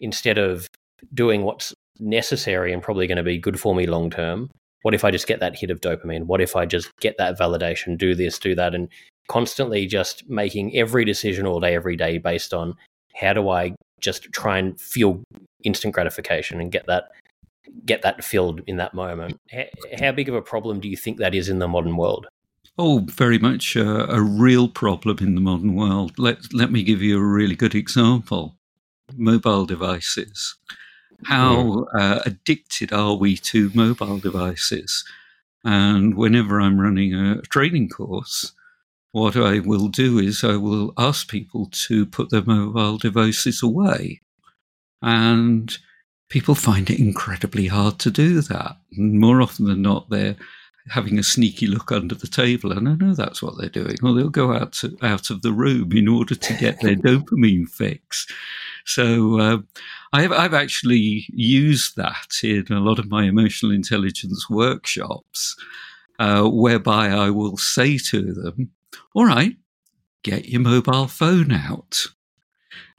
instead 0.00 0.38
of 0.38 0.66
doing 1.14 1.42
what's 1.42 1.74
necessary 2.00 2.72
and 2.72 2.82
probably 2.82 3.06
going 3.06 3.16
to 3.16 3.22
be 3.22 3.38
good 3.38 3.58
for 3.58 3.74
me 3.74 3.86
long 3.86 4.08
term 4.10 4.48
what 4.82 4.94
if 4.94 5.04
i 5.04 5.10
just 5.10 5.26
get 5.26 5.40
that 5.40 5.56
hit 5.56 5.70
of 5.70 5.80
dopamine 5.80 6.24
what 6.24 6.40
if 6.40 6.54
i 6.54 6.64
just 6.64 6.90
get 7.00 7.16
that 7.18 7.38
validation 7.38 7.98
do 7.98 8.14
this 8.14 8.38
do 8.38 8.54
that 8.54 8.74
and 8.74 8.88
constantly 9.28 9.86
just 9.86 10.28
making 10.28 10.76
every 10.76 11.04
decision 11.04 11.46
all 11.46 11.60
day 11.60 11.74
every 11.74 11.96
day 11.96 12.18
based 12.18 12.54
on 12.54 12.74
how 13.14 13.32
do 13.32 13.48
I 13.48 13.74
just 14.00 14.24
try 14.32 14.58
and 14.58 14.80
feel 14.80 15.22
instant 15.64 15.94
gratification 15.94 16.60
and 16.60 16.72
get 16.72 16.86
that 16.86 17.10
get 17.84 18.02
that 18.02 18.24
filled 18.24 18.62
in 18.66 18.76
that 18.76 18.94
moment? 18.94 19.38
How, 20.00 20.12
big 20.12 20.28
of 20.28 20.34
a 20.34 20.42
problem 20.42 20.80
do 20.80 20.88
you 20.88 20.96
think 20.96 21.18
that 21.18 21.34
is 21.34 21.48
in 21.48 21.58
the 21.58 21.68
modern 21.68 21.96
world? 21.96 22.26
Oh, 22.78 23.04
very 23.06 23.38
much 23.38 23.76
a, 23.76 24.10
a 24.10 24.20
real 24.20 24.68
problem 24.68 25.18
in 25.20 25.34
the 25.34 25.40
modern 25.40 25.74
world. 25.74 26.18
Let 26.18 26.52
let 26.54 26.70
me 26.70 26.82
give 26.82 27.02
you 27.02 27.18
a 27.18 27.24
really 27.24 27.56
good 27.56 27.74
example: 27.74 28.56
mobile 29.16 29.66
devices. 29.66 30.56
How 31.24 31.86
uh, 31.98 32.20
addicted 32.24 32.92
are 32.92 33.14
we 33.14 33.36
to 33.38 33.70
mobile 33.74 34.18
devices? 34.18 35.04
And 35.64 36.16
whenever 36.16 36.60
I'm 36.60 36.80
running 36.80 37.14
a 37.14 37.42
training 37.42 37.88
course, 37.88 38.52
what 39.12 39.36
I 39.36 39.58
will 39.58 39.88
do 39.88 40.18
is 40.18 40.44
I 40.44 40.56
will 40.56 40.92
ask 40.96 41.28
people 41.28 41.66
to 41.88 42.06
put 42.06 42.30
their 42.30 42.44
mobile 42.44 42.98
devices 42.98 43.62
away. 43.62 44.20
And 45.02 45.76
people 46.28 46.54
find 46.54 46.88
it 46.90 47.00
incredibly 47.00 47.66
hard 47.66 47.98
to 48.00 48.10
do 48.10 48.40
that. 48.42 48.76
More 48.92 49.40
often 49.40 49.66
than 49.66 49.82
not, 49.82 50.10
they're 50.10 50.36
having 50.90 51.18
a 51.18 51.22
sneaky 51.22 51.66
look 51.66 51.92
under 51.92 52.14
the 52.14 52.26
table, 52.26 52.72
and 52.72 52.88
I 52.88 52.94
know 52.94 53.14
that's 53.14 53.42
what 53.42 53.58
they're 53.58 53.68
doing. 53.68 53.96
Or 54.02 54.14
they'll 54.14 54.30
go 54.30 54.52
out 54.52 54.72
to, 54.74 54.96
out 55.02 55.30
of 55.30 55.42
the 55.42 55.52
room 55.52 55.92
in 55.92 56.08
order 56.08 56.34
to 56.34 56.54
get 56.54 56.80
their 56.80 56.96
dopamine 56.96 57.68
fix. 57.68 58.26
So 58.88 59.38
uh, 59.38 59.58
I've, 60.14 60.32
I've 60.32 60.54
actually 60.54 61.26
used 61.28 61.96
that 61.96 62.30
in 62.42 62.64
a 62.70 62.80
lot 62.80 62.98
of 62.98 63.10
my 63.10 63.24
emotional 63.24 63.70
intelligence 63.70 64.48
workshops, 64.48 65.54
uh, 66.18 66.48
whereby 66.48 67.08
I 67.08 67.28
will 67.28 67.58
say 67.58 67.98
to 67.98 68.32
them, 68.32 68.70
all 69.14 69.26
right, 69.26 69.54
get 70.22 70.48
your 70.48 70.62
mobile 70.62 71.06
phone 71.06 71.52
out. 71.52 72.06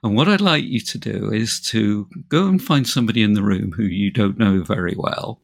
And 0.03 0.15
what 0.15 0.27
I'd 0.27 0.41
like 0.41 0.63
you 0.63 0.79
to 0.79 0.97
do 0.99 1.31
is 1.33 1.59
to 1.71 2.07
go 2.29 2.47
and 2.47 2.61
find 2.61 2.87
somebody 2.87 3.23
in 3.23 3.33
the 3.33 3.41
room 3.41 3.71
who 3.71 3.83
you 3.83 4.11
don't 4.11 4.37
know 4.37 4.61
very 4.61 4.93
well 4.95 5.41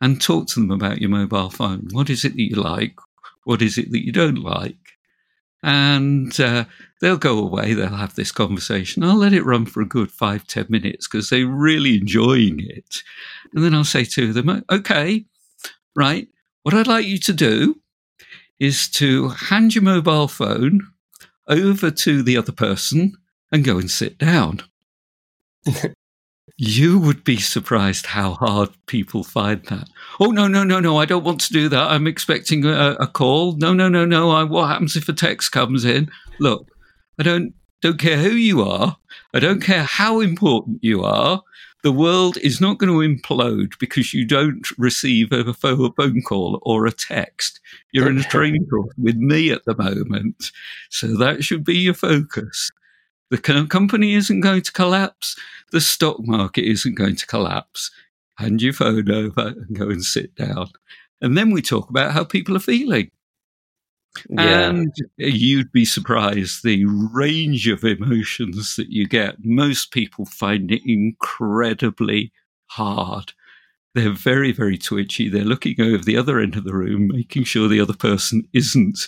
and 0.00 0.18
talk 0.18 0.48
to 0.48 0.60
them 0.60 0.70
about 0.70 1.02
your 1.02 1.10
mobile 1.10 1.50
phone. 1.50 1.88
What 1.92 2.08
is 2.08 2.24
it 2.24 2.32
that 2.32 2.42
you 2.42 2.56
like? 2.56 2.96
What 3.44 3.60
is 3.60 3.76
it 3.76 3.92
that 3.92 4.04
you 4.04 4.12
don't 4.12 4.38
like? 4.38 4.78
And 5.66 6.38
uh, 6.38 6.66
they'll 7.00 7.16
go 7.16 7.38
away, 7.38 7.72
they'll 7.72 7.88
have 7.88 8.14
this 8.14 8.30
conversation. 8.30 9.02
I'll 9.02 9.16
let 9.16 9.32
it 9.32 9.46
run 9.46 9.64
for 9.64 9.80
a 9.80 9.88
good 9.88 10.12
five, 10.12 10.46
ten 10.46 10.66
minutes 10.68 11.08
because 11.08 11.30
they're 11.30 11.46
really 11.46 11.96
enjoying 11.96 12.60
it. 12.60 13.02
And 13.54 13.64
then 13.64 13.74
I'll 13.74 13.82
say 13.82 14.04
to 14.04 14.34
them, 14.34 14.62
okay, 14.70 15.24
right, 15.96 16.28
what 16.64 16.74
I'd 16.74 16.86
like 16.86 17.06
you 17.06 17.16
to 17.18 17.32
do 17.32 17.80
is 18.60 18.90
to 18.90 19.28
hand 19.30 19.74
your 19.74 19.84
mobile 19.84 20.28
phone 20.28 20.86
over 21.48 21.90
to 21.90 22.22
the 22.22 22.36
other 22.36 22.52
person 22.52 23.16
and 23.50 23.64
go 23.64 23.78
and 23.78 23.90
sit 23.90 24.18
down. 24.18 24.62
you 26.56 26.98
would 27.00 27.24
be 27.24 27.36
surprised 27.36 28.06
how 28.06 28.34
hard 28.34 28.70
people 28.86 29.24
find 29.24 29.64
that. 29.64 29.88
Oh, 30.20 30.30
no, 30.30 30.46
no, 30.46 30.62
no, 30.62 30.78
no, 30.78 30.98
I 30.98 31.04
don't 31.04 31.24
want 31.24 31.40
to 31.42 31.52
do 31.52 31.68
that. 31.68 31.90
I'm 31.90 32.06
expecting 32.06 32.64
a, 32.64 32.96
a 33.00 33.06
call. 33.08 33.52
No, 33.56 33.72
no, 33.74 33.88
no, 33.88 34.04
no. 34.04 34.30
I, 34.30 34.44
what 34.44 34.68
happens 34.68 34.94
if 34.96 35.08
a 35.08 35.12
text 35.12 35.50
comes 35.50 35.84
in? 35.84 36.10
Look, 36.38 36.68
I 37.18 37.24
don't, 37.24 37.54
don't 37.82 37.98
care 37.98 38.18
who 38.18 38.30
you 38.30 38.62
are. 38.62 38.96
I 39.34 39.40
don't 39.40 39.60
care 39.60 39.82
how 39.82 40.20
important 40.20 40.78
you 40.82 41.02
are. 41.02 41.42
the 41.84 41.92
world 41.92 42.38
is 42.38 42.62
not 42.62 42.78
going 42.78 42.90
to 42.90 43.22
implode 43.22 43.78
because 43.78 44.14
you 44.14 44.24
don't 44.24 44.66
receive 44.78 45.30
a 45.32 45.52
phone 45.52 46.22
call 46.22 46.58
or 46.62 46.86
a 46.86 46.90
text. 46.90 47.60
You're 47.92 48.08
in 48.08 48.18
a 48.18 48.22
train 48.22 48.66
course 48.70 48.94
with 48.96 49.16
me 49.16 49.50
at 49.50 49.66
the 49.66 49.76
moment. 49.76 50.50
So 50.88 51.08
that 51.18 51.44
should 51.44 51.62
be 51.62 51.76
your 51.76 51.92
focus. 51.92 52.70
The 53.30 53.36
company 53.68 54.14
isn't 54.14 54.40
going 54.40 54.62
to 54.62 54.72
collapse. 54.72 55.36
The 55.74 55.80
stock 55.80 56.18
market 56.20 56.70
isn't 56.70 56.94
going 56.94 57.16
to 57.16 57.26
collapse. 57.26 57.90
Hand 58.38 58.62
your 58.62 58.72
phone 58.72 59.10
over 59.10 59.48
and 59.48 59.76
go 59.76 59.90
and 59.90 60.04
sit 60.04 60.36
down. 60.36 60.68
And 61.20 61.36
then 61.36 61.50
we 61.50 61.62
talk 61.62 61.90
about 61.90 62.12
how 62.12 62.22
people 62.22 62.54
are 62.54 62.60
feeling. 62.60 63.10
Yeah. 64.30 64.68
And 64.68 64.94
you'd 65.16 65.72
be 65.72 65.84
surprised 65.84 66.62
the 66.62 66.84
range 66.84 67.66
of 67.66 67.82
emotions 67.82 68.76
that 68.76 68.90
you 68.90 69.08
get. 69.08 69.44
Most 69.44 69.90
people 69.90 70.26
find 70.26 70.70
it 70.70 70.82
incredibly 70.86 72.30
hard. 72.66 73.32
They're 73.94 74.12
very, 74.12 74.50
very 74.50 74.76
twitchy. 74.76 75.28
They're 75.28 75.44
looking 75.44 75.80
over 75.80 76.02
the 76.02 76.16
other 76.16 76.40
end 76.40 76.56
of 76.56 76.64
the 76.64 76.74
room, 76.74 77.08
making 77.08 77.44
sure 77.44 77.68
the 77.68 77.80
other 77.80 77.94
person 77.94 78.46
isn't 78.52 78.98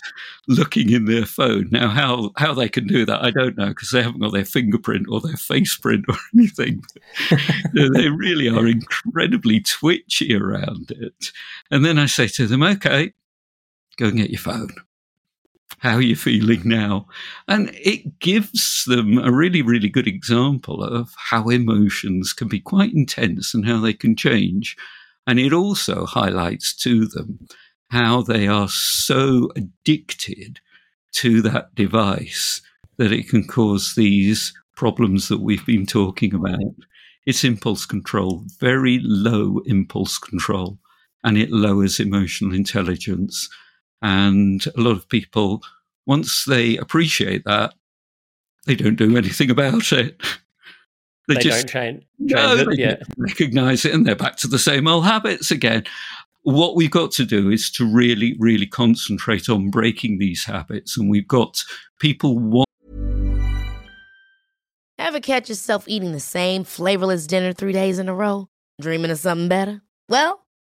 looking 0.47 0.91
in 0.91 1.05
their 1.05 1.25
phone. 1.25 1.67
Now, 1.71 1.89
how, 1.89 2.31
how 2.37 2.53
they 2.53 2.69
can 2.69 2.87
do 2.87 3.05
that, 3.05 3.21
I 3.21 3.31
don't 3.31 3.57
know, 3.57 3.67
because 3.67 3.91
they 3.91 4.01
haven't 4.01 4.21
got 4.21 4.31
their 4.31 4.45
fingerprint 4.45 5.07
or 5.09 5.19
their 5.19 5.35
face 5.35 5.75
print 5.75 6.05
or 6.07 6.15
anything. 6.37 6.83
they 7.73 8.09
really 8.09 8.47
are 8.47 8.65
incredibly 8.65 9.59
twitchy 9.59 10.35
around 10.35 10.91
it. 10.91 11.31
And 11.69 11.83
then 11.83 11.99
I 11.99 12.05
say 12.05 12.27
to 12.29 12.47
them, 12.47 12.63
okay, 12.63 13.11
go 13.97 14.07
and 14.07 14.17
get 14.17 14.29
your 14.29 14.39
phone 14.39 14.69
how 15.79 15.95
are 15.95 16.01
you 16.01 16.15
feeling 16.15 16.61
now? 16.63 17.07
And 17.47 17.71
it 17.73 18.19
gives 18.19 18.83
them 18.85 19.17
a 19.17 19.31
really, 19.31 19.61
really 19.61 19.89
good 19.89 20.07
example 20.07 20.83
of 20.83 21.13
how 21.17 21.49
emotions 21.49 22.33
can 22.33 22.47
be 22.47 22.59
quite 22.59 22.93
intense 22.93 23.53
and 23.53 23.65
how 23.65 23.79
they 23.79 23.93
can 23.93 24.15
change. 24.15 24.75
And 25.27 25.39
it 25.39 25.53
also 25.53 26.05
highlights 26.05 26.73
to 26.77 27.05
them 27.05 27.47
how 27.89 28.21
they 28.21 28.47
are 28.47 28.69
so 28.69 29.49
addicted 29.55 30.59
to 31.13 31.41
that 31.41 31.73
device 31.75 32.61
that 32.97 33.11
it 33.11 33.29
can 33.29 33.45
cause 33.45 33.95
these 33.95 34.53
problems 34.75 35.27
that 35.27 35.41
we've 35.41 35.65
been 35.65 35.85
talking 35.85 36.33
about. 36.33 36.75
It's 37.25 37.43
impulse 37.43 37.85
control, 37.85 38.43
very 38.59 38.99
low 39.03 39.59
impulse 39.65 40.17
control, 40.17 40.79
and 41.23 41.37
it 41.37 41.51
lowers 41.51 41.99
emotional 41.99 42.53
intelligence. 42.53 43.49
And 44.01 44.65
a 44.67 44.81
lot 44.81 44.91
of 44.91 45.09
people, 45.09 45.61
once 46.05 46.45
they 46.45 46.77
appreciate 46.77 47.43
that, 47.45 47.73
they 48.65 48.75
don't 48.75 48.95
do 48.95 49.17
anything 49.17 49.49
about 49.49 49.91
it. 49.91 50.21
They, 51.27 51.35
they 51.35 51.41
just, 51.41 51.67
don't 51.67 51.69
change, 51.69 52.05
change 52.19 52.31
no, 52.31 52.55
it, 52.55 52.69
they 52.69 52.83
yeah. 52.83 52.95
recognize 53.17 53.83
it 53.83 53.93
and 53.93 54.05
they're 54.05 54.15
back 54.15 54.37
to 54.37 54.47
the 54.47 54.59
same 54.59 54.87
old 54.87 55.05
habits 55.05 55.51
again. 55.51 55.83
What 56.43 56.75
we've 56.77 56.91
got 56.91 57.11
to 57.13 57.25
do 57.25 57.49
is 57.49 57.69
to 57.71 57.85
really, 57.85 58.35
really 58.39 58.67
concentrate 58.67 59.49
on 59.49 59.69
breaking 59.69 60.19
these 60.19 60.45
habits. 60.45 60.97
And 60.97 61.09
we've 61.09 61.27
got 61.27 61.61
people 61.99 62.39
want. 62.39 62.67
Ever 64.97 65.19
catch 65.19 65.49
yourself 65.49 65.87
eating 65.87 66.13
the 66.13 66.19
same 66.19 66.63
flavorless 66.63 67.27
dinner 67.27 67.51
three 67.51 67.73
days 67.73 67.99
in 67.99 68.07
a 68.07 68.15
row? 68.15 68.47
Dreaming 68.79 69.11
of 69.11 69.19
something 69.19 69.49
better? 69.49 69.81
Well, 70.07 70.46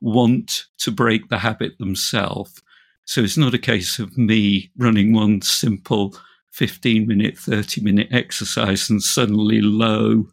want 0.00 0.64
to 0.78 0.90
break 0.90 1.28
the 1.28 1.38
habit 1.38 1.78
themselves. 1.78 2.62
So 3.04 3.22
it's 3.22 3.36
not 3.36 3.54
a 3.54 3.58
case 3.58 3.98
of 3.98 4.16
me 4.16 4.70
running 4.76 5.12
one 5.12 5.42
simple 5.42 6.16
15 6.52 7.06
minute, 7.06 7.36
30 7.36 7.82
minute 7.82 8.08
exercise 8.10 8.88
and 8.88 9.02
suddenly, 9.02 9.60
lo, 9.60 10.28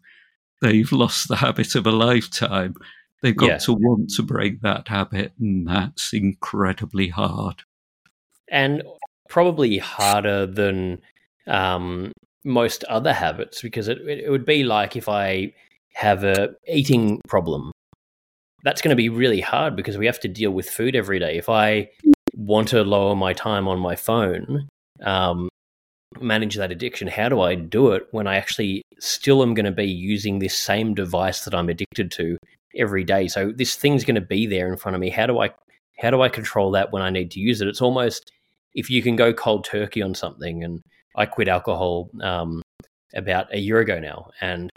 they've 0.61 0.91
lost 0.91 1.27
the 1.27 1.35
habit 1.35 1.75
of 1.75 1.87
a 1.87 1.91
lifetime. 1.91 2.75
They've 3.21 3.35
got 3.35 3.49
yeah. 3.49 3.57
to 3.59 3.73
want 3.73 4.11
to 4.15 4.23
break 4.23 4.61
that 4.61 4.87
habit, 4.87 5.33
and 5.39 5.67
that's 5.67 6.11
incredibly 6.11 7.09
hard. 7.09 7.63
And 8.49 8.83
probably 9.29 9.77
harder 9.77 10.45
than 10.45 10.99
um, 11.47 12.11
most 12.43 12.83
other 12.85 13.13
habits 13.13 13.61
because 13.61 13.87
it, 13.87 13.99
it 14.07 14.29
would 14.29 14.45
be 14.45 14.63
like 14.63 14.95
if 14.95 15.07
I 15.07 15.53
have 15.93 16.23
a 16.23 16.49
eating 16.67 17.21
problem 17.27 17.71
that's 18.63 18.81
going 18.81 18.89
to 18.89 18.95
be 18.95 19.09
really 19.09 19.41
hard 19.41 19.75
because 19.75 19.97
we 19.97 20.05
have 20.05 20.19
to 20.21 20.27
deal 20.27 20.51
with 20.51 20.69
food 20.69 20.95
every 20.95 21.19
day. 21.19 21.37
If 21.37 21.49
I 21.49 21.89
want 22.35 22.67
to 22.69 22.83
lower 22.83 23.15
my 23.15 23.33
time 23.33 23.67
on 23.67 23.79
my 23.79 23.95
phone, 23.95 24.67
um, 25.03 25.49
manage 26.19 26.55
that 26.55 26.71
addiction, 26.71 27.07
how 27.07 27.29
do 27.29 27.41
I 27.41 27.55
do 27.55 27.91
it 27.91 28.07
when 28.11 28.27
I 28.27 28.35
actually 28.37 28.83
still 28.99 29.41
am 29.41 29.53
going 29.53 29.65
to 29.65 29.71
be 29.71 29.85
using 29.85 30.39
this 30.39 30.55
same 30.55 30.93
device 30.93 31.45
that 31.45 31.55
I'm 31.55 31.69
addicted 31.69 32.11
to 32.11 32.37
every 32.75 33.03
day? 33.03 33.27
So 33.27 33.51
this 33.51 33.75
thing's 33.75 34.03
going 34.03 34.15
to 34.15 34.21
be 34.21 34.45
there 34.45 34.71
in 34.71 34.77
front 34.77 34.95
of 34.95 35.01
me. 35.01 35.09
How 35.09 35.25
do 35.25 35.39
I 35.39 35.51
how 35.97 36.09
do 36.09 36.21
I 36.21 36.29
control 36.29 36.71
that 36.71 36.91
when 36.91 37.03
I 37.03 37.11
need 37.11 37.31
to 37.31 37.39
use 37.39 37.61
it? 37.61 37.67
It's 37.67 37.81
almost 37.81 38.31
if 38.73 38.89
you 38.89 39.03
can 39.03 39.15
go 39.15 39.33
cold 39.33 39.65
turkey 39.65 40.01
on 40.01 40.15
something. 40.15 40.63
And 40.63 40.81
I 41.15 41.25
quit 41.25 41.47
alcohol 41.47 42.09
um, 42.21 42.61
about 43.13 43.53
a 43.53 43.59
year 43.59 43.79
ago 43.79 43.99
now, 43.99 44.31
and 44.39 44.69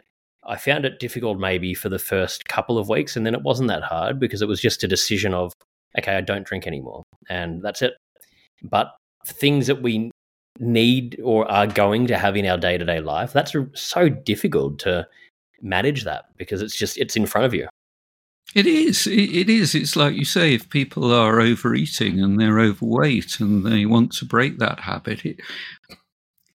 I 0.47 0.57
found 0.57 0.85
it 0.85 1.01
difficult 1.01 1.39
maybe 1.39 1.75
for 1.75 1.89
the 1.89 1.99
first 1.99 2.47
couple 2.49 2.79
of 2.79 2.89
weeks, 2.89 3.17
and 3.17 3.25
then 3.27 3.35
it 3.35 3.43
wasn't 3.43 3.69
that 3.69 3.83
hard 3.83 4.21
because 4.21 4.43
it 4.43 4.49
was 4.49 4.61
just 4.61 4.85
a 4.85 4.89
decision 4.89 5.35
of, 5.35 5.53
okay, 5.99 6.17
I 6.17 6.21
don't 6.21 6.47
drink 6.47 6.67
anymore, 6.67 7.03
and 7.29 7.63
that's 7.63 7.83
it. 7.83 7.95
But 8.63 8.95
things 9.27 9.67
that 9.67 9.83
we 9.83 10.11
need 10.61 11.21
or 11.25 11.51
are 11.51 11.67
going 11.67 12.07
to 12.07 12.19
have 12.19 12.37
in 12.37 12.47
our 12.47 12.59
day 12.59 12.79
to 12.79 12.85
day 12.85 13.01
life, 13.01 13.33
that's 13.33 13.55
so 13.75 14.09
difficult 14.09 14.79
to 14.81 15.07
manage 15.63 16.05
that 16.05 16.27
because 16.37 16.63
it's 16.63 16.77
just 16.77 16.99
it's 16.99 17.17
in 17.17 17.27
front 17.27 17.47
of 17.47 17.55
you. 17.55 17.69
It 18.55 18.67
is. 18.67 19.07
It 19.07 19.51
is. 19.51 19.75
It's 19.75 19.97
like 19.97 20.15
you 20.15 20.25
say, 20.25 20.55
if 20.55 20.69
people 20.69 21.13
are 21.13 21.41
overeating 21.41 22.21
and 22.23 22.39
they're 22.39 22.61
overweight 22.61 23.41
and 23.41 23.67
they 23.67 23.85
want 23.87 24.13
to 24.13 24.25
break 24.25 24.59
that 24.59 24.81
habit, 24.81 25.25
it, 25.25 25.41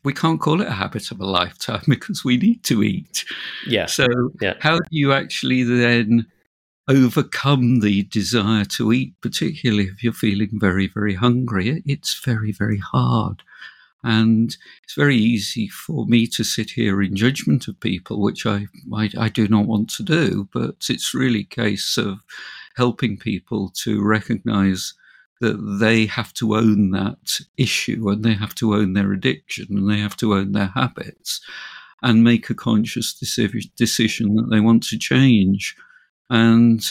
we 0.07 0.13
can't 0.13 0.41
call 0.41 0.61
it 0.61 0.69
a 0.69 0.73
habit 0.73 1.11
of 1.11 1.21
a 1.21 1.27
lifetime 1.27 1.83
because 1.89 2.25
we 2.25 2.37
need 2.37 2.63
to 2.63 2.85
eat. 2.85 3.25
Yeah. 3.67 3.87
So 3.87 4.07
yeah. 4.41 4.55
how 4.61 4.77
do 4.79 4.87
you 4.91 5.13
actually 5.13 5.65
then 5.65 6.27
overcome 6.89 7.81
the 7.81 8.05
desire 8.05 8.65
to 8.65 8.93
eat, 8.93 9.15
particularly 9.21 9.89
if 9.89 10.05
you're 10.05 10.13
feeling 10.13 10.51
very, 10.53 10.87
very 10.87 11.15
hungry? 11.15 11.83
It's 11.85 12.23
very, 12.25 12.53
very 12.53 12.79
hard. 12.79 13.43
And 14.05 14.57
it's 14.85 14.95
very 14.95 15.17
easy 15.17 15.67
for 15.67 16.07
me 16.07 16.29
to 16.29 16.45
sit 16.45 16.71
here 16.71 17.03
in 17.03 17.17
judgment 17.17 17.67
of 17.67 17.81
people, 17.81 18.23
which 18.23 18.47
I, 18.47 18.69
I, 18.95 19.11
I 19.19 19.29
do 19.29 19.49
not 19.49 19.67
want 19.67 19.91
to 19.95 20.05
do. 20.05 20.49
But 20.53 20.87
it's 20.89 21.15
really 21.15 21.41
a 21.41 21.55
case 21.55 21.99
of 21.99 22.21
helping 22.77 23.17
people 23.17 23.73
to 23.83 24.05
recognize 24.05 24.95
that 25.41 25.57
they 25.81 26.07
have 26.07 26.33
to 26.35 26.57
own 26.57 26.91
that 26.91 27.41
issue 27.57 28.09
and 28.09 28.25
they 28.25 28.35
have 28.35 28.55
to 28.55 28.75
own 28.75 28.95
their 28.95 29.13
addiction 29.13 29.67
and 29.71 29.91
they 29.91 29.99
have 29.99 30.17
to 30.17 30.35
own 30.35 30.53
their 30.53 30.69
habits 30.75 31.41
and 32.03 32.25
make 32.25 32.49
a 32.49 32.55
conscious 32.55 33.15
decision 33.77 34.37
that 34.37 34.49
they 34.51 34.61
want 34.61 34.83
to 34.83 34.99
change. 34.99 35.77
And 36.31 36.83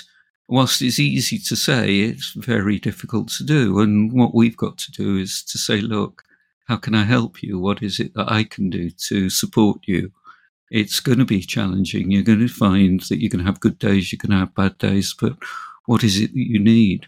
whilst 0.47 0.81
it's 0.81 0.99
easy 0.99 1.39
to 1.39 1.55
say, 1.55 2.01
it's 2.01 2.33
very 2.33 2.79
difficult 2.79 3.29
to 3.29 3.43
do. 3.43 3.79
And 3.79 4.11
what 4.11 4.35
we've 4.35 4.57
got 4.57 4.77
to 4.79 4.91
do 4.91 5.17
is 5.17 5.43
to 5.45 5.57
say, 5.57 5.81
look, 5.81 6.23
how 6.67 6.77
can 6.77 6.95
I 6.95 7.03
help 7.03 7.43
you? 7.43 7.59
What 7.59 7.83
is 7.83 7.99
it 7.99 8.13
that 8.15 8.31
I 8.31 8.43
can 8.43 8.69
do 8.69 8.89
to 8.89 9.29
support 9.29 9.81
you? 9.85 10.11
It's 10.71 10.99
going 10.99 11.19
to 11.19 11.25
be 11.25 11.41
challenging. 11.41 12.09
You're 12.09 12.23
going 12.23 12.39
to 12.39 12.47
find 12.47 12.99
that 13.01 13.21
you're 13.21 13.29
going 13.29 13.43
to 13.43 13.49
have 13.49 13.59
good 13.59 13.77
days, 13.77 14.11
you're 14.11 14.17
going 14.17 14.31
to 14.31 14.45
have 14.45 14.55
bad 14.55 14.77
days, 14.79 15.15
but 15.19 15.35
what 15.85 16.03
is 16.03 16.19
it 16.19 16.33
that 16.33 16.47
you 16.47 16.59
need? 16.59 17.07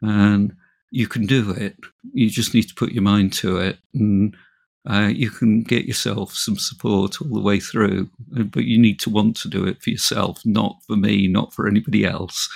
And 0.00 0.54
you 0.94 1.08
can 1.08 1.26
do 1.26 1.50
it. 1.50 1.76
You 2.12 2.30
just 2.30 2.54
need 2.54 2.68
to 2.68 2.74
put 2.74 2.92
your 2.92 3.02
mind 3.02 3.32
to 3.34 3.58
it, 3.58 3.78
and 3.94 4.36
uh, 4.88 5.10
you 5.12 5.28
can 5.28 5.64
get 5.64 5.86
yourself 5.86 6.32
some 6.32 6.56
support 6.56 7.20
all 7.20 7.34
the 7.34 7.40
way 7.40 7.58
through. 7.58 8.08
But 8.28 8.64
you 8.64 8.78
need 8.78 9.00
to 9.00 9.10
want 9.10 9.36
to 9.38 9.48
do 9.48 9.66
it 9.66 9.82
for 9.82 9.90
yourself, 9.90 10.40
not 10.44 10.76
for 10.86 10.96
me, 10.96 11.26
not 11.26 11.52
for 11.52 11.66
anybody 11.66 12.04
else. 12.04 12.48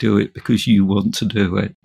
Do 0.00 0.18
it 0.18 0.34
because 0.34 0.66
you 0.66 0.84
want 0.84 1.14
to 1.14 1.24
do 1.24 1.56
it. 1.56 1.76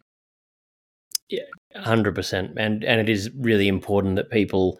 Yeah, 1.29 1.41
hundred 1.75 2.15
percent, 2.15 2.53
and 2.57 2.83
and 2.83 2.99
it 2.99 3.07
is 3.07 3.29
really 3.37 3.67
important 3.67 4.15
that 4.15 4.31
people 4.31 4.79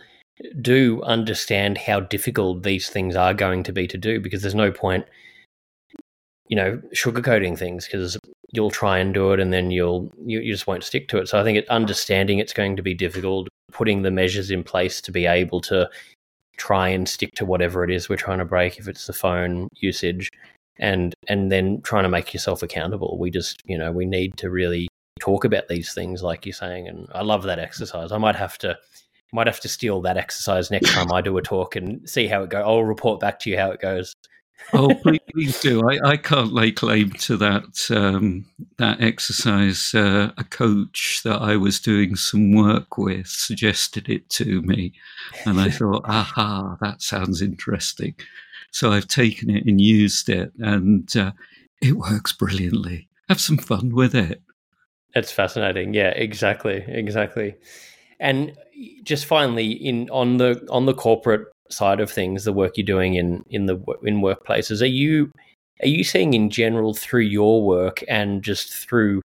do 0.61 0.99
understand 1.03 1.77
how 1.77 1.99
difficult 1.99 2.63
these 2.63 2.89
things 2.89 3.15
are 3.15 3.35
going 3.35 3.61
to 3.63 3.71
be 3.71 3.87
to 3.87 3.99
do 3.99 4.19
because 4.19 4.41
there's 4.41 4.55
no 4.55 4.71
point 4.71 5.05
you 6.47 6.55
know, 6.55 6.79
sugarcoating 6.93 7.57
things 7.57 7.87
because 7.87 8.17
you'll 8.53 8.71
try 8.71 8.99
and 8.99 9.13
do 9.13 9.33
it 9.33 9.39
and 9.39 9.51
then 9.51 9.71
you'll 9.71 10.11
you, 10.23 10.39
you 10.39 10.53
just 10.53 10.67
won't 10.67 10.83
stick 10.83 11.07
to 11.09 11.17
it. 11.17 11.27
So 11.27 11.39
I 11.39 11.43
think 11.43 11.57
it, 11.57 11.67
understanding 11.69 12.39
it's 12.39 12.53
going 12.53 12.75
to 12.77 12.83
be 12.83 12.93
difficult, 12.93 13.49
putting 13.71 14.03
the 14.03 14.11
measures 14.11 14.51
in 14.51 14.63
place 14.63 15.01
to 15.01 15.11
be 15.11 15.25
able 15.25 15.59
to 15.61 15.89
try 16.57 16.87
and 16.87 17.09
stick 17.09 17.31
to 17.35 17.45
whatever 17.45 17.83
it 17.83 17.89
is 17.89 18.07
we're 18.07 18.15
trying 18.15 18.37
to 18.37 18.45
break 18.45 18.77
if 18.77 18.87
it's 18.87 19.07
the 19.07 19.13
phone 19.13 19.67
usage 19.77 20.29
and 20.77 21.15
and 21.27 21.51
then 21.51 21.81
trying 21.81 22.03
to 22.03 22.09
make 22.09 22.33
yourself 22.33 22.61
accountable. 22.63 23.17
We 23.19 23.31
just 23.31 23.59
you 23.65 23.77
know 23.77 23.91
we 23.91 24.05
need 24.05 24.37
to 24.37 24.49
really 24.49 24.87
talk 25.19 25.45
about 25.45 25.67
these 25.67 25.93
things 25.93 26.23
like 26.23 26.45
you're 26.45 26.53
saying 26.53 26.87
and 26.87 27.07
i 27.13 27.21
love 27.21 27.43
that 27.43 27.59
exercise. 27.59 28.11
I 28.11 28.17
might 28.17 28.35
have 28.35 28.57
to 28.59 28.77
might 29.31 29.47
have 29.47 29.59
to 29.61 29.69
steal 29.69 30.01
that 30.01 30.17
exercise 30.17 30.69
next 30.69 30.91
time 30.91 31.11
i 31.11 31.21
do 31.21 31.37
a 31.37 31.41
talk 31.41 31.75
and 31.75 32.07
see 32.07 32.27
how 32.27 32.43
it 32.43 32.49
goes 32.49 32.63
i'll 32.65 32.83
report 32.83 33.19
back 33.19 33.39
to 33.39 33.49
you 33.49 33.57
how 33.57 33.71
it 33.71 33.79
goes 33.79 34.13
oh, 34.73 34.93
please 34.95 35.59
do. 35.61 35.87
I, 35.89 36.11
I 36.11 36.17
can't 36.17 36.53
lay 36.53 36.71
claim 36.71 37.11
to 37.11 37.37
that 37.37 37.87
um, 37.89 38.45
that 38.77 39.01
exercise. 39.01 39.93
Uh, 39.93 40.31
a 40.37 40.43
coach 40.43 41.21
that 41.23 41.41
I 41.41 41.57
was 41.57 41.79
doing 41.79 42.15
some 42.15 42.53
work 42.53 42.97
with 42.97 43.27
suggested 43.27 44.09
it 44.09 44.29
to 44.31 44.61
me, 44.61 44.93
and 45.45 45.59
I 45.59 45.69
thought, 45.69 46.05
aha, 46.05 46.77
that 46.81 47.01
sounds 47.01 47.41
interesting. 47.41 48.15
So 48.71 48.91
I've 48.91 49.07
taken 49.07 49.49
it 49.49 49.65
and 49.65 49.79
used 49.79 50.29
it, 50.29 50.51
and 50.59 51.15
uh, 51.15 51.31
it 51.81 51.93
works 51.93 52.31
brilliantly. 52.31 53.09
Have 53.29 53.39
some 53.39 53.57
fun 53.57 53.93
with 53.93 54.15
it. 54.15 54.41
It's 55.15 55.31
fascinating. 55.31 55.93
Yeah, 55.93 56.09
exactly, 56.09 56.83
exactly. 56.87 57.55
And 58.19 58.55
just 59.03 59.25
finally, 59.25 59.71
in 59.71 60.09
on 60.09 60.37
the 60.37 60.65
on 60.69 60.85
the 60.85 60.93
corporate 60.93 61.52
side 61.73 61.99
of 61.99 62.11
things, 62.11 62.43
the 62.43 62.53
work 62.53 62.77
you're 62.77 62.85
doing 62.85 63.15
in 63.15 63.43
in 63.49 63.65
the 63.65 63.75
in 64.03 64.21
workplaces, 64.21 64.81
are 64.81 64.85
you 64.85 65.31
are 65.81 65.87
you 65.87 66.03
seeing 66.03 66.33
in 66.33 66.49
general 66.49 66.93
through 66.93 67.21
your 67.21 67.63
work 67.63 68.03
and 68.07 68.43
just 68.43 68.71
through 68.73 69.21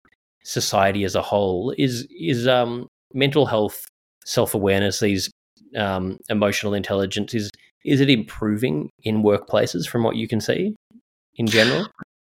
society 0.42 1.04
as 1.04 1.14
a 1.14 1.22
whole 1.22 1.74
is 1.78 2.06
is 2.10 2.46
um, 2.46 2.86
mental 3.12 3.46
health, 3.46 3.86
self 4.24 4.54
awareness, 4.54 5.00
these 5.00 5.30
um, 5.76 6.18
emotional 6.28 6.74
intelligence 6.74 7.34
is 7.34 7.50
is 7.84 8.00
it 8.00 8.08
improving 8.08 8.90
in 9.02 9.22
workplaces 9.22 9.86
from 9.86 10.04
what 10.04 10.16
you 10.16 10.26
can 10.26 10.40
see 10.40 10.74
in 11.36 11.46
general? 11.46 11.86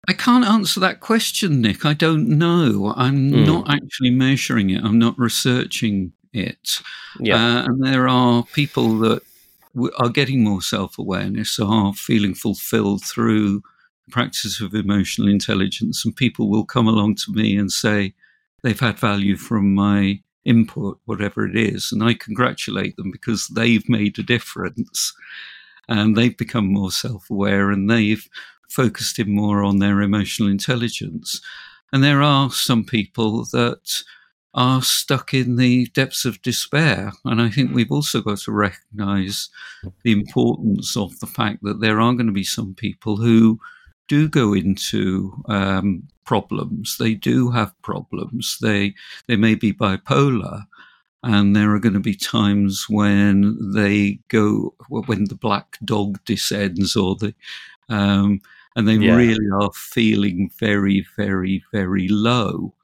I 0.09 0.14
can't 0.14 0.44
answer 0.44 0.81
that 0.81 1.01
question, 1.01 1.61
Nick. 1.61 1.85
I 1.85 1.94
don't 1.94 2.29
know. 2.29 2.92
I'm 2.96 3.31
mm. 3.31 3.46
not 3.46 3.70
actually 3.70 4.11
measuring 4.11 4.70
it. 4.70 4.83
I'm 4.83 4.98
not 4.98 5.16
researching 5.18 6.12
it. 6.33 6.81
Yeah. 7.20 7.37
Uh, 7.37 7.64
and 7.66 7.85
there 7.85 8.09
are 8.09 8.42
people 8.42 8.98
that 9.01 9.22
are 9.99 10.09
getting 10.09 10.43
more 10.43 10.63
self 10.63 10.99
awareness, 10.99 11.59
are 11.59 11.93
feeling 11.95 12.35
fulfilled 12.35 13.05
through 13.05 13.63
the 14.07 14.13
practice 14.13 14.61
of 14.61 14.75
emotional 14.75 15.29
intelligence. 15.29 16.05
And 16.05 16.15
people 16.15 16.51
will 16.51 16.65
come 16.65 16.87
along 16.87 17.17
to 17.17 17.33
me 17.33 17.57
and 17.57 17.71
say 17.71 18.15
they've 18.63 18.79
had 18.79 18.99
value 18.99 19.37
from 19.37 19.75
my 19.75 20.21
input, 20.45 20.99
whatever 21.05 21.47
it 21.47 21.57
is. 21.57 21.91
And 21.93 22.03
I 22.03 22.15
congratulate 22.15 22.97
them 22.97 23.11
because 23.11 23.49
they've 23.49 23.89
made 23.89 24.19
a 24.19 24.23
difference 24.23 25.13
and 25.89 26.17
they've 26.17 26.37
become 26.37 26.73
more 26.73 26.91
self 26.91 27.31
aware 27.31 27.71
and 27.71 27.91
they've 27.91 28.29
focused 28.69 29.19
in 29.19 29.35
more 29.35 29.63
on 29.63 29.79
their 29.79 30.01
emotional 30.01 30.49
intelligence. 30.49 31.41
And 31.93 32.03
there 32.03 32.23
are 32.23 32.51
some 32.51 32.85
people 32.85 33.45
that 33.53 34.03
are 34.55 34.83
stuck 34.83 35.33
in 35.33 35.57
the 35.57 35.87
depths 35.95 36.25
of 36.25 36.43
despair. 36.43 37.12
And 37.25 37.41
I 37.41 37.49
think 37.49 37.73
we've 37.73 37.93
also 37.93 38.21
got 38.21 38.38
to 38.41 38.53
recognize 38.53 39.49
the 40.03 40.12
importance 40.12 40.97
of 40.97 41.19
the 41.21 41.27
fact 41.27 41.62
that 41.62 41.81
there 41.81 42.01
are 42.01 42.12
going 42.12 42.27
to 42.27 42.33
be 42.33 42.45
some 42.45 42.75
people 42.75 43.17
who 43.17 43.59
do 44.09 44.29
go 44.29 44.53
into 44.53 45.43
um, 45.49 46.07
problems. 46.25 46.97
They 46.99 47.15
do 47.15 47.51
have 47.51 47.81
problems. 47.83 48.59
They 48.61 48.95
they 49.27 49.37
may 49.37 49.55
be 49.55 49.73
bipolar, 49.73 50.65
and 51.23 51.57
there 51.57 51.73
are 51.75 51.79
going 51.79 51.95
to 51.95 52.01
be 52.01 52.15
times 52.15 52.87
when 52.88 53.57
they 53.73 54.19
go 54.29 54.75
when 54.88 55.25
the 55.25 55.35
black 55.35 55.79
dog 55.85 56.23
descends, 56.27 56.95
or 56.95 57.17
the 57.17 57.35
um, 57.88 58.41
and 58.77 58.88
they 58.88 58.95
yeah. 58.95 59.15
really 59.15 59.49
are 59.61 59.73
feeling 59.73 60.51
very, 60.59 61.07
very, 61.17 61.62
very 61.73 62.09
low. 62.09 62.75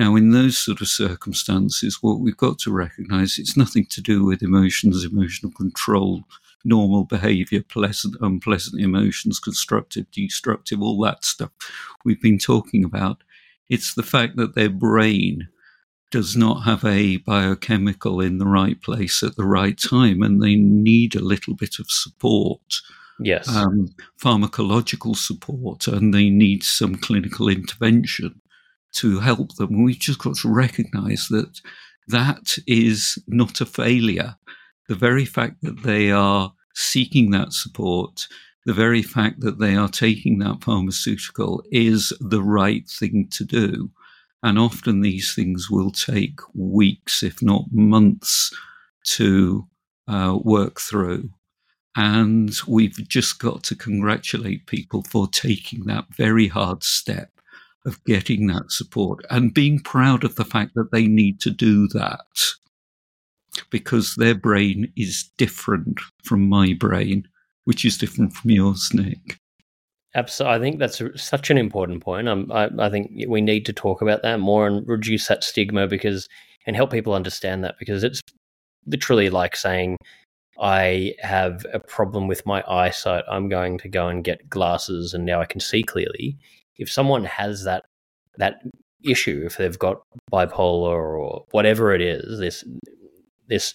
Now, 0.00 0.16
in 0.16 0.30
those 0.30 0.56
sort 0.56 0.80
of 0.80 0.88
circumstances, 0.88 1.98
what 2.00 2.20
we've 2.20 2.34
got 2.34 2.58
to 2.60 2.72
recognize 2.72 3.38
it's 3.38 3.54
nothing 3.54 3.84
to 3.90 4.00
do 4.00 4.24
with 4.24 4.42
emotions, 4.42 5.04
emotional 5.04 5.52
control, 5.52 6.22
normal 6.64 7.04
behavior, 7.04 7.62
pleasant, 7.62 8.16
unpleasant 8.22 8.80
emotions, 8.80 9.38
constructive, 9.38 10.10
destructive, 10.10 10.80
all 10.80 10.98
that 11.02 11.22
stuff 11.22 11.50
we've 12.02 12.22
been 12.22 12.38
talking 12.38 12.82
about. 12.82 13.22
It's 13.68 13.92
the 13.92 14.02
fact 14.02 14.36
that 14.36 14.54
their 14.54 14.70
brain 14.70 15.48
does 16.10 16.34
not 16.34 16.62
have 16.62 16.82
a 16.82 17.18
biochemical 17.18 18.22
in 18.22 18.38
the 18.38 18.48
right 18.48 18.80
place 18.80 19.22
at 19.22 19.36
the 19.36 19.44
right 19.44 19.78
time, 19.78 20.22
and 20.22 20.42
they 20.42 20.56
need 20.56 21.14
a 21.14 21.20
little 21.20 21.54
bit 21.54 21.78
of 21.78 21.90
support. 21.90 22.80
Yes. 23.22 23.54
Um, 23.54 23.94
pharmacological 24.18 25.14
support, 25.14 25.86
and 25.88 26.14
they 26.14 26.30
need 26.30 26.62
some 26.62 26.94
clinical 26.94 27.50
intervention 27.50 28.39
to 28.92 29.20
help 29.20 29.54
them. 29.56 29.82
We've 29.82 29.98
just 29.98 30.18
got 30.18 30.36
to 30.36 30.52
recognize 30.52 31.28
that 31.30 31.60
that 32.08 32.56
is 32.66 33.18
not 33.26 33.60
a 33.60 33.66
failure. 33.66 34.36
The 34.88 34.94
very 34.94 35.24
fact 35.24 35.62
that 35.62 35.82
they 35.82 36.10
are 36.10 36.52
seeking 36.74 37.30
that 37.30 37.52
support, 37.52 38.26
the 38.66 38.72
very 38.72 39.02
fact 39.02 39.40
that 39.40 39.58
they 39.58 39.76
are 39.76 39.88
taking 39.88 40.38
that 40.38 40.62
pharmaceutical 40.62 41.62
is 41.70 42.12
the 42.20 42.42
right 42.42 42.88
thing 42.88 43.28
to 43.32 43.44
do. 43.44 43.90
And 44.42 44.58
often 44.58 45.00
these 45.00 45.34
things 45.34 45.70
will 45.70 45.90
take 45.90 46.40
weeks, 46.54 47.22
if 47.22 47.42
not 47.42 47.66
months, 47.72 48.52
to 49.04 49.68
uh, 50.08 50.38
work 50.42 50.80
through. 50.80 51.30
And 51.96 52.54
we've 52.66 53.06
just 53.08 53.38
got 53.38 53.62
to 53.64 53.74
congratulate 53.74 54.66
people 54.66 55.02
for 55.02 55.26
taking 55.28 55.84
that 55.84 56.06
very 56.14 56.48
hard 56.48 56.82
step 56.82 57.39
of 57.86 58.02
getting 58.04 58.46
that 58.46 58.70
support 58.70 59.24
and 59.30 59.54
being 59.54 59.80
proud 59.80 60.24
of 60.24 60.36
the 60.36 60.44
fact 60.44 60.74
that 60.74 60.90
they 60.92 61.06
need 61.06 61.40
to 61.40 61.50
do 61.50 61.88
that 61.88 62.20
because 63.70 64.14
their 64.16 64.34
brain 64.34 64.92
is 64.96 65.30
different 65.38 66.00
from 66.24 66.48
my 66.48 66.74
brain, 66.78 67.26
which 67.64 67.84
is 67.84 67.98
different 67.98 68.32
from 68.32 68.50
yours, 68.50 68.92
Nick. 68.92 69.38
Absolutely, 70.14 70.56
I 70.56 70.58
think 70.60 70.78
that's 70.78 71.02
such 71.16 71.50
an 71.50 71.58
important 71.58 72.02
point. 72.02 72.28
I, 72.28 72.68
I 72.78 72.90
think 72.90 73.12
we 73.28 73.40
need 73.40 73.64
to 73.66 73.72
talk 73.72 74.02
about 74.02 74.22
that 74.22 74.40
more 74.40 74.66
and 74.66 74.86
reduce 74.86 75.28
that 75.28 75.44
stigma 75.44 75.86
because 75.86 76.28
and 76.66 76.76
help 76.76 76.90
people 76.90 77.14
understand 77.14 77.64
that 77.64 77.76
because 77.78 78.04
it's 78.04 78.20
literally 78.86 79.30
like 79.30 79.56
saying 79.56 79.96
I 80.60 81.14
have 81.20 81.64
a 81.72 81.78
problem 81.78 82.26
with 82.26 82.44
my 82.44 82.62
eyesight. 82.68 83.24
I'm 83.30 83.48
going 83.48 83.78
to 83.78 83.88
go 83.88 84.08
and 84.08 84.24
get 84.24 84.50
glasses, 84.50 85.14
and 85.14 85.24
now 85.24 85.40
I 85.40 85.46
can 85.46 85.60
see 85.60 85.82
clearly 85.82 86.36
if 86.80 86.90
someone 86.90 87.24
has 87.24 87.64
that 87.64 87.84
that 88.38 88.62
issue, 89.04 89.42
if 89.44 89.56
they've 89.56 89.78
got 89.78 90.02
bipolar 90.32 90.96
or 90.96 91.44
whatever 91.52 91.94
it 91.94 92.00
is, 92.00 92.40
this 92.40 92.64
this 93.46 93.74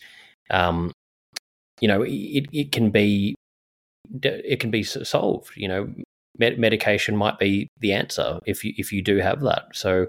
um, 0.49 0.91
you 1.79 1.87
know 1.87 2.01
it 2.01 2.47
it 2.51 2.71
can 2.71 2.89
be 2.89 3.35
it 4.21 4.59
can 4.59 4.71
be 4.71 4.83
solved. 4.83 5.51
You 5.55 5.67
know, 5.67 5.93
med- 6.37 6.59
medication 6.59 7.15
might 7.15 7.39
be 7.39 7.67
the 7.79 7.93
answer 7.93 8.39
if 8.45 8.65
you 8.65 8.73
if 8.77 8.91
you 8.91 9.01
do 9.01 9.17
have 9.17 9.41
that. 9.41 9.67
So 9.73 10.07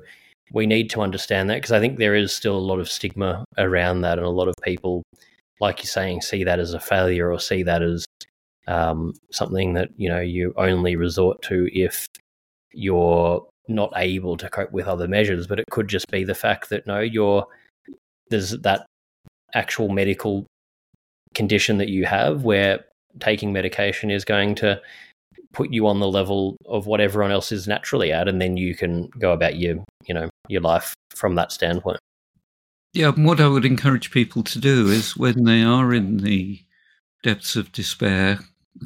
we 0.52 0.66
need 0.66 0.90
to 0.90 1.02
understand 1.02 1.50
that 1.50 1.56
because 1.56 1.72
I 1.72 1.80
think 1.80 1.98
there 1.98 2.14
is 2.14 2.32
still 2.32 2.56
a 2.56 2.58
lot 2.58 2.80
of 2.80 2.90
stigma 2.90 3.44
around 3.58 4.00
that, 4.02 4.18
and 4.18 4.26
a 4.26 4.30
lot 4.30 4.48
of 4.48 4.54
people, 4.62 5.02
like 5.60 5.80
you're 5.82 5.90
saying, 5.90 6.22
see 6.22 6.44
that 6.44 6.60
as 6.60 6.72
a 6.72 6.80
failure 6.80 7.30
or 7.30 7.38
see 7.38 7.62
that 7.64 7.82
as 7.82 8.06
um, 8.68 9.12
something 9.30 9.74
that 9.74 9.90
you 9.96 10.08
know 10.08 10.20
you 10.20 10.54
only 10.56 10.96
resort 10.96 11.42
to 11.42 11.68
if 11.78 12.06
you're 12.76 13.46
not 13.68 13.92
able 13.96 14.36
to 14.36 14.48
cope 14.48 14.72
with 14.72 14.86
other 14.86 15.08
measures, 15.08 15.46
but 15.46 15.58
it 15.58 15.64
could 15.70 15.88
just 15.88 16.06
be 16.10 16.24
the 16.24 16.34
fact 16.34 16.70
that 16.70 16.86
no, 16.86 17.00
you're 17.00 17.46
there's 18.30 18.50
that 18.50 18.86
actual 19.54 19.88
medical 19.88 20.46
condition 21.34 21.78
that 21.78 21.88
you 21.88 22.04
have 22.04 22.44
where 22.44 22.84
taking 23.20 23.52
medication 23.52 24.10
is 24.10 24.24
going 24.24 24.54
to 24.54 24.80
put 25.52 25.72
you 25.72 25.86
on 25.86 26.00
the 26.00 26.08
level 26.08 26.56
of 26.66 26.86
what 26.86 27.00
everyone 27.00 27.30
else 27.30 27.50
is 27.52 27.66
naturally 27.66 28.12
at 28.12 28.28
and 28.28 28.40
then 28.40 28.56
you 28.56 28.74
can 28.74 29.08
go 29.18 29.32
about 29.32 29.56
your 29.56 29.82
you 30.06 30.14
know 30.14 30.28
your 30.48 30.60
life 30.60 30.94
from 31.14 31.34
that 31.34 31.52
standpoint. 31.52 31.98
Yeah 32.92 33.10
what 33.10 33.40
i 33.40 33.48
would 33.48 33.64
encourage 33.64 34.10
people 34.10 34.42
to 34.42 34.58
do 34.58 34.88
is 34.88 35.16
when 35.16 35.44
they 35.44 35.62
are 35.62 35.94
in 35.94 36.18
the 36.18 36.60
depths 37.22 37.56
of 37.56 37.72
despair 37.72 38.38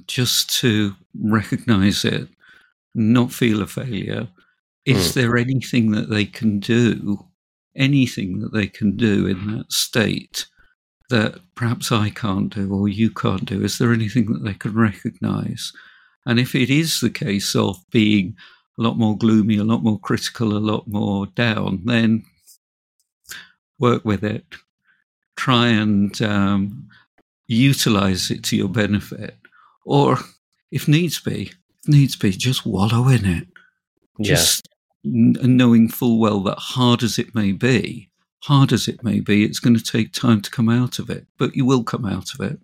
just 0.06 0.50
to 0.60 0.94
recognize 1.20 2.04
it 2.04 2.28
not 2.94 3.32
feel 3.32 3.62
a 3.62 3.66
failure. 3.66 4.28
Is 4.84 5.10
mm. 5.10 5.14
there 5.14 5.36
anything 5.36 5.92
that 5.92 6.10
they 6.10 6.24
can 6.24 6.58
do, 6.60 7.26
anything 7.76 8.40
that 8.40 8.52
they 8.52 8.66
can 8.66 8.96
do 8.96 9.26
in 9.26 9.56
that 9.56 9.72
state 9.72 10.46
that 11.10 11.40
perhaps 11.54 11.92
I 11.92 12.10
can't 12.10 12.54
do 12.54 12.72
or 12.72 12.88
you 12.88 13.10
can't 13.10 13.44
do? 13.44 13.62
Is 13.62 13.78
there 13.78 13.92
anything 13.92 14.32
that 14.32 14.44
they 14.44 14.54
can 14.54 14.74
recognize? 14.74 15.72
And 16.24 16.38
if 16.38 16.54
it 16.54 16.70
is 16.70 17.00
the 17.00 17.10
case 17.10 17.54
of 17.54 17.78
being 17.90 18.36
a 18.78 18.82
lot 18.82 18.96
more 18.96 19.16
gloomy, 19.16 19.58
a 19.58 19.64
lot 19.64 19.82
more 19.82 19.98
critical, 19.98 20.56
a 20.56 20.58
lot 20.58 20.86
more 20.86 21.26
down, 21.26 21.82
then 21.84 22.24
work 23.78 24.04
with 24.04 24.24
it. 24.24 24.44
Try 25.36 25.68
and 25.68 26.20
um, 26.22 26.88
utilize 27.46 28.30
it 28.30 28.44
to 28.44 28.56
your 28.56 28.68
benefit. 28.68 29.36
Or 29.84 30.18
if 30.70 30.86
needs 30.86 31.20
be, 31.20 31.52
if 31.82 31.88
needs 31.88 32.16
be, 32.16 32.30
just 32.30 32.66
wallow 32.66 33.08
in 33.08 33.24
it. 33.24 33.48
Just 34.20 34.68
n- 35.04 35.36
knowing 35.42 35.88
full 35.88 36.18
well 36.18 36.40
that 36.40 36.58
hard 36.58 37.02
as 37.02 37.18
it 37.18 37.34
may 37.34 37.52
be, 37.52 38.10
hard 38.42 38.72
as 38.72 38.88
it 38.88 39.02
may 39.02 39.20
be, 39.20 39.44
it's 39.44 39.60
going 39.60 39.76
to 39.76 39.82
take 39.82 40.12
time 40.12 40.40
to 40.42 40.50
come 40.50 40.68
out 40.68 40.98
of 40.98 41.10
it, 41.10 41.26
but 41.38 41.54
you 41.54 41.64
will 41.64 41.84
come 41.84 42.04
out 42.04 42.34
of 42.34 42.40
it. 42.40 42.58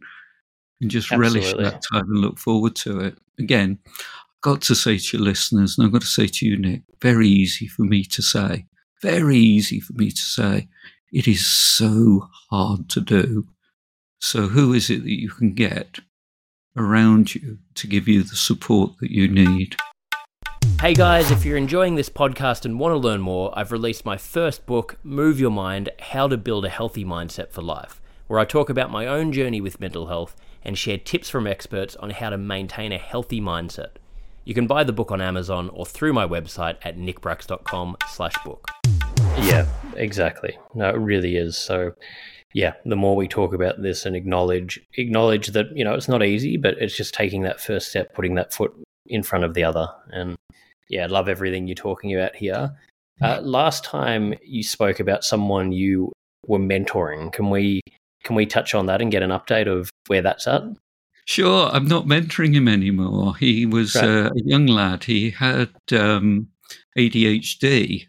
And 0.80 0.90
just 0.90 1.10
Absolutely. 1.10 1.40
relish 1.40 1.72
that 1.72 1.82
time 1.90 2.04
and 2.10 2.18
look 2.18 2.38
forward 2.38 2.76
to 2.76 3.00
it. 3.00 3.18
Again, 3.38 3.78
I've 3.86 4.40
got 4.42 4.60
to 4.62 4.74
say 4.74 4.98
to 4.98 5.16
your 5.16 5.24
listeners, 5.24 5.78
and 5.78 5.86
I've 5.86 5.92
got 5.92 6.02
to 6.02 6.06
say 6.06 6.26
to 6.26 6.46
you, 6.46 6.58
Nick, 6.58 6.82
very 7.00 7.28
easy 7.28 7.66
for 7.66 7.82
me 7.82 8.04
to 8.04 8.22
say, 8.22 8.66
very 9.00 9.38
easy 9.38 9.80
for 9.80 9.94
me 9.94 10.10
to 10.10 10.22
say. 10.22 10.68
It 11.12 11.26
is 11.26 11.46
so 11.46 12.28
hard 12.50 12.90
to 12.90 13.00
do. 13.00 13.46
So, 14.18 14.48
who 14.48 14.74
is 14.74 14.90
it 14.90 15.02
that 15.02 15.10
you 15.10 15.30
can 15.30 15.54
get 15.54 16.00
around 16.76 17.34
you 17.34 17.58
to 17.74 17.86
give 17.86 18.06
you 18.06 18.22
the 18.22 18.36
support 18.36 18.92
that 19.00 19.10
you 19.10 19.28
need? 19.28 19.76
Hey 20.80 20.92
guys, 20.94 21.30
if 21.30 21.44
you're 21.44 21.56
enjoying 21.56 21.94
this 21.94 22.10
podcast 22.10 22.64
and 22.64 22.78
want 22.78 22.92
to 22.92 22.98
learn 22.98 23.20
more, 23.20 23.50
I've 23.58 23.72
released 23.72 24.04
my 24.04 24.16
first 24.16 24.66
book, 24.66 24.98
Move 25.02 25.40
Your 25.40 25.50
Mind 25.50 25.88
How 25.98 26.28
to 26.28 26.36
Build 26.36 26.64
a 26.66 26.68
Healthy 26.68 27.04
Mindset 27.04 27.50
for 27.50 27.62
Life, 27.62 28.00
where 28.26 28.38
I 28.38 28.44
talk 28.44 28.68
about 28.68 28.90
my 28.90 29.06
own 29.06 29.32
journey 29.32 29.60
with 29.60 29.80
mental 29.80 30.08
health 30.08 30.36
and 30.62 30.76
share 30.76 30.98
tips 30.98 31.30
from 31.30 31.46
experts 31.46 31.96
on 31.96 32.10
how 32.10 32.28
to 32.30 32.36
maintain 32.36 32.92
a 32.92 32.98
healthy 32.98 33.40
mindset. 33.40 33.92
You 34.44 34.54
can 34.54 34.66
buy 34.66 34.84
the 34.84 34.92
book 34.92 35.10
on 35.10 35.20
Amazon 35.20 35.70
or 35.70 35.86
through 35.86 36.12
my 36.12 36.26
website 36.26 36.76
at 36.82 36.98
nickbracks.com 36.98 37.96
slash 38.08 38.34
book. 38.44 38.68
Yeah, 39.38 39.66
exactly. 39.96 40.58
No, 40.74 40.90
it 40.90 40.98
really 40.98 41.36
is. 41.36 41.56
So 41.56 41.92
yeah, 42.56 42.72
the 42.86 42.96
more 42.96 43.14
we 43.14 43.28
talk 43.28 43.52
about 43.52 43.82
this 43.82 44.06
and 44.06 44.16
acknowledge 44.16 44.80
acknowledge 44.94 45.48
that, 45.48 45.76
you 45.76 45.84
know, 45.84 45.92
it's 45.92 46.08
not 46.08 46.24
easy, 46.24 46.56
but 46.56 46.78
it's 46.78 46.96
just 46.96 47.12
taking 47.12 47.42
that 47.42 47.60
first 47.60 47.90
step, 47.90 48.14
putting 48.14 48.34
that 48.36 48.50
foot 48.50 48.72
in 49.04 49.22
front 49.22 49.44
of 49.44 49.52
the 49.52 49.62
other. 49.62 49.86
And 50.08 50.36
yeah, 50.88 51.02
I 51.02 51.06
love 51.06 51.28
everything 51.28 51.66
you're 51.66 51.74
talking 51.74 52.14
about 52.14 52.34
here. 52.34 52.74
Uh, 53.20 53.42
last 53.42 53.84
time 53.84 54.32
you 54.42 54.62
spoke 54.62 55.00
about 55.00 55.22
someone 55.22 55.70
you 55.70 56.10
were 56.46 56.58
mentoring. 56.58 57.30
Can 57.30 57.50
we 57.50 57.82
can 58.24 58.34
we 58.34 58.46
touch 58.46 58.74
on 58.74 58.86
that 58.86 59.02
and 59.02 59.12
get 59.12 59.22
an 59.22 59.30
update 59.30 59.68
of 59.68 59.90
where 60.06 60.22
that's 60.22 60.46
at? 60.46 60.62
Sure. 61.26 61.68
I'm 61.70 61.86
not 61.86 62.06
mentoring 62.06 62.54
him 62.54 62.68
anymore. 62.68 63.36
He 63.36 63.66
was 63.66 63.94
right. 63.96 64.04
uh, 64.04 64.30
a 64.34 64.42
young 64.46 64.64
lad. 64.64 65.04
He 65.04 65.28
had 65.28 65.74
um, 65.92 66.48
ADHD, 66.96 68.06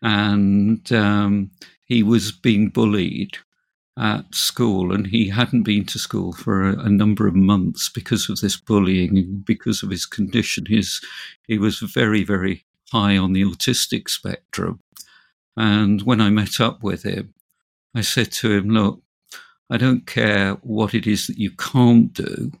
and 0.00 0.90
um, 0.94 1.50
he 1.84 2.02
was 2.02 2.32
being 2.32 2.70
bullied 2.70 3.36
at 3.98 4.34
school, 4.34 4.92
and 4.92 5.06
he 5.06 5.28
hadn't 5.28 5.62
been 5.62 5.84
to 5.86 5.98
school 5.98 6.32
for 6.32 6.68
a, 6.68 6.78
a, 6.80 6.88
number 6.88 7.26
of 7.26 7.34
months 7.34 7.88
because 7.88 8.28
of 8.28 8.40
this 8.40 8.56
bullying 8.56 9.42
because 9.46 9.82
of 9.82 9.90
his 9.90 10.04
condition. 10.04 10.66
His 10.66 11.00
he 11.46 11.58
was 11.58 11.78
very, 11.80 12.22
very 12.22 12.64
high 12.92 13.16
on 13.16 13.32
the 13.32 13.42
autistic 13.42 14.10
spectrum. 14.10 14.80
And 15.56 16.02
when 16.02 16.20
I 16.20 16.28
met 16.28 16.60
up 16.60 16.82
with 16.82 17.04
him, 17.04 17.32
I 17.94 18.02
said 18.02 18.32
to 18.32 18.52
him, 18.52 18.68
"Look, 18.68 19.02
I 19.70 19.78
don't 19.78 20.06
care 20.06 20.54
what 20.56 20.94
it 20.94 21.06
is 21.06 21.26
that 21.26 21.38
you 21.38 21.50
can't 21.52 22.12
do. 22.12 22.52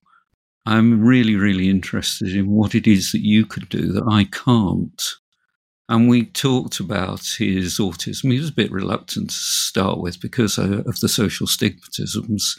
I'm 0.64 1.04
really, 1.04 1.36
really 1.36 1.68
interested 1.68 2.34
in 2.34 2.48
what 2.48 2.74
it 2.74 2.86
is 2.86 3.12
that 3.12 3.20
you 3.22 3.44
could 3.44 3.68
do 3.68 3.92
that 3.92 4.08
I 4.08 4.24
can't." 4.24 5.02
And 5.88 6.08
we 6.08 6.24
talked 6.24 6.80
about 6.80 7.24
his 7.38 7.78
autism. 7.78 8.32
He 8.32 8.40
was 8.40 8.48
a 8.48 8.54
bit 8.54 8.72
reluctant 8.72 9.30
to 9.30 9.36
start 9.36 9.98
with 10.00 10.20
because 10.20 10.58
of 10.58 10.98
the 11.00 11.08
social 11.08 11.46
stigmatisms 11.46 12.58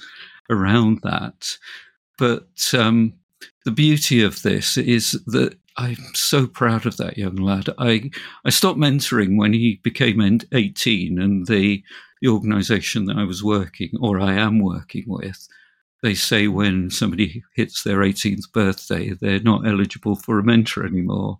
around 0.49 1.01
that. 1.03 1.57
But 2.17 2.73
um, 2.73 3.13
the 3.65 3.71
beauty 3.71 4.23
of 4.23 4.41
this 4.43 4.77
is 4.77 5.11
that 5.27 5.57
I'm 5.75 5.97
so 6.13 6.47
proud 6.47 6.85
of 6.85 6.97
that 6.97 7.17
young 7.17 7.35
lad. 7.35 7.69
I, 7.77 8.09
I 8.45 8.49
stopped 8.49 8.79
mentoring 8.79 9.37
when 9.37 9.53
he 9.53 9.79
became 9.83 10.21
18, 10.51 11.19
and 11.19 11.45
the, 11.45 11.83
the 12.21 12.29
organization 12.29 13.05
that 13.05 13.17
I 13.17 13.25
was 13.25 13.43
working, 13.43 13.91
or 14.01 14.19
I 14.19 14.33
am 14.33 14.59
working 14.59 15.03
with, 15.05 15.47
they 16.01 16.15
say 16.15 16.47
when 16.47 16.89
somebody 16.89 17.43
hits 17.55 17.83
their 17.83 17.99
18th 17.99 18.51
birthday, 18.53 19.09
they're 19.09 19.39
not 19.39 19.67
eligible 19.67 20.15
for 20.15 20.39
a 20.39 20.43
mentor 20.43 20.85
anymore. 20.85 21.39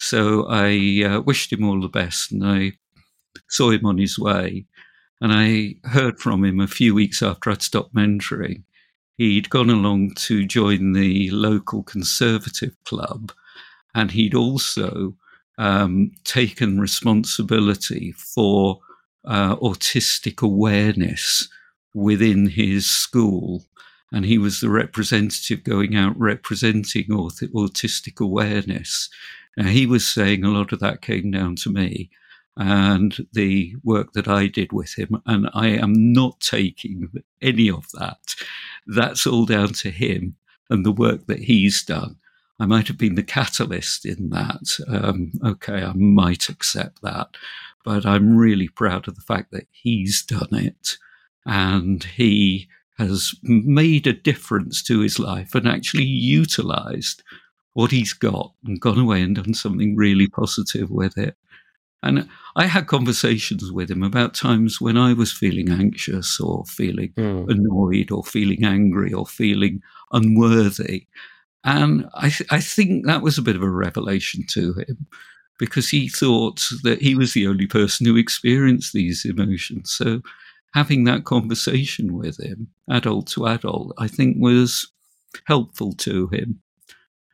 So 0.00 0.46
I 0.48 1.04
uh, 1.04 1.20
wished 1.20 1.52
him 1.52 1.62
all 1.62 1.80
the 1.80 1.88
best 1.88 2.32
and 2.32 2.44
I 2.44 2.72
saw 3.48 3.70
him 3.70 3.84
on 3.84 3.98
his 3.98 4.18
way. 4.18 4.64
And 5.20 5.32
I 5.32 5.74
heard 5.88 6.18
from 6.18 6.44
him 6.44 6.58
a 6.58 6.66
few 6.66 6.94
weeks 6.94 7.22
after 7.22 7.50
I'd 7.50 7.60
stopped 7.60 7.94
mentoring. 7.94 8.62
He'd 9.18 9.50
gone 9.50 9.68
along 9.68 10.14
to 10.14 10.46
join 10.46 10.94
the 10.94 11.30
local 11.30 11.82
conservative 11.82 12.74
club 12.84 13.32
and 13.94 14.10
he'd 14.10 14.34
also 14.34 15.14
um, 15.58 16.12
taken 16.24 16.80
responsibility 16.80 18.12
for 18.12 18.80
uh, 19.26 19.56
autistic 19.56 20.42
awareness 20.42 21.48
within 21.94 22.48
his 22.48 22.88
school. 22.88 23.64
And 24.12 24.24
he 24.24 24.38
was 24.38 24.60
the 24.60 24.70
representative 24.70 25.62
going 25.62 25.94
out 25.94 26.18
representing 26.18 27.08
autistic 27.08 28.20
awareness. 28.20 29.10
Now, 29.56 29.68
he 29.68 29.86
was 29.86 30.06
saying 30.06 30.44
a 30.44 30.50
lot 30.50 30.72
of 30.72 30.80
that 30.80 31.02
came 31.02 31.30
down 31.30 31.56
to 31.56 31.70
me 31.70 32.10
and 32.56 33.26
the 33.32 33.74
work 33.82 34.12
that 34.12 34.28
I 34.28 34.46
did 34.46 34.72
with 34.72 34.98
him. 34.98 35.22
And 35.26 35.48
I 35.54 35.68
am 35.68 36.12
not 36.12 36.40
taking 36.40 37.08
any 37.40 37.70
of 37.70 37.86
that. 37.92 38.34
That's 38.86 39.26
all 39.26 39.46
down 39.46 39.68
to 39.74 39.90
him 39.90 40.36
and 40.68 40.84
the 40.84 40.92
work 40.92 41.26
that 41.26 41.40
he's 41.40 41.82
done. 41.82 42.16
I 42.58 42.66
might 42.66 42.88
have 42.88 42.98
been 42.98 43.14
the 43.14 43.22
catalyst 43.22 44.04
in 44.04 44.28
that. 44.30 44.66
Um, 44.86 45.32
okay, 45.44 45.82
I 45.82 45.92
might 45.94 46.48
accept 46.48 47.00
that. 47.02 47.28
But 47.84 48.04
I'm 48.04 48.36
really 48.36 48.68
proud 48.68 49.08
of 49.08 49.14
the 49.14 49.22
fact 49.22 49.52
that 49.52 49.66
he's 49.70 50.22
done 50.22 50.54
it 50.54 50.98
and 51.46 52.04
he 52.04 52.68
has 52.98 53.34
made 53.42 54.06
a 54.06 54.12
difference 54.12 54.82
to 54.82 55.00
his 55.00 55.18
life 55.18 55.54
and 55.54 55.66
actually 55.66 56.04
utilized 56.04 57.22
what 57.74 57.90
he's 57.90 58.12
got 58.12 58.52
and 58.64 58.80
gone 58.80 58.98
away 58.98 59.22
and 59.22 59.36
done 59.36 59.54
something 59.54 59.96
really 59.96 60.26
positive 60.26 60.90
with 60.90 61.16
it. 61.16 61.36
And 62.02 62.28
I 62.56 62.66
had 62.66 62.86
conversations 62.86 63.70
with 63.70 63.90
him 63.90 64.02
about 64.02 64.34
times 64.34 64.80
when 64.80 64.96
I 64.96 65.12
was 65.12 65.32
feeling 65.32 65.70
anxious 65.70 66.40
or 66.40 66.64
feeling 66.64 67.12
mm. 67.16 67.50
annoyed 67.50 68.10
or 68.10 68.24
feeling 68.24 68.64
angry 68.64 69.12
or 69.12 69.26
feeling 69.26 69.82
unworthy. 70.10 71.06
And 71.62 72.08
I, 72.14 72.30
th- 72.30 72.50
I 72.50 72.60
think 72.60 73.04
that 73.06 73.22
was 73.22 73.36
a 73.36 73.42
bit 73.42 73.56
of 73.56 73.62
a 73.62 73.68
revelation 73.68 74.44
to 74.48 74.72
him 74.74 75.06
because 75.58 75.90
he 75.90 76.08
thought 76.08 76.66
that 76.84 77.02
he 77.02 77.14
was 77.14 77.34
the 77.34 77.46
only 77.46 77.66
person 77.66 78.06
who 78.06 78.16
experienced 78.16 78.94
these 78.94 79.26
emotions. 79.26 79.92
So 79.92 80.22
having 80.72 81.04
that 81.04 81.24
conversation 81.24 82.14
with 82.14 82.40
him, 82.40 82.68
adult 82.90 83.26
to 83.28 83.46
adult, 83.46 83.92
I 83.98 84.08
think 84.08 84.38
was 84.38 84.90
helpful 85.44 85.92
to 85.92 86.28
him. 86.28 86.62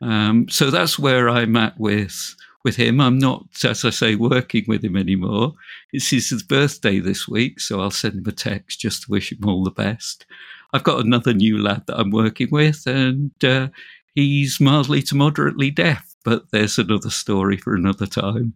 Um, 0.01 0.47
so 0.49 0.69
that's 0.69 0.99
where 0.99 1.29
I'm 1.29 1.55
at 1.55 1.79
with 1.79 2.35
with 2.63 2.75
him. 2.75 2.99
I'm 2.99 3.17
not, 3.17 3.45
as 3.63 3.85
I 3.85 3.91
say, 3.91 4.15
working 4.15 4.65
with 4.67 4.83
him 4.83 4.97
anymore. 4.97 5.53
It's 5.93 6.09
his 6.09 6.43
birthday 6.43 6.99
this 6.99 7.27
week, 7.27 7.61
so 7.61 7.79
I'll 7.79 7.91
send 7.91 8.15
him 8.15 8.25
a 8.27 8.31
text 8.31 8.81
just 8.81 9.03
to 9.03 9.11
wish 9.11 9.31
him 9.31 9.47
all 9.47 9.63
the 9.63 9.71
best. 9.71 10.25
I've 10.73 10.83
got 10.83 10.99
another 10.99 11.33
new 11.33 11.61
lad 11.61 11.83
that 11.87 11.97
I'm 11.97 12.11
working 12.11 12.49
with, 12.51 12.85
and 12.85 13.31
uh, 13.43 13.69
he's 14.15 14.59
mildly 14.59 15.01
to 15.03 15.15
moderately 15.15 15.71
deaf, 15.71 16.13
but 16.25 16.51
there's 16.51 16.77
another 16.77 17.09
story 17.09 17.55
for 17.55 17.73
another 17.73 18.05
time. 18.05 18.55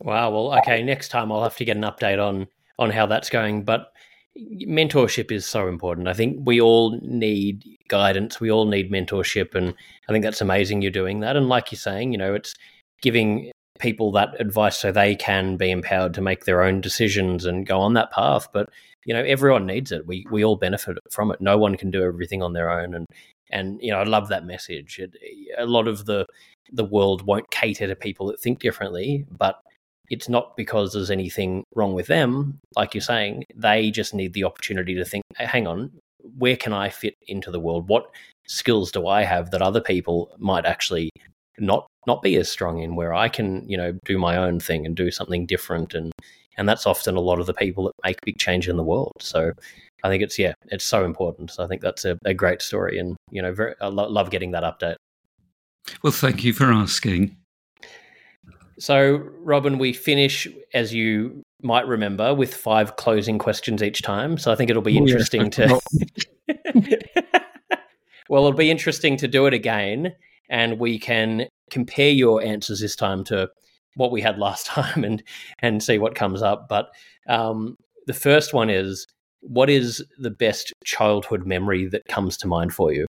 Wow. 0.00 0.30
Well, 0.30 0.58
okay. 0.58 0.82
Next 0.82 1.08
time 1.08 1.32
I'll 1.32 1.42
have 1.42 1.56
to 1.56 1.64
get 1.64 1.76
an 1.76 1.84
update 1.84 2.22
on 2.22 2.46
on 2.78 2.90
how 2.90 3.06
that's 3.06 3.30
going. 3.30 3.64
But 3.64 3.92
mentorship 4.38 5.32
is 5.32 5.46
so 5.46 5.68
important. 5.68 6.08
I 6.08 6.12
think 6.12 6.38
we 6.44 6.60
all 6.60 6.98
need 7.02 7.64
guidance. 7.88 8.40
We 8.40 8.50
all 8.50 8.66
need 8.66 8.90
mentorship, 8.90 9.54
and 9.54 9.74
I 10.08 10.12
think 10.12 10.24
that's 10.24 10.40
amazing 10.40 10.82
you're 10.82 10.90
doing 10.90 11.20
that. 11.20 11.36
And 11.36 11.48
like 11.48 11.72
you're 11.72 11.78
saying, 11.78 12.12
you 12.12 12.18
know, 12.18 12.34
it's 12.34 12.54
giving 13.02 13.50
people 13.78 14.12
that 14.12 14.38
advice 14.38 14.76
so 14.76 14.92
they 14.92 15.16
can 15.16 15.56
be 15.56 15.70
empowered 15.70 16.14
to 16.14 16.20
make 16.20 16.44
their 16.44 16.62
own 16.62 16.80
decisions 16.80 17.46
and 17.46 17.66
go 17.66 17.80
on 17.80 17.94
that 17.94 18.12
path. 18.12 18.48
But 18.52 18.68
you 19.04 19.14
know, 19.14 19.22
everyone 19.22 19.66
needs 19.66 19.92
it. 19.92 20.06
We 20.06 20.26
we 20.30 20.44
all 20.44 20.56
benefit 20.56 20.98
from 21.10 21.30
it. 21.30 21.40
No 21.40 21.58
one 21.58 21.76
can 21.76 21.90
do 21.90 22.02
everything 22.02 22.42
on 22.42 22.52
their 22.52 22.70
own, 22.70 22.94
and 22.94 23.06
and 23.50 23.80
you 23.82 23.90
know, 23.90 23.98
I 23.98 24.04
love 24.04 24.28
that 24.28 24.44
message. 24.44 24.98
It, 24.98 25.16
a 25.58 25.66
lot 25.66 25.88
of 25.88 26.06
the 26.06 26.26
the 26.72 26.84
world 26.84 27.22
won't 27.22 27.50
cater 27.50 27.88
to 27.88 27.96
people 27.96 28.26
that 28.28 28.40
think 28.40 28.60
differently, 28.60 29.26
but 29.30 29.60
it's 30.10 30.28
not 30.28 30.56
because 30.56 30.92
there's 30.92 31.10
anything 31.10 31.64
wrong 31.74 31.94
with 31.94 32.08
them. 32.08 32.58
Like 32.76 32.94
you're 32.94 33.00
saying, 33.00 33.44
they 33.54 33.90
just 33.90 34.12
need 34.12 34.34
the 34.34 34.44
opportunity 34.44 34.94
to 34.96 35.04
think, 35.04 35.24
hang 35.36 35.66
on, 35.66 35.90
where 36.36 36.56
can 36.56 36.72
I 36.72 36.88
fit 36.88 37.14
into 37.28 37.50
the 37.50 37.60
world? 37.60 37.88
What 37.88 38.10
skills 38.46 38.90
do 38.90 39.06
I 39.06 39.22
have 39.22 39.50
that 39.52 39.62
other 39.62 39.80
people 39.80 40.34
might 40.38 40.66
actually 40.66 41.10
not 41.58 41.86
not 42.06 42.22
be 42.22 42.36
as 42.36 42.50
strong 42.50 42.80
in 42.80 42.96
where 42.96 43.14
I 43.14 43.28
can, 43.28 43.68
you 43.68 43.76
know, 43.76 43.92
do 44.04 44.18
my 44.18 44.36
own 44.36 44.58
thing 44.58 44.86
and 44.86 44.96
do 44.96 45.10
something 45.10 45.46
different 45.46 45.94
and 45.94 46.12
and 46.56 46.68
that's 46.68 46.86
often 46.86 47.16
a 47.16 47.20
lot 47.20 47.38
of 47.38 47.46
the 47.46 47.54
people 47.54 47.84
that 47.84 47.94
make 48.04 48.20
big 48.22 48.38
change 48.38 48.68
in 48.68 48.76
the 48.76 48.82
world. 48.82 49.12
So 49.20 49.52
I 50.02 50.08
think 50.08 50.22
it's 50.22 50.38
yeah, 50.38 50.54
it's 50.66 50.84
so 50.84 51.04
important. 51.04 51.50
So 51.50 51.64
I 51.64 51.66
think 51.66 51.80
that's 51.80 52.04
a, 52.04 52.18
a 52.24 52.34
great 52.34 52.62
story, 52.62 52.98
and 52.98 53.16
you 53.30 53.42
know, 53.42 53.52
very, 53.52 53.74
I 53.80 53.86
lo- 53.86 54.08
love 54.08 54.30
getting 54.30 54.50
that 54.52 54.62
update. 54.62 54.96
Well, 56.02 56.12
thank 56.12 56.44
you 56.44 56.52
for 56.52 56.72
asking. 56.72 57.36
So, 58.80 59.18
Robin, 59.42 59.78
we 59.78 59.92
finish 59.92 60.48
as 60.72 60.94
you 60.94 61.42
might 61.62 61.86
remember 61.86 62.34
with 62.34 62.54
five 62.54 62.96
closing 62.96 63.38
questions 63.38 63.82
each 63.82 64.00
time. 64.00 64.38
So 64.38 64.50
I 64.50 64.56
think 64.56 64.70
it'll 64.70 64.80
be 64.80 64.98
oh, 64.98 65.02
interesting 65.02 65.50
to. 65.50 65.78
well, 68.30 68.46
it'll 68.46 68.52
be 68.54 68.70
interesting 68.70 69.18
to 69.18 69.28
do 69.28 69.44
it 69.44 69.52
again, 69.52 70.14
and 70.48 70.78
we 70.78 70.98
can 70.98 71.46
compare 71.70 72.08
your 72.08 72.42
answers 72.42 72.80
this 72.80 72.96
time 72.96 73.22
to 73.24 73.50
what 73.96 74.12
we 74.12 74.22
had 74.22 74.38
last 74.38 74.66
time, 74.68 75.04
and 75.04 75.22
and 75.58 75.82
see 75.82 75.98
what 75.98 76.14
comes 76.14 76.40
up. 76.40 76.66
But 76.66 76.88
um, 77.28 77.76
the 78.06 78.14
first 78.14 78.54
one 78.54 78.70
is 78.70 79.06
what 79.40 79.68
is 79.68 80.02
the 80.18 80.30
best 80.30 80.72
childhood 80.84 81.46
memory 81.46 81.86
that 81.88 82.06
comes 82.06 82.38
to 82.38 82.48
mind 82.48 82.72
for 82.72 82.92
you? 82.94 83.06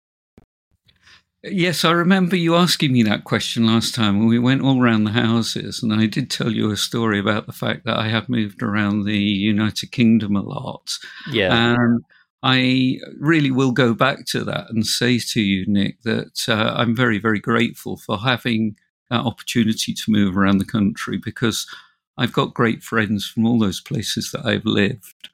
Yes, 1.46 1.84
I 1.84 1.90
remember 1.90 2.36
you 2.36 2.56
asking 2.56 2.92
me 2.92 3.02
that 3.02 3.24
question 3.24 3.66
last 3.66 3.94
time 3.94 4.18
when 4.18 4.28
we 4.28 4.38
went 4.38 4.62
all 4.62 4.82
around 4.82 5.04
the 5.04 5.10
houses, 5.10 5.82
and 5.82 5.92
I 5.92 6.06
did 6.06 6.30
tell 6.30 6.50
you 6.50 6.70
a 6.70 6.76
story 6.76 7.18
about 7.18 7.46
the 7.46 7.52
fact 7.52 7.84
that 7.84 7.98
I 7.98 8.08
have 8.08 8.30
moved 8.30 8.62
around 8.62 9.04
the 9.04 9.18
United 9.18 9.92
Kingdom 9.92 10.36
a 10.36 10.42
lot. 10.42 10.96
Yeah. 11.30 11.74
And 11.74 12.02
I 12.42 12.98
really 13.20 13.50
will 13.50 13.72
go 13.72 13.92
back 13.92 14.24
to 14.28 14.42
that 14.44 14.70
and 14.70 14.86
say 14.86 15.18
to 15.18 15.42
you, 15.42 15.66
Nick, 15.66 16.00
that 16.02 16.46
uh, 16.48 16.74
I'm 16.76 16.96
very, 16.96 17.18
very 17.18 17.40
grateful 17.40 17.98
for 17.98 18.18
having 18.18 18.76
that 19.10 19.20
opportunity 19.20 19.92
to 19.92 20.10
move 20.10 20.38
around 20.38 20.58
the 20.58 20.64
country 20.64 21.20
because 21.22 21.66
I've 22.16 22.32
got 22.32 22.54
great 22.54 22.82
friends 22.82 23.26
from 23.26 23.44
all 23.44 23.58
those 23.58 23.82
places 23.82 24.30
that 24.32 24.46
I've 24.46 24.64
lived. 24.64 25.28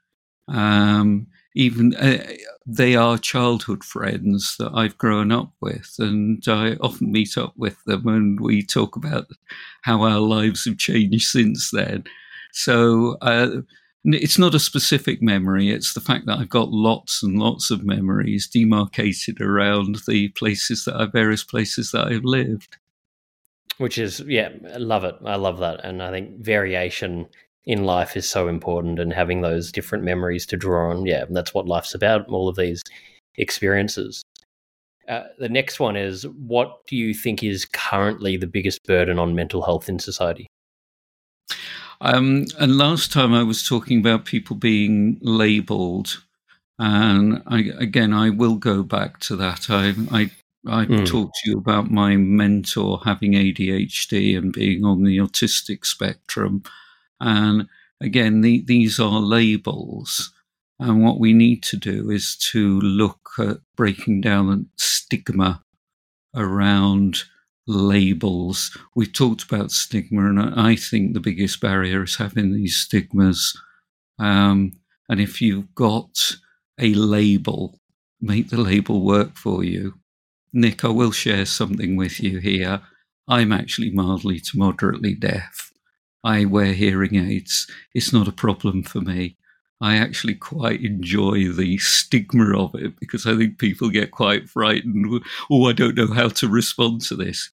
Um, 0.48 1.28
even 1.54 1.94
uh, 1.96 2.24
they 2.66 2.94
are 2.94 3.18
childhood 3.18 3.82
friends 3.82 4.56
that 4.58 4.70
I've 4.74 4.98
grown 4.98 5.32
up 5.32 5.52
with, 5.60 5.94
and 5.98 6.42
I 6.46 6.74
often 6.80 7.10
meet 7.10 7.36
up 7.36 7.54
with 7.56 7.82
them 7.84 8.06
and 8.06 8.40
we 8.40 8.62
talk 8.62 8.96
about 8.96 9.26
how 9.82 10.02
our 10.02 10.20
lives 10.20 10.64
have 10.66 10.78
changed 10.78 11.28
since 11.28 11.70
then. 11.70 12.04
So 12.52 13.16
uh, 13.20 13.62
it's 14.04 14.38
not 14.38 14.54
a 14.54 14.60
specific 14.60 15.20
memory, 15.20 15.70
it's 15.70 15.94
the 15.94 16.00
fact 16.00 16.26
that 16.26 16.38
I've 16.38 16.48
got 16.48 16.70
lots 16.70 17.22
and 17.22 17.38
lots 17.38 17.70
of 17.70 17.84
memories 17.84 18.46
demarcated 18.46 19.40
around 19.40 19.98
the 20.06 20.28
places 20.28 20.84
that 20.84 20.98
are 21.00 21.08
various 21.08 21.44
places 21.44 21.90
that 21.90 22.06
I've 22.06 22.24
lived. 22.24 22.76
Which 23.78 23.98
is, 23.98 24.20
yeah, 24.20 24.50
I 24.74 24.76
love 24.76 25.04
it. 25.04 25.16
I 25.24 25.36
love 25.36 25.58
that. 25.58 25.84
And 25.84 26.02
I 26.02 26.10
think 26.10 26.38
variation 26.38 27.28
in 27.64 27.84
life 27.84 28.16
is 28.16 28.28
so 28.28 28.48
important 28.48 28.98
and 28.98 29.12
having 29.12 29.42
those 29.42 29.70
different 29.70 30.04
memories 30.04 30.46
to 30.46 30.56
draw 30.56 30.90
on. 30.90 31.06
Yeah, 31.06 31.24
that's 31.30 31.54
what 31.54 31.66
life's 31.66 31.94
about, 31.94 32.26
all 32.28 32.48
of 32.48 32.56
these 32.56 32.82
experiences. 33.36 34.22
Uh, 35.08 35.24
the 35.38 35.48
next 35.48 35.80
one 35.80 35.96
is 35.96 36.26
what 36.26 36.86
do 36.86 36.96
you 36.96 37.12
think 37.12 37.42
is 37.42 37.64
currently 37.64 38.36
the 38.36 38.46
biggest 38.46 38.84
burden 38.84 39.18
on 39.18 39.34
mental 39.34 39.62
health 39.62 39.88
in 39.88 39.98
society? 39.98 40.46
Um, 42.00 42.46
and 42.58 42.78
last 42.78 43.12
time 43.12 43.34
I 43.34 43.42
was 43.42 43.66
talking 43.66 43.98
about 43.98 44.24
people 44.24 44.56
being 44.56 45.18
labeled. 45.20 46.22
And 46.78 47.42
I, 47.46 47.72
again, 47.78 48.14
I 48.14 48.30
will 48.30 48.56
go 48.56 48.82
back 48.82 49.20
to 49.20 49.36
that. 49.36 49.68
I, 49.68 49.88
I, 50.10 50.30
I 50.66 50.86
mm. 50.86 51.06
talked 51.06 51.36
to 51.42 51.50
you 51.50 51.58
about 51.58 51.90
my 51.90 52.16
mentor 52.16 53.00
having 53.04 53.32
ADHD 53.32 54.38
and 54.38 54.52
being 54.52 54.84
on 54.84 55.02
the 55.02 55.18
autistic 55.18 55.84
spectrum. 55.84 56.62
And 57.20 57.68
again, 58.00 58.40
the, 58.40 58.62
these 58.66 58.98
are 58.98 59.20
labels. 59.20 60.32
And 60.78 61.02
what 61.02 61.20
we 61.20 61.32
need 61.32 61.62
to 61.64 61.76
do 61.76 62.10
is 62.10 62.36
to 62.52 62.80
look 62.80 63.32
at 63.38 63.58
breaking 63.76 64.22
down 64.22 64.48
the 64.48 64.66
stigma 64.76 65.62
around 66.34 67.24
labels. 67.66 68.76
We've 68.94 69.12
talked 69.12 69.42
about 69.42 69.70
stigma, 69.70 70.28
and 70.28 70.40
I 70.58 70.76
think 70.76 71.12
the 71.12 71.20
biggest 71.20 71.60
barrier 71.60 72.02
is 72.02 72.16
having 72.16 72.54
these 72.54 72.76
stigmas. 72.76 73.58
Um, 74.18 74.72
and 75.08 75.20
if 75.20 75.40
you've 75.42 75.74
got 75.74 76.32
a 76.78 76.94
label, 76.94 77.78
make 78.20 78.48
the 78.48 78.60
label 78.60 79.04
work 79.04 79.36
for 79.36 79.64
you. 79.64 79.94
Nick, 80.52 80.84
I 80.84 80.88
will 80.88 81.12
share 81.12 81.46
something 81.46 81.96
with 81.96 82.20
you 82.20 82.38
here. 82.38 82.80
I'm 83.28 83.52
actually 83.52 83.90
mildly 83.90 84.40
to 84.40 84.58
moderately 84.58 85.14
deaf. 85.14 85.69
I 86.22 86.44
wear 86.44 86.72
hearing 86.72 87.16
aids. 87.16 87.66
It's 87.94 88.12
not 88.12 88.28
a 88.28 88.32
problem 88.32 88.82
for 88.82 89.00
me. 89.00 89.36
I 89.80 89.96
actually 89.96 90.34
quite 90.34 90.84
enjoy 90.84 91.48
the 91.48 91.78
stigma 91.78 92.58
of 92.58 92.74
it 92.74 92.98
because 93.00 93.26
I 93.26 93.34
think 93.36 93.58
people 93.58 93.88
get 93.88 94.10
quite 94.10 94.48
frightened. 94.48 95.22
Oh, 95.50 95.68
I 95.68 95.72
don't 95.72 95.96
know 95.96 96.12
how 96.12 96.28
to 96.28 96.48
respond 96.48 97.00
to 97.02 97.16
this. 97.16 97.50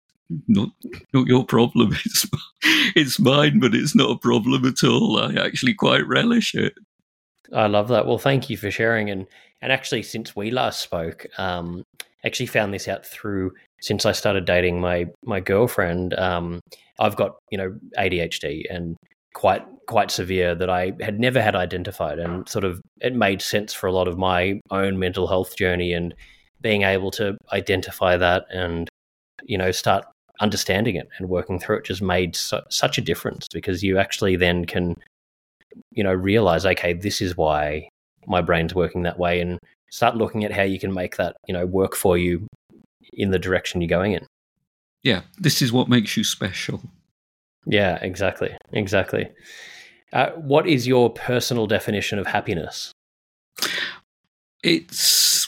Not, 0.49 0.69
not 1.13 1.27
your 1.27 1.45
problem. 1.45 1.95
It's, 2.05 2.25
it's 2.95 3.19
mine, 3.19 3.59
but 3.59 3.73
it's 3.73 3.95
not 3.95 4.11
a 4.11 4.17
problem 4.17 4.65
at 4.65 4.83
all. 4.83 5.17
I 5.17 5.35
actually 5.35 5.73
quite 5.73 6.05
relish 6.05 6.53
it. 6.53 6.73
I 7.53 7.67
love 7.67 7.87
that. 7.89 8.05
Well, 8.05 8.17
thank 8.17 8.49
you 8.49 8.57
for 8.57 8.71
sharing. 8.71 9.09
And 9.09 9.27
and 9.61 9.71
actually, 9.71 10.03
since 10.03 10.35
we 10.35 10.51
last 10.51 10.81
spoke, 10.81 11.25
um, 11.37 11.85
actually 12.25 12.47
found 12.47 12.73
this 12.73 12.87
out 12.87 13.05
through 13.05 13.53
since 13.81 14.05
I 14.05 14.11
started 14.11 14.45
dating 14.45 14.81
my 14.81 15.07
my 15.23 15.39
girlfriend. 15.39 16.13
Um, 16.15 16.59
I've 16.99 17.15
got 17.15 17.37
you 17.51 17.57
know 17.57 17.75
ADHD 17.97 18.63
and 18.69 18.95
quite 19.33 19.63
quite 19.87 20.11
severe 20.11 20.55
that 20.55 20.69
I 20.69 20.93
had 20.99 21.19
never 21.19 21.41
had 21.41 21.55
identified, 21.55 22.19
and 22.19 22.47
sort 22.49 22.65
of 22.65 22.81
it 23.01 23.15
made 23.15 23.41
sense 23.41 23.73
for 23.73 23.87
a 23.87 23.93
lot 23.93 24.07
of 24.07 24.17
my 24.17 24.59
own 24.71 24.99
mental 24.99 25.27
health 25.27 25.55
journey 25.55 25.93
and 25.93 26.13
being 26.61 26.81
able 26.81 27.11
to 27.11 27.37
identify 27.53 28.17
that 28.17 28.45
and 28.51 28.89
you 29.43 29.57
know 29.57 29.71
start 29.71 30.05
understanding 30.39 30.95
it 30.95 31.07
and 31.17 31.29
working 31.29 31.59
through 31.59 31.77
it 31.77 31.85
just 31.85 32.01
made 32.01 32.35
su- 32.35 32.59
such 32.69 32.97
a 32.97 33.01
difference 33.01 33.47
because 33.51 33.83
you 33.83 33.97
actually 33.97 34.35
then 34.35 34.65
can 34.65 34.95
you 35.91 36.03
know 36.03 36.13
realize 36.13 36.65
okay 36.65 36.93
this 36.93 37.21
is 37.21 37.37
why 37.37 37.87
my 38.27 38.41
brain's 38.41 38.75
working 38.75 39.03
that 39.03 39.19
way 39.19 39.39
and 39.39 39.59
start 39.89 40.15
looking 40.15 40.43
at 40.43 40.51
how 40.51 40.63
you 40.63 40.79
can 40.79 40.93
make 40.93 41.17
that 41.17 41.35
you 41.47 41.53
know 41.53 41.65
work 41.65 41.95
for 41.95 42.17
you 42.17 42.47
in 43.13 43.31
the 43.31 43.39
direction 43.39 43.81
you're 43.81 43.87
going 43.87 44.13
in 44.13 44.25
yeah, 45.03 45.21
this 45.37 45.61
is 45.61 45.71
what 45.71 45.87
makes 45.87 46.17
you 46.17 46.23
special. 46.25 46.81
Yeah, 47.65 47.97
exactly. 48.01 48.55
Exactly. 48.73 49.29
Uh, 50.11 50.31
what 50.31 50.67
is 50.67 50.87
your 50.87 51.09
personal 51.11 51.67
definition 51.67 52.19
of 52.19 52.27
happiness? 52.27 52.91
It's 54.63 55.47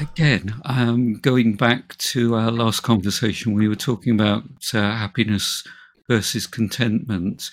again 0.00 0.54
um, 0.64 1.14
going 1.14 1.54
back 1.54 1.96
to 1.98 2.34
our 2.34 2.50
last 2.50 2.80
conversation. 2.80 3.54
We 3.54 3.68
were 3.68 3.76
talking 3.76 4.14
about 4.14 4.44
uh, 4.74 4.80
happiness 4.80 5.64
versus 6.08 6.46
contentment. 6.46 7.50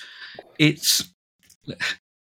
It's 0.59 1.05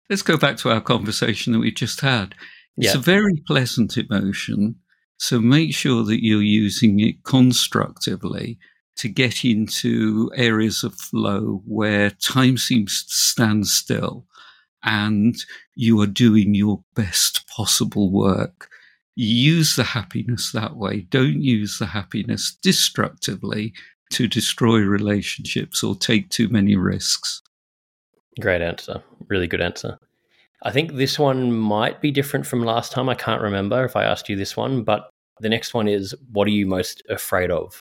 let's 0.09 0.23
go 0.23 0.37
back 0.37 0.57
to 0.59 0.71
our 0.71 0.81
conversation 0.81 1.53
that 1.53 1.61
we 1.61 1.73
just 1.73 2.01
had. 2.01 2.35
It's 2.77 2.95
yeah. 2.95 2.99
a 2.99 3.03
very 3.03 3.43
pleasant 3.47 3.97
emotion. 3.97 4.77
So 5.19 5.41
make 5.41 5.75
sure 5.75 6.03
that 6.05 6.25
you're 6.25 6.43
using 6.43 7.01
it 7.01 7.23
constructively 7.25 8.59
to 8.97 9.09
get 9.09 9.45
into 9.45 10.31
areas 10.35 10.85
of 10.85 10.95
flow 10.95 11.63
where 11.67 12.11
time 12.11 12.59
seems 12.59 13.05
to 13.05 13.15
stand 13.15 13.67
still 13.67 14.27
and 14.83 15.37
you 15.75 16.01
are 16.01 16.07
doing 16.07 16.55
your 16.55 16.83
best 16.95 17.47
possible 17.49 18.11
work. 18.11 18.69
Use 19.15 19.77
the 19.77 19.85
happiness 19.85 20.53
that 20.53 20.77
way. 20.77 21.01
Don't 21.03 21.41
use 21.43 21.79
the 21.79 21.87
happiness 21.87 22.57
destructively 22.63 23.73
to 24.13 24.27
destroy 24.27 24.79
relationships 24.81 25.83
or 25.83 25.95
take 25.95 26.29
too 26.31 26.49
many 26.49 26.77
risks. 26.77 27.43
Great 28.41 28.63
answer. 28.63 29.03
Really 29.29 29.47
good 29.47 29.61
answer. 29.61 29.99
I 30.63 30.71
think 30.71 30.95
this 30.95 31.19
one 31.19 31.53
might 31.53 32.01
be 32.01 32.11
different 32.11 32.47
from 32.47 32.65
last 32.65 32.93
time. 32.93 33.09
I 33.09 33.15
can't 33.15 33.43
remember 33.43 33.85
if 33.85 33.97
I 33.97 34.05
asked 34.05 34.29
you 34.29 34.37
this 34.37 34.57
one, 34.57 34.85
but 34.85 35.11
the 35.41 35.49
next 35.49 35.75
one 35.75 35.89
is 35.89 36.15
what 36.31 36.47
are 36.47 36.53
you 36.53 36.67
most 36.67 37.03
afraid 37.09 37.51
of? 37.51 37.81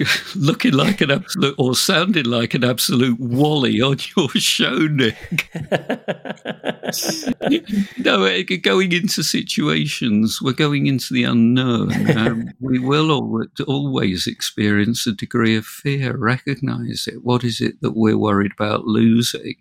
Looking 0.36 0.72
like 0.72 1.00
an 1.00 1.10
absolute, 1.10 1.54
or 1.58 1.74
sounding 1.74 2.26
like 2.26 2.54
an 2.54 2.64
absolute 2.64 3.18
wally 3.18 3.80
on 3.80 3.98
your 4.16 4.28
show, 4.30 4.76
Nick. 4.76 5.50
no, 7.98 8.24
eh, 8.24 8.42
going 8.62 8.92
into 8.92 9.22
situations, 9.22 10.40
we're 10.42 10.52
going 10.52 10.86
into 10.86 11.12
the 11.12 11.24
unknown. 11.24 12.16
Um, 12.16 12.50
we 12.60 12.78
will 12.78 13.46
always 13.66 14.26
experience 14.26 15.06
a 15.06 15.12
degree 15.12 15.56
of 15.56 15.66
fear. 15.66 16.16
Recognize 16.16 17.06
it. 17.06 17.24
What 17.24 17.44
is 17.44 17.60
it 17.60 17.80
that 17.82 17.92
we're 17.92 18.18
worried 18.18 18.52
about 18.52 18.84
losing? 18.84 19.56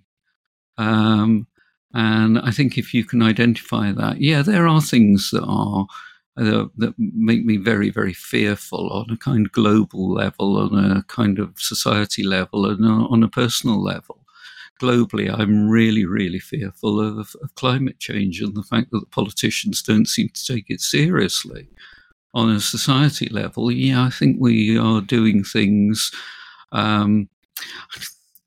Um, 0.78 1.48
and 1.94 2.40
I 2.40 2.52
think 2.52 2.78
if 2.78 2.94
you 2.94 3.04
can 3.04 3.22
identify 3.22 3.92
that, 3.92 4.22
yeah, 4.22 4.42
there 4.42 4.68
are 4.68 4.82
things 4.82 5.32
that 5.32 5.44
are 5.44 5.88
uh, 6.40 6.68
that 6.78 6.94
make 6.98 7.44
me 7.44 7.58
very, 7.58 7.90
very 7.90 8.14
fearful 8.14 8.90
on 8.92 9.10
a 9.10 9.18
kind 9.18 9.46
of 9.46 9.52
global 9.52 10.10
level, 10.10 10.58
on 10.58 10.74
a 10.74 11.04
kind 11.04 11.38
of 11.38 11.54
society 11.58 12.24
level, 12.24 12.66
and 12.66 12.86
on 12.86 13.24
a 13.24 13.28
personal 13.28 13.84
level. 13.84 14.26
Globally, 14.82 15.30
I'm 15.30 15.68
really, 15.68 16.06
really 16.06 16.40
fearful 16.40 17.02
of, 17.02 17.36
of 17.44 17.56
climate 17.56 18.00
change 18.00 18.40
and 18.40 18.56
the 18.56 18.64
fact 18.64 18.92
that 18.92 19.02
the 19.02 19.06
politicians 19.08 19.82
don't 19.82 20.08
seem 20.08 20.30
to 20.30 20.46
take 20.46 20.70
it 20.70 20.80
seriously. 20.80 21.68
On 22.34 22.50
a 22.50 22.62
society 22.62 23.28
level, 23.28 23.70
yeah, 23.70 24.06
I 24.06 24.10
think 24.10 24.38
we 24.40 24.78
are 24.78 25.02
doing 25.02 25.44
things. 25.44 26.12
Um, 26.72 27.28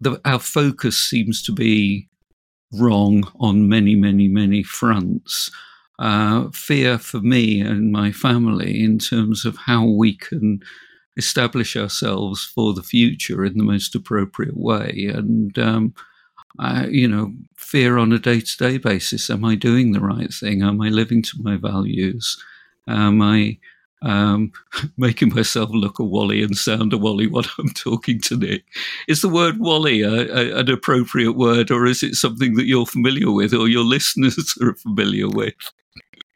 the, 0.00 0.18
our 0.24 0.38
focus 0.38 0.96
seems 0.96 1.42
to 1.42 1.52
be 1.52 2.08
wrong 2.72 3.30
on 3.38 3.68
many, 3.68 3.96
many, 3.96 4.28
many 4.28 4.62
fronts 4.62 5.50
uh, 5.98 6.48
fear 6.52 6.98
for 6.98 7.20
me 7.20 7.60
and 7.60 7.92
my 7.92 8.12
family 8.12 8.82
in 8.82 8.98
terms 8.98 9.44
of 9.44 9.56
how 9.56 9.84
we 9.84 10.16
can 10.16 10.60
establish 11.16 11.76
ourselves 11.76 12.50
for 12.54 12.72
the 12.72 12.82
future 12.82 13.44
in 13.44 13.58
the 13.58 13.64
most 13.64 13.94
appropriate 13.94 14.56
way. 14.56 15.10
And, 15.12 15.58
um, 15.58 15.94
I, 16.58 16.86
you 16.86 17.08
know, 17.08 17.32
fear 17.56 17.98
on 17.98 18.12
a 18.12 18.18
day 18.18 18.40
to 18.40 18.56
day 18.58 18.78
basis. 18.78 19.30
Am 19.30 19.44
I 19.44 19.54
doing 19.54 19.92
the 19.92 20.00
right 20.00 20.32
thing? 20.32 20.62
Am 20.62 20.80
I 20.80 20.88
living 20.88 21.22
to 21.22 21.42
my 21.42 21.56
values? 21.56 22.42
Am 22.86 23.22
I 23.22 23.58
um, 24.02 24.52
making 24.96 25.30
myself 25.30 25.70
look 25.72 25.98
a 25.98 26.04
Wally 26.04 26.42
and 26.42 26.56
sound 26.56 26.92
a 26.92 26.98
Wally 26.98 27.26
when 27.26 27.44
I'm 27.58 27.70
talking 27.70 28.20
to 28.22 28.36
Nick. 28.36 28.64
Is 29.08 29.22
the 29.22 29.28
word 29.28 29.58
Wally 29.58 30.02
a, 30.02 30.10
a, 30.10 30.60
an 30.60 30.70
appropriate 30.70 31.32
word, 31.32 31.70
or 31.70 31.86
is 31.86 32.02
it 32.02 32.14
something 32.14 32.54
that 32.54 32.66
you're 32.66 32.86
familiar 32.86 33.30
with 33.30 33.54
or 33.54 33.68
your 33.68 33.84
listeners 33.84 34.54
are 34.60 34.74
familiar 34.74 35.28
with? 35.28 35.54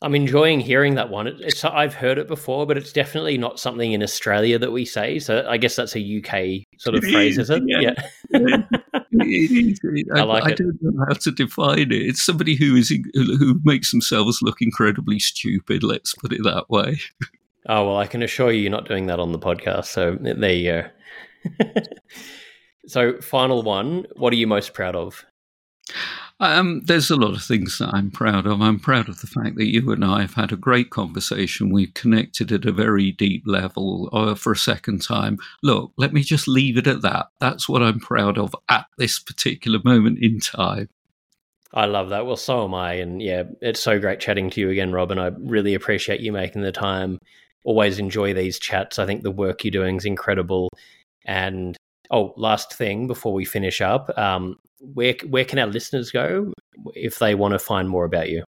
I'm 0.03 0.15
enjoying 0.15 0.61
hearing 0.61 0.95
that 0.97 1.09
one. 1.09 1.27
It's 1.27 1.65
I've 1.65 1.95
heard 1.95 2.19
it 2.19 2.29
before, 2.29 2.67
but 2.67 2.77
it's 2.77 2.93
definitely 2.93 3.39
not 3.39 3.59
something 3.59 3.93
in 3.93 4.03
Australia 4.03 4.59
that 4.59 4.71
we 4.71 4.85
say. 4.85 5.19
So 5.19 5.47
I 5.49 5.57
guess 5.57 5.75
that's 5.75 5.97
a 5.97 6.19
UK 6.19 6.65
sort 6.79 6.97
of 6.97 7.05
it 7.05 7.13
phrase, 7.13 7.39
is, 7.39 7.49
is 7.49 7.57
it? 7.57 7.63
Yeah. 7.67 7.81
yeah. 7.81 8.63
it 9.13 9.51
is. 9.51 10.07
I, 10.15 10.21
I, 10.21 10.23
like 10.25 10.45
I 10.45 10.51
it. 10.51 10.59
don't 10.59 10.79
know 10.83 11.05
how 11.09 11.15
to 11.15 11.31
define 11.31 11.79
it. 11.79 11.93
It's 11.93 12.23
somebody 12.23 12.57
who 12.57 12.77
is 12.77 12.93
who 13.15 13.59
makes 13.65 13.91
themselves 13.91 14.43
look 14.43 14.61
incredibly 14.61 15.19
stupid. 15.19 15.83
Let's 15.83 16.15
put 16.15 16.33
it 16.33 16.43
that 16.45 16.69
way. 16.69 17.01
Oh 17.69 17.85
well, 17.85 17.97
I 17.97 18.07
can 18.07 18.23
assure 18.23 18.53
you, 18.53 18.61
you're 18.61 18.71
not 18.71 18.87
doing 18.87 19.07
that 19.07 19.19
on 19.19 19.33
the 19.33 19.41
podcast. 19.41 19.87
So 19.87 20.17
there 20.21 20.53
you 20.53 20.85
go. 21.65 21.83
so, 22.87 23.21
final 23.21 23.65
one. 23.65 24.07
What 24.15 24.33
are 24.33 24.37
you 24.37 24.47
most 24.47 24.73
proud 24.73 24.95
of? 24.95 25.25
Um, 26.39 26.83
there's 26.85 27.11
a 27.11 27.17
lot 27.17 27.35
of 27.35 27.43
things 27.43 27.79
that 27.79 27.95
I'm 27.95 28.11
proud 28.11 28.47
of. 28.47 28.61
I'm 28.61 28.79
proud 28.79 29.09
of 29.09 29.23
the 29.23 29.27
fact 29.27 29.57
that 29.57 29.73
you 29.73 29.91
and 29.91 30.05
I 30.05 30.21
have 30.21 30.35
had 30.35 30.53
a 30.53 30.57
great 30.57 30.91
conversation. 30.91 31.73
We've 31.73 31.95
connected 31.95 32.53
at 32.53 32.67
a 32.67 32.73
very 32.73 33.13
deep 33.13 33.45
level 33.47 34.11
uh, 34.13 34.35
for 34.35 34.53
a 34.53 34.57
second 34.57 35.01
time. 35.01 35.39
Look, 35.63 35.93
let 35.97 36.13
me 36.13 36.23
just 36.23 36.47
leave 36.47 36.77
it 36.77 36.87
at 36.87 37.01
that. 37.01 37.29
That's 37.41 37.71
what 37.71 37.83
I'm 37.83 38.01
proud 38.01 38.37
of 38.37 38.55
at 38.69 38.85
this 38.99 39.19
particular 39.19 39.79
moment 39.83 40.19
in 40.21 40.41
time. 40.41 40.91
I 41.73 41.87
love 41.87 42.11
that. 42.11 42.27
Well, 42.27 42.37
so 42.37 42.65
am 42.65 42.75
I. 42.75 42.95
And 42.95 43.23
yeah, 43.23 43.45
it's 43.63 43.81
so 43.81 43.99
great 43.99 44.21
chatting 44.21 44.51
to 44.51 44.61
you 44.61 44.69
again, 44.69 44.93
Robin. 44.93 45.19
I 45.19 45.29
really 45.39 45.75
appreciate 45.75 46.21
you 46.21 46.33
making 46.33 46.63
the 46.63 46.73
time. 46.73 47.19
Always 47.65 47.99
enjoy 47.99 48.35
these 48.35 48.59
chats. 48.59 48.99
I 48.99 49.07
think 49.07 49.23
the 49.23 49.31
work 49.31 49.65
you're 49.65 49.71
doing 49.71 49.97
is 49.97 50.05
incredible. 50.05 50.69
And 51.25 51.77
oh, 52.11 52.35
last 52.37 52.73
thing 52.73 53.07
before 53.07 53.33
we 53.33 53.45
finish 53.45 53.81
up, 53.81 54.17
um, 54.19 54.59
where 54.81 55.15
where 55.29 55.45
can 55.45 55.59
our 55.59 55.67
listeners 55.67 56.11
go 56.11 56.53
if 56.95 57.19
they 57.19 57.35
want 57.35 57.53
to 57.53 57.59
find 57.59 57.89
more 57.89 58.05
about 58.05 58.29
you? 58.29 58.45